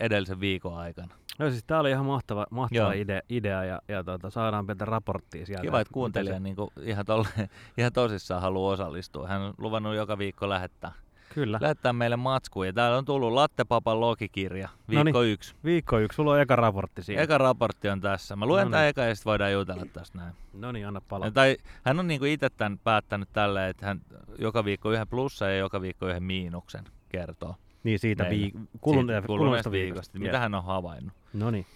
edellisen 0.00 0.40
viikon 0.40 0.78
aikana. 0.78 1.14
No 1.38 1.50
siis 1.50 1.64
tää 1.64 1.80
oli 1.80 1.90
ihan 1.90 2.06
mahtava, 2.06 2.46
mahtava 2.50 2.80
Joo. 2.80 2.90
idea, 2.92 3.20
idea, 3.28 3.64
ja, 3.64 3.80
ja 3.88 4.04
tota, 4.04 4.30
saadaan 4.30 4.66
pientä 4.66 4.84
raporttia 4.84 5.46
sieltä. 5.46 5.62
Kiva, 5.62 5.80
että 5.80 5.92
kuuntelija 5.94 6.34
se- 6.34 6.40
niin 6.40 6.56
kuin 6.56 6.70
ihan, 6.82 7.06
tolle, 7.06 7.28
ihan 7.78 7.92
tosissaan 7.92 8.42
haluaa 8.42 8.72
osallistua. 8.72 9.28
Hän 9.28 9.40
on 9.40 9.54
luvannut 9.58 9.94
joka 9.96 10.18
viikko 10.18 10.48
lähettää, 10.48 10.92
Kyllä. 11.34 11.58
lähettää 11.62 11.92
meille 11.92 12.16
matskuja. 12.16 12.72
Täällä 12.72 12.98
on 12.98 13.04
tullut 13.04 13.32
Lattepapan 13.32 14.00
logikirja, 14.00 14.68
viikko 14.88 15.12
Noniin. 15.18 15.32
yksi. 15.32 15.54
Viikko 15.64 15.98
yksi, 15.98 16.16
sulla 16.16 16.32
on 16.32 16.40
eka 16.40 16.56
raportti 16.56 17.02
siinä. 17.02 17.22
Eka 17.22 17.38
raportti 17.38 17.88
on 17.88 18.00
tässä. 18.00 18.36
Mä 18.36 18.46
luen 18.46 18.70
tämän 18.70 18.86
eka 18.86 19.00
ja 19.02 19.14
sitten 19.14 19.30
voidaan 19.30 19.52
jutella 19.52 19.86
tästä 19.92 20.18
näin. 20.18 20.34
No 20.52 20.72
niin, 20.72 20.86
anna 20.86 21.00
palaa. 21.08 21.30
Tai 21.30 21.56
hän 21.84 22.00
on 22.00 22.06
niinku 22.08 22.24
itse 22.24 22.48
tämän 22.50 22.78
päättänyt 22.84 23.28
tälleen, 23.32 23.70
että 23.70 23.86
hän 23.86 24.00
joka 24.38 24.64
viikko 24.64 24.90
yhden 24.92 25.08
plussa 25.08 25.48
ja 25.48 25.56
joka 25.56 25.80
viikko 25.80 26.06
yhden 26.08 26.22
miinuksen 26.22 26.84
kertoo. 27.08 27.54
Niin 27.84 27.98
siitä 27.98 28.24
viik- 28.24 28.58
kulune- 28.80 29.12
Siitä 29.12 29.26
kuluneesta 29.26 29.70
viikosta. 29.70 30.18
Mitä 30.18 30.30
Yes. 30.32 30.40
hän 30.40 30.54
on 30.54 30.64
havainnut. 30.64 31.12
No 31.32 31.50
niin. 31.50 31.66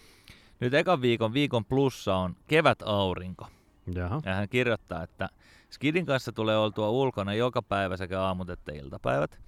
Nyt 0.60 0.74
ekan 0.74 1.02
viikon 1.02 1.32
viikon 1.32 1.64
plussa 1.64 2.16
on 2.16 2.36
kevät-aurinko. 2.48 3.46
Jaha. 3.94 4.20
Ja 4.24 4.34
hän 4.34 4.48
kirjoittaa, 4.48 5.02
että 5.02 5.28
Skidin 5.70 6.06
kanssa 6.06 6.32
tulee 6.32 6.56
oltua 6.58 6.90
ulkona 6.90 7.34
joka 7.34 7.62
päivä 7.62 7.96
sekä 7.96 8.20
aamut 8.22 8.50
että 8.50 8.72
iltapäivät. 8.72 9.38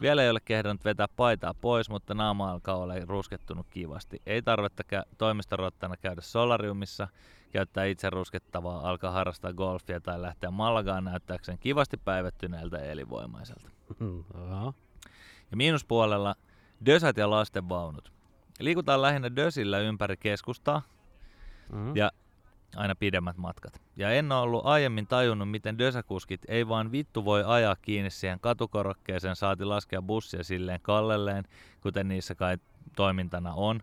Vielä 0.00 0.22
ei 0.22 0.30
ole 0.30 0.40
kehdannut 0.44 0.84
vetää 0.84 1.06
paitaa 1.16 1.54
pois, 1.54 1.90
mutta 1.90 2.14
naama 2.14 2.50
alkaa 2.50 2.76
olla 2.76 2.94
ruskettunut 3.06 3.66
kivasti. 3.70 4.22
Ei 4.26 4.42
tarvetta 4.42 4.82
kä- 4.94 5.08
toimistorottana 5.18 5.96
käydä 5.96 6.20
solariumissa, 6.20 7.08
käyttää 7.50 7.84
itse 7.84 8.10
ruskettavaa, 8.10 8.88
alkaa 8.90 9.10
harrastaa 9.12 9.52
golfia 9.52 10.00
tai 10.00 10.22
lähteä 10.22 10.50
Malagaan 10.50 11.04
näyttääkseen 11.04 11.58
kivasti 11.58 11.96
päivättyneeltä 11.96 12.76
ja 12.76 12.84
elinvoimaiselta. 12.90 13.70
Jaha. 14.48 14.72
Ja 15.50 15.56
miinuspuolella 15.56 16.34
dösät 16.86 17.16
ja 17.16 17.30
lastenvaunut. 17.30 18.12
Liikutaan 18.60 19.02
lähinnä 19.02 19.36
dösillä 19.36 19.78
ympäri 19.78 20.16
keskustaa, 20.16 20.82
Mhm. 21.72 21.96
Ja 21.96 22.10
aina 22.76 22.94
pidemmät 22.94 23.36
matkat. 23.36 23.80
Ja 23.96 24.10
en 24.10 24.32
ole 24.32 24.40
ollut 24.40 24.66
aiemmin 24.66 25.06
tajunnut, 25.06 25.50
miten 25.50 25.78
dösäkuskit 25.78 26.40
ei 26.48 26.68
vaan 26.68 26.92
vittu 26.92 27.24
voi 27.24 27.44
ajaa 27.46 27.76
kiinni 27.82 28.10
siihen 28.10 28.40
katukorokkeeseen, 28.40 29.36
saati 29.36 29.64
laskea 29.64 30.02
bussia 30.02 30.44
silleen 30.44 30.80
kallelleen, 30.82 31.44
kuten 31.80 32.08
niissä 32.08 32.34
kai 32.34 32.56
toimintana 32.96 33.54
on. 33.54 33.80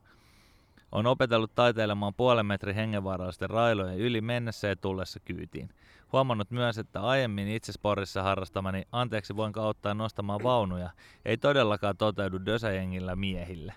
On 0.92 1.06
opetellut 1.06 1.56
taiteilemaan 1.56 2.14
puolen 2.14 2.46
metrin 2.46 2.76
hengenvaarallisten 2.76 3.50
railojen 3.50 4.00
yli 4.00 4.22
mennessä 4.22 4.68
ja 4.68 4.76
tullessa 4.76 5.20
kyytiin. 5.20 5.70
Huomannut 6.16 6.52
myös, 6.52 6.78
että 6.78 7.02
aiemmin 7.02 7.48
itse 7.48 7.72
sporissa 7.72 8.24
harrastamani 8.24 8.84
anteeksi 8.92 9.36
voinko 9.36 9.62
auttaa 9.62 9.94
nostamaan 9.94 10.44
vaunuja 10.44 10.90
ei 11.26 11.38
todellakaan 11.38 11.98
toteudu 11.98 12.40
dösäjengillä 12.46 13.16
miehille. 13.16 13.74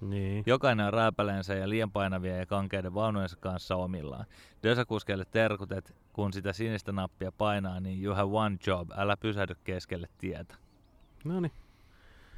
Niin. 0.00 0.44
Jokainen 0.46 0.86
on 0.86 0.92
rääpäleensä 0.92 1.54
ja 1.54 1.68
liian 1.68 1.90
painavia 1.90 2.36
ja 2.36 2.46
kankeiden 2.46 2.94
vaunujensa 2.94 3.36
kanssa 3.36 3.76
omillaan. 3.76 4.26
Dösakuskeille 4.62 5.24
terkut, 5.24 5.72
että 5.72 5.92
kun 6.12 6.32
sitä 6.32 6.52
sinistä 6.52 6.92
nappia 6.92 7.32
painaa, 7.32 7.80
niin 7.80 8.04
you 8.04 8.14
have 8.14 8.30
one 8.32 8.56
job, 8.66 8.90
älä 8.96 9.16
pysähdy 9.16 9.54
keskelle 9.64 10.08
tietä. 10.18 10.54
No 11.24 11.40
niin. 11.40 11.52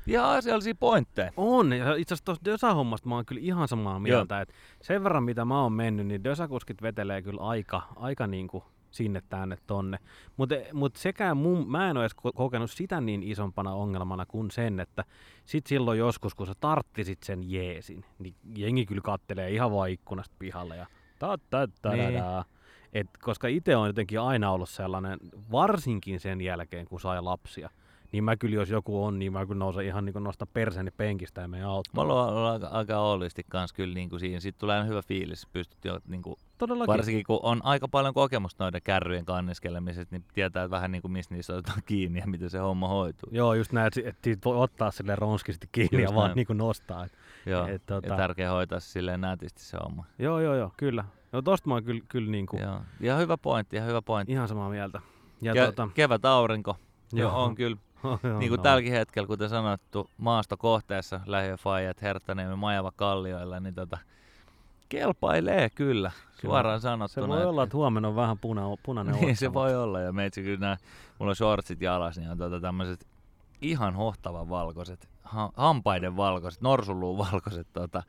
Ja 0.06 0.32
asiallisia 0.32 0.74
pointteja. 0.74 1.32
On, 1.36 1.72
ja 1.72 1.94
itse 1.94 2.14
asiassa 2.14 2.24
tuosta 2.24 2.44
Dösa-hommasta 2.44 3.08
mä 3.08 3.14
oon 3.14 3.26
kyllä 3.26 3.42
ihan 3.44 3.68
samaa 3.68 4.00
mieltä, 4.00 4.40
että 4.40 4.54
sen 4.82 5.04
verran 5.04 5.22
mitä 5.24 5.44
mä 5.44 5.62
oon 5.62 5.72
mennyt, 5.72 6.06
niin 6.06 6.24
Dösakuskit 6.24 6.82
vetelee 6.82 7.22
kyllä 7.22 7.40
aika, 7.40 7.82
aika 7.96 8.26
niinku 8.26 8.64
sinne 8.92 9.22
tänne 9.28 9.56
tonne. 9.66 9.98
Mutta 10.36 10.54
mut 10.72 10.96
sekä 10.96 11.34
mun, 11.34 11.70
mä 11.70 11.90
en 11.90 11.96
ole 11.96 12.04
edes 12.04 12.16
ko- 12.16 12.32
kokenut 12.34 12.70
sitä 12.70 13.00
niin 13.00 13.22
isompana 13.22 13.72
ongelmana 13.74 14.26
kuin 14.26 14.50
sen, 14.50 14.80
että 14.80 15.04
sit 15.44 15.66
silloin 15.66 15.98
joskus, 15.98 16.34
kun 16.34 16.46
sä 16.46 16.52
tarttisit 16.60 17.22
sen 17.22 17.50
jeesin, 17.50 18.04
niin 18.18 18.34
jengi 18.56 18.86
kyllä 18.86 19.02
kattelee 19.04 19.50
ihan 19.50 19.72
vaan 19.72 19.90
ikkunasta 19.90 20.36
pihalle 20.38 20.76
ja 20.76 20.86
ta 21.18 21.38
ta 21.50 21.68
ta 21.82 21.90
Niin. 21.90 22.14
Et 22.92 23.06
koska 23.22 23.48
itse 23.48 23.76
on 23.76 23.86
jotenkin 23.86 24.20
aina 24.20 24.50
ollut 24.50 24.68
sellainen, 24.68 25.18
varsinkin 25.52 26.20
sen 26.20 26.40
jälkeen, 26.40 26.86
kun 26.86 27.00
sai 27.00 27.22
lapsia, 27.22 27.70
niin 28.12 28.24
mä 28.24 28.36
kyllä, 28.36 28.54
jos 28.54 28.70
joku 28.70 29.04
on, 29.04 29.18
niin 29.18 29.32
mä 29.32 29.46
kyllä 29.46 29.58
nousen 29.58 29.86
ihan 29.86 30.04
niin 30.04 30.14
nostan 30.24 30.48
perseeni 30.54 30.90
penkistä 30.90 31.40
ja 31.40 31.48
menen 31.48 31.66
Mä 31.66 31.72
auttamaan. 31.72 32.10
oon 32.10 32.28
ollut 32.34 32.50
aika, 32.52 32.66
aika 32.66 32.98
oolisti 32.98 33.42
kanssa 33.48 33.76
kyllä 33.76 33.94
niin 33.94 34.08
kuin 34.10 34.20
siinä. 34.20 34.40
Sitten 34.40 34.60
tulee 34.60 34.76
aina 34.76 34.88
hyvä 34.88 35.02
fiilis, 35.02 35.46
pystyt 35.52 35.84
jo 35.84 35.98
niin 36.08 36.22
kuin, 36.22 36.36
Todellakin. 36.68 36.92
varsinkin 36.92 37.24
kun 37.24 37.40
on 37.42 37.60
aika 37.64 37.88
paljon 37.88 38.14
kokemusta 38.14 38.64
noiden 38.64 38.82
kärryjen 38.84 39.24
kanniskelemisesta, 39.24 40.14
niin 40.16 40.24
tietää 40.34 40.70
vähän 40.70 40.92
niin 40.92 41.02
kuin 41.02 41.12
missä 41.12 41.34
niissä 41.34 41.52
otetaan 41.52 41.82
kiinni 41.86 42.18
ja 42.18 42.26
miten 42.26 42.50
se 42.50 42.58
homma 42.58 42.88
hoituu. 42.88 43.28
Joo, 43.32 43.54
just 43.54 43.72
näin, 43.72 43.86
että 43.86 44.20
siitä 44.24 44.40
voi 44.44 44.56
ottaa 44.56 44.90
sille 44.90 45.16
ronskisti 45.16 45.68
kiinni 45.72 46.02
Just 46.02 46.10
ja 46.10 46.16
vaan 46.16 46.26
näin. 46.28 46.36
niin 46.36 46.46
kuin 46.46 46.58
nostaa. 46.58 47.04
Et, 47.04 47.12
Joo, 47.46 47.66
et, 47.66 47.82
tota, 47.86 48.08
ja 48.08 48.16
tärkeä 48.16 48.50
hoitaa 48.50 48.80
silleen 48.80 49.20
nätisti 49.20 49.62
se 49.62 49.78
homma. 49.84 50.04
joo, 50.18 50.40
joo, 50.40 50.54
joo, 50.54 50.72
kyllä. 50.76 51.04
No 51.32 51.42
tosta 51.42 51.68
mä 51.68 51.74
oon 51.74 51.84
kyllä, 51.84 52.02
kyllä 52.08 52.30
niin 52.30 52.46
kuin 52.46 52.62
Joo. 52.62 52.80
Ja 53.00 53.16
hyvä 53.16 53.36
pointti, 53.36 53.76
ja 53.76 53.82
hyvä 53.82 54.02
pointti. 54.02 54.32
ihan 54.32 54.48
samaa 54.48 54.70
mieltä. 54.70 55.00
Ja, 55.40 55.54
Ja 55.54 55.66
tota, 55.66 55.88
kevät 55.94 56.24
aurinko 56.24 56.76
Joo. 57.12 57.30
joo. 57.30 57.44
on 57.44 57.54
kyllä, 57.54 57.76
joo, 58.24 58.38
niin 58.38 58.48
kuin 58.48 58.56
no. 58.58 58.62
tälläkin 58.62 58.92
hetkellä, 58.92 59.26
kuten 59.26 59.48
sanottu, 59.48 60.10
maastokohteessa 60.18 61.20
lähiöfajat 61.26 62.02
Herttaniemen 62.02 62.58
Majava 62.58 62.92
Kallioilla, 62.96 63.60
niin 63.60 63.74
tota, 63.74 63.98
kelpailee 64.96 65.70
kyllä, 65.70 66.10
suoraan 66.40 66.80
Se 66.80 66.82
sanottuna. 66.82 67.28
voi 67.28 67.40
et- 67.40 67.46
olla, 67.46 67.62
että 67.62 67.76
huomenna 67.76 68.08
on 68.08 68.16
vähän 68.16 68.38
puna, 68.38 68.62
punainen 68.82 69.14
niin 69.14 69.36
se 69.36 69.52
voi 69.54 69.74
olla, 69.76 70.00
ja 70.00 70.12
meitsi 70.12 70.42
kyllä 70.42 70.58
nää, 70.66 70.76
mulla 71.18 71.30
on 71.30 71.36
shortsit 71.36 71.80
jalas, 71.80 72.18
niin 72.18 72.30
on 72.30 72.38
tota 72.38 72.60
tämmöiset 72.60 73.06
ihan 73.62 73.94
hohtavan 73.94 74.48
valkoiset, 74.48 75.08
ha, 75.22 75.50
hampaiden 75.56 76.16
valkoiset, 76.16 76.62
norsunluun 76.62 77.18
valkoiset 77.18 77.66
tota, 77.72 78.02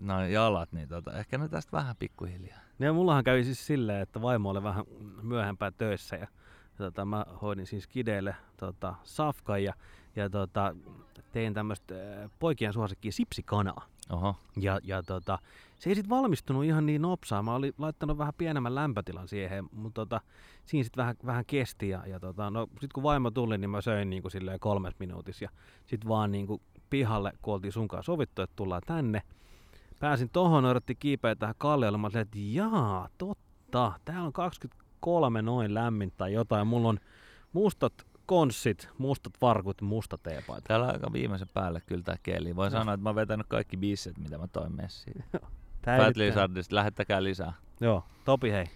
noin 0.00 0.32
jalat, 0.32 0.72
niin 0.72 0.88
tota, 0.88 1.18
ehkä 1.18 1.38
ne 1.38 1.48
tästä 1.48 1.72
vähän 1.76 1.96
pikkuhiljaa. 1.98 2.58
Ja 2.78 2.92
mullahan 2.92 3.24
kävi 3.24 3.44
siis 3.44 3.66
silleen, 3.66 4.00
että 4.02 4.22
vaimo 4.22 4.50
oli 4.50 4.62
vähän 4.62 4.84
myöhempään 5.22 5.72
töissä 5.78 6.16
ja 6.16 6.26
tota, 6.78 7.04
mä 7.04 7.26
hoidin 7.42 7.66
siis 7.66 7.86
kideille 7.86 8.36
tota, 8.56 8.94
safkan 9.04 9.64
ja, 9.64 9.74
ja 10.16 10.30
tota, 10.30 10.74
tein 11.32 11.54
tämmöistä 11.54 11.94
poikien 12.38 12.72
suosikkia 12.72 13.12
sipsikanaa. 13.12 13.86
Oho, 14.10 14.36
Ja, 14.56 14.80
ja 14.84 15.02
tota, 15.02 15.38
se 15.82 15.90
ei 15.90 15.94
sitten 15.94 16.10
valmistunut 16.10 16.64
ihan 16.64 16.86
niin 16.86 17.02
nopsaa. 17.02 17.42
Mä 17.42 17.54
olin 17.54 17.74
laittanut 17.78 18.18
vähän 18.18 18.34
pienemmän 18.38 18.74
lämpötilan 18.74 19.28
siihen, 19.28 19.68
mutta 19.72 20.00
tota, 20.00 20.20
siinä 20.64 20.84
sitten 20.84 21.02
vähän, 21.02 21.16
vähän 21.26 21.44
kesti. 21.46 21.88
Ja, 21.88 22.06
ja 22.06 22.20
tota, 22.20 22.50
no, 22.50 22.66
sitten 22.70 22.88
kun 22.94 23.02
vaimo 23.02 23.30
tuli, 23.30 23.58
niin 23.58 23.70
mä 23.70 23.80
söin 23.80 24.10
niin 24.10 24.22
kuin 24.22 24.32
silleen 24.32 24.60
kolmes 24.60 24.94
minuutissa. 24.98 25.44
Ja 25.44 25.50
sitten 25.86 26.08
vaan 26.08 26.32
niin 26.32 26.46
kuin 26.46 26.62
pihalle, 26.90 27.32
kun 27.42 27.54
oltiin 27.54 27.72
sun 27.72 27.88
kanssa 27.88 28.12
sovittu, 28.12 28.42
että 28.42 28.56
tullaan 28.56 28.82
tänne. 28.86 29.22
Pääsin 29.98 30.30
tohon, 30.30 30.64
odotti 30.64 30.94
kiipeä 30.94 31.34
tähän 31.34 31.54
kalliolle. 31.58 31.98
Mä 31.98 32.06
olin, 32.06 32.18
että 32.18 32.38
jaa, 32.40 33.08
totta. 33.18 33.92
Täällä 34.04 34.26
on 34.26 34.32
23 34.32 35.42
noin 35.42 35.74
lämmin 35.74 36.12
tai 36.16 36.32
jotain. 36.32 36.66
Mulla 36.66 36.88
on 36.88 36.98
mustat 37.52 37.92
konssit, 38.26 38.88
mustat 38.98 39.32
varkut, 39.40 39.80
musta 39.80 40.18
teepaita. 40.18 40.68
täällä 40.68 40.86
on 40.86 40.92
aika 40.92 41.12
viimeisen 41.12 41.48
päälle 41.54 41.82
kyllä 41.86 42.02
tää 42.02 42.16
keli. 42.22 42.56
Voin 42.56 42.72
Joo. 42.72 42.80
sanoa, 42.80 42.94
että 42.94 43.02
mä 43.02 43.08
oon 43.08 43.16
vetänyt 43.16 43.46
kaikki 43.46 43.76
biiset, 43.76 44.18
mitä 44.18 44.38
mä 44.38 44.46
toin 44.46 44.76
messiin. 44.76 45.24
Fat. 45.84 46.16
Lizardista, 46.16 46.74
lähettäkää 46.74 47.22
lisää. 47.22 47.52
Joo, 47.80 48.04
Topi 48.24 48.50
hei. 48.50 48.66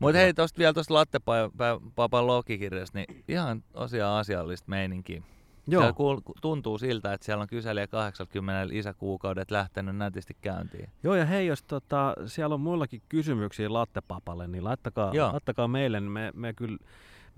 Mutta 0.00 0.18
hei, 0.18 0.34
tosta 0.34 0.58
vielä 0.58 0.72
tuosta 0.72 0.94
Lattepapan 0.94 2.26
logikirjasta, 2.26 2.98
niin 2.98 3.24
ihan 3.28 3.62
tosiaan 3.72 4.20
asiallista 4.20 4.70
meininkiä. 4.70 5.22
Joo. 5.66 5.82
Siellä 5.82 5.92
kuul- 5.92 6.38
tuntuu 6.40 6.78
siltä, 6.78 7.12
että 7.12 7.24
siellä 7.24 7.42
on 7.42 7.48
kyselijä 7.48 7.86
80 7.86 8.68
lisäkuukaudet 8.68 9.50
lähtenyt 9.50 9.96
nätisti 9.96 10.36
käyntiin. 10.40 10.88
Joo, 11.02 11.14
ja 11.14 11.24
hei, 11.24 11.46
jos 11.46 11.62
tota, 11.62 12.14
siellä 12.26 12.54
on 12.54 12.60
muillakin 12.60 13.02
kysymyksiä 13.08 13.72
lattepapalle, 13.72 14.48
niin 14.48 14.64
laittakaa, 14.64 15.14
Joo. 15.14 15.32
laittakaa 15.32 15.68
meille, 15.68 16.00
niin 16.00 16.10
me, 16.12 16.32
me 16.34 16.52
kyllä 16.52 16.78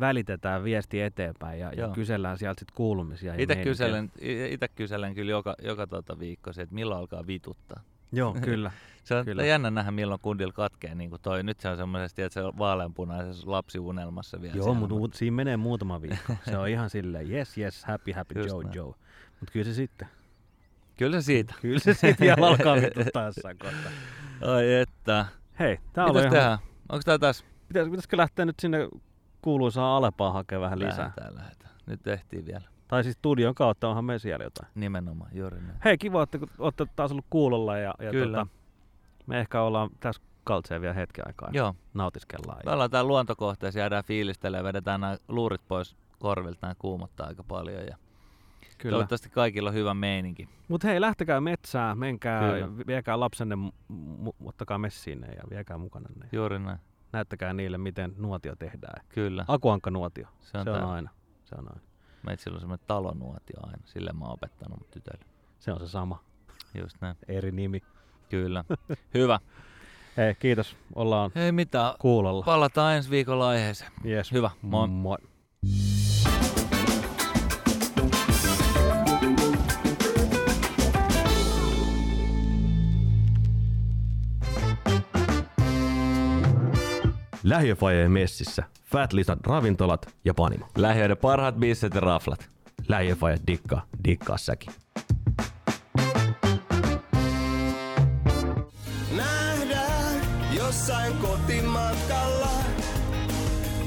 välitetään 0.00 0.64
viesti 0.64 1.00
eteenpäin 1.00 1.60
ja, 1.60 1.72
ja 1.72 1.88
kysellään 1.88 2.38
sieltä 2.38 2.60
sitten 2.60 2.76
kuulumisia. 2.76 3.34
ja 3.34 3.42
Itse 3.42 3.56
kyselen, 3.56 4.12
ite 4.50 4.68
kyselen 4.68 5.14
kyllä 5.14 5.30
joka, 5.30 5.54
joka 5.62 5.86
tota 5.86 6.18
viikko 6.18 6.52
se, 6.52 6.62
että 6.62 6.74
milloin 6.74 7.00
alkaa 7.00 7.26
vituttaa. 7.26 7.80
Joo, 8.12 8.36
kyllä. 8.44 8.70
Se 9.04 9.14
on 9.14 9.24
Kyllä. 9.24 9.46
jännä 9.46 9.70
nähdä, 9.70 9.90
milloin 9.90 10.20
kundilla 10.20 10.52
katkee. 10.52 10.94
Niin 10.94 11.10
kuin 11.10 11.22
toi. 11.22 11.42
Nyt 11.42 11.60
se 11.60 11.68
on 11.68 11.76
semmoisesti, 11.76 12.22
että 12.22 12.34
se 12.34 12.42
on 12.42 12.58
vaaleanpunaisessa 12.58 13.50
lapsiunelmassa 13.50 14.40
vielä. 14.42 14.56
Joo, 14.56 14.74
mutta 14.74 14.94
mut- 14.94 15.14
siinä 15.14 15.34
menee 15.34 15.56
muutama 15.56 16.02
viikko. 16.02 16.36
Se 16.50 16.58
on 16.58 16.68
ihan 16.68 16.90
silleen, 16.90 17.30
yes, 17.30 17.58
yes, 17.58 17.84
happy, 17.84 18.12
happy, 18.12 18.38
Just 18.38 18.48
Joe, 18.48 18.62
näin. 18.64 18.74
Joe. 18.74 18.94
Mutta 19.40 19.52
kyllä 19.52 19.64
se 19.64 19.74
sitten. 19.74 20.08
Kyllä 20.96 21.20
se 21.20 21.24
siitä. 21.24 21.54
Kyllä 21.62 21.78
se 21.78 21.94
sitten 21.94 22.16
vielä 22.20 22.46
alkaa 22.46 22.76
vituttaa 22.76 23.24
jossain 23.24 23.58
kohtaa. 23.58 23.90
Ai 24.54 24.74
että. 24.74 25.26
Hei, 25.58 25.78
tää 25.92 26.06
Mitäs 26.06 26.20
ihan... 26.22 26.32
tehdään? 26.32 26.58
Onko 26.88 27.02
tää 27.04 27.18
tässä? 27.18 27.44
Pitäis, 27.68 27.88
pitäisikö 27.88 28.16
lähteä 28.16 28.44
nyt 28.44 28.60
sinne 28.60 28.88
kuuluisaan 29.42 29.96
Alepaan 29.96 30.32
hakemaan 30.32 30.64
vähän 30.64 30.78
lisää? 30.78 30.98
Lähetään, 30.98 31.34
lähetään. 31.34 31.70
Nyt 31.86 32.02
tehtiin 32.02 32.46
vielä. 32.46 32.75
Tai 32.88 33.04
siis 33.04 33.16
studion 33.16 33.54
kautta 33.54 33.88
onhan 33.88 34.04
me 34.04 34.18
siellä 34.18 34.44
jotain. 34.44 34.68
Nimenomaan, 34.74 35.30
juuri 35.34 35.60
näin. 35.60 35.78
Hei, 35.84 35.98
kiva, 35.98 36.22
että 36.22 36.38
olette 36.58 36.86
taas 36.96 37.10
ollut 37.10 37.24
kuulolla 37.30 37.78
ja, 37.78 37.94
ja 37.98 38.10
Kyllä. 38.10 38.38
Tota, 38.38 38.50
me 39.26 39.40
ehkä 39.40 39.62
ollaan 39.62 39.90
tässä 40.00 40.22
kaltseen 40.44 40.80
vielä 40.82 40.94
hetken 40.94 41.26
aikaa. 41.26 41.48
Joo, 41.52 41.74
Nautiskellaan. 41.94 42.58
me 42.66 42.72
ollaan 42.72 42.90
täällä 42.90 43.08
luontokohteessa, 43.08 43.78
jäädään 43.80 44.04
fiilistelemään, 44.04 44.64
vedetään 44.64 45.00
nämä 45.00 45.16
luurit 45.28 45.60
pois 45.68 45.96
korvilta, 46.18 46.58
nämä 46.62 46.74
kuumottaa 46.78 47.26
aika 47.26 47.42
paljon. 47.42 47.86
Ja 47.86 47.96
Kyllä. 48.78 48.94
Toivottavasti 48.94 49.30
kaikilla 49.30 49.68
on 49.70 49.74
hyvä 49.74 49.94
meininki. 49.94 50.48
Mutta 50.68 50.88
hei, 50.88 51.00
lähtekää 51.00 51.40
metsään, 51.40 51.98
menkää, 51.98 52.52
Kyllä. 52.52 52.68
viekää 52.86 53.20
lapsenne, 53.20 53.54
mu- 54.24 54.34
ottakaa 54.44 54.78
messiin 54.78 55.20
ja 55.36 55.42
viekää 55.50 55.78
mukana 55.78 56.08
ne. 56.16 56.28
Juuri 56.32 56.58
näin, 56.58 56.78
Näyttäkää 57.12 57.52
niille, 57.52 57.78
miten 57.78 58.14
nuotio 58.16 58.56
tehdään. 58.56 59.04
kyllä. 59.08 59.44
Akuankka 59.48 59.90
nuotio, 59.90 60.26
Se 60.40 60.58
on, 60.58 60.64
se 60.64 60.70
on 60.70 60.84
aina. 60.84 61.10
Se 61.44 61.54
on 61.58 61.68
aina. 61.68 61.80
Meitä 62.22 62.42
sillä 62.42 62.54
on 62.54 62.60
semmoinen 62.60 62.86
talonuotio 62.86 63.56
aina, 63.62 63.82
sille 63.84 64.12
mä 64.12 64.24
oon 64.24 64.34
opettanut 64.34 64.90
tytölle. 64.90 65.24
Se 65.58 65.72
on 65.72 65.80
se 65.80 65.88
sama, 65.88 66.20
Just 66.74 66.96
näin, 67.00 67.16
eri 67.28 67.52
nimi. 67.52 67.82
kyllä. 68.30 68.64
Hyvä. 69.14 69.40
Hei, 70.16 70.34
kiitos. 70.34 70.76
Ollaan 70.94 71.30
Ei 71.34 71.52
mitään, 71.52 71.94
kuulolla. 71.98 72.44
palataan 72.44 72.96
ensi 72.96 73.10
viikolla 73.10 73.48
aiheeseen. 73.48 73.90
Yes. 74.04 74.32
Hyvä, 74.32 74.50
moi. 74.62 74.88
Moi. 74.88 75.16
Lähiöfajeen 87.46 88.10
messissä. 88.10 88.62
Fat 88.84 89.12
Lisan 89.12 89.38
ravintolat 89.46 90.14
ja 90.24 90.34
panimo. 90.34 90.66
Lähiöiden 90.76 91.16
parhaat 91.16 91.54
bisset 91.54 91.94
ja 91.94 92.00
raflat. 92.00 92.50
Lähiöfaje 92.88 93.36
dikkaa, 93.46 93.86
dikkaa 94.04 94.38
säkin. 94.38 94.72
Nähdään 99.16 100.20
jossain 100.56 101.12
kotimatkalla. 101.16 102.50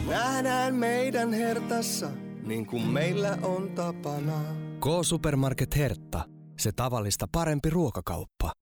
Nähdään 0.08 0.76
meidän 0.76 1.34
hertassa, 1.34 2.10
niin 2.44 2.66
kuin 2.66 2.88
meillä 2.88 3.38
on 3.42 3.70
tapana. 3.70 4.42
K-Supermarket 4.80 5.76
Hertta. 5.76 6.22
Se 6.60 6.72
tavallista 6.72 7.26
parempi 7.32 7.70
ruokakauppa. 7.70 8.52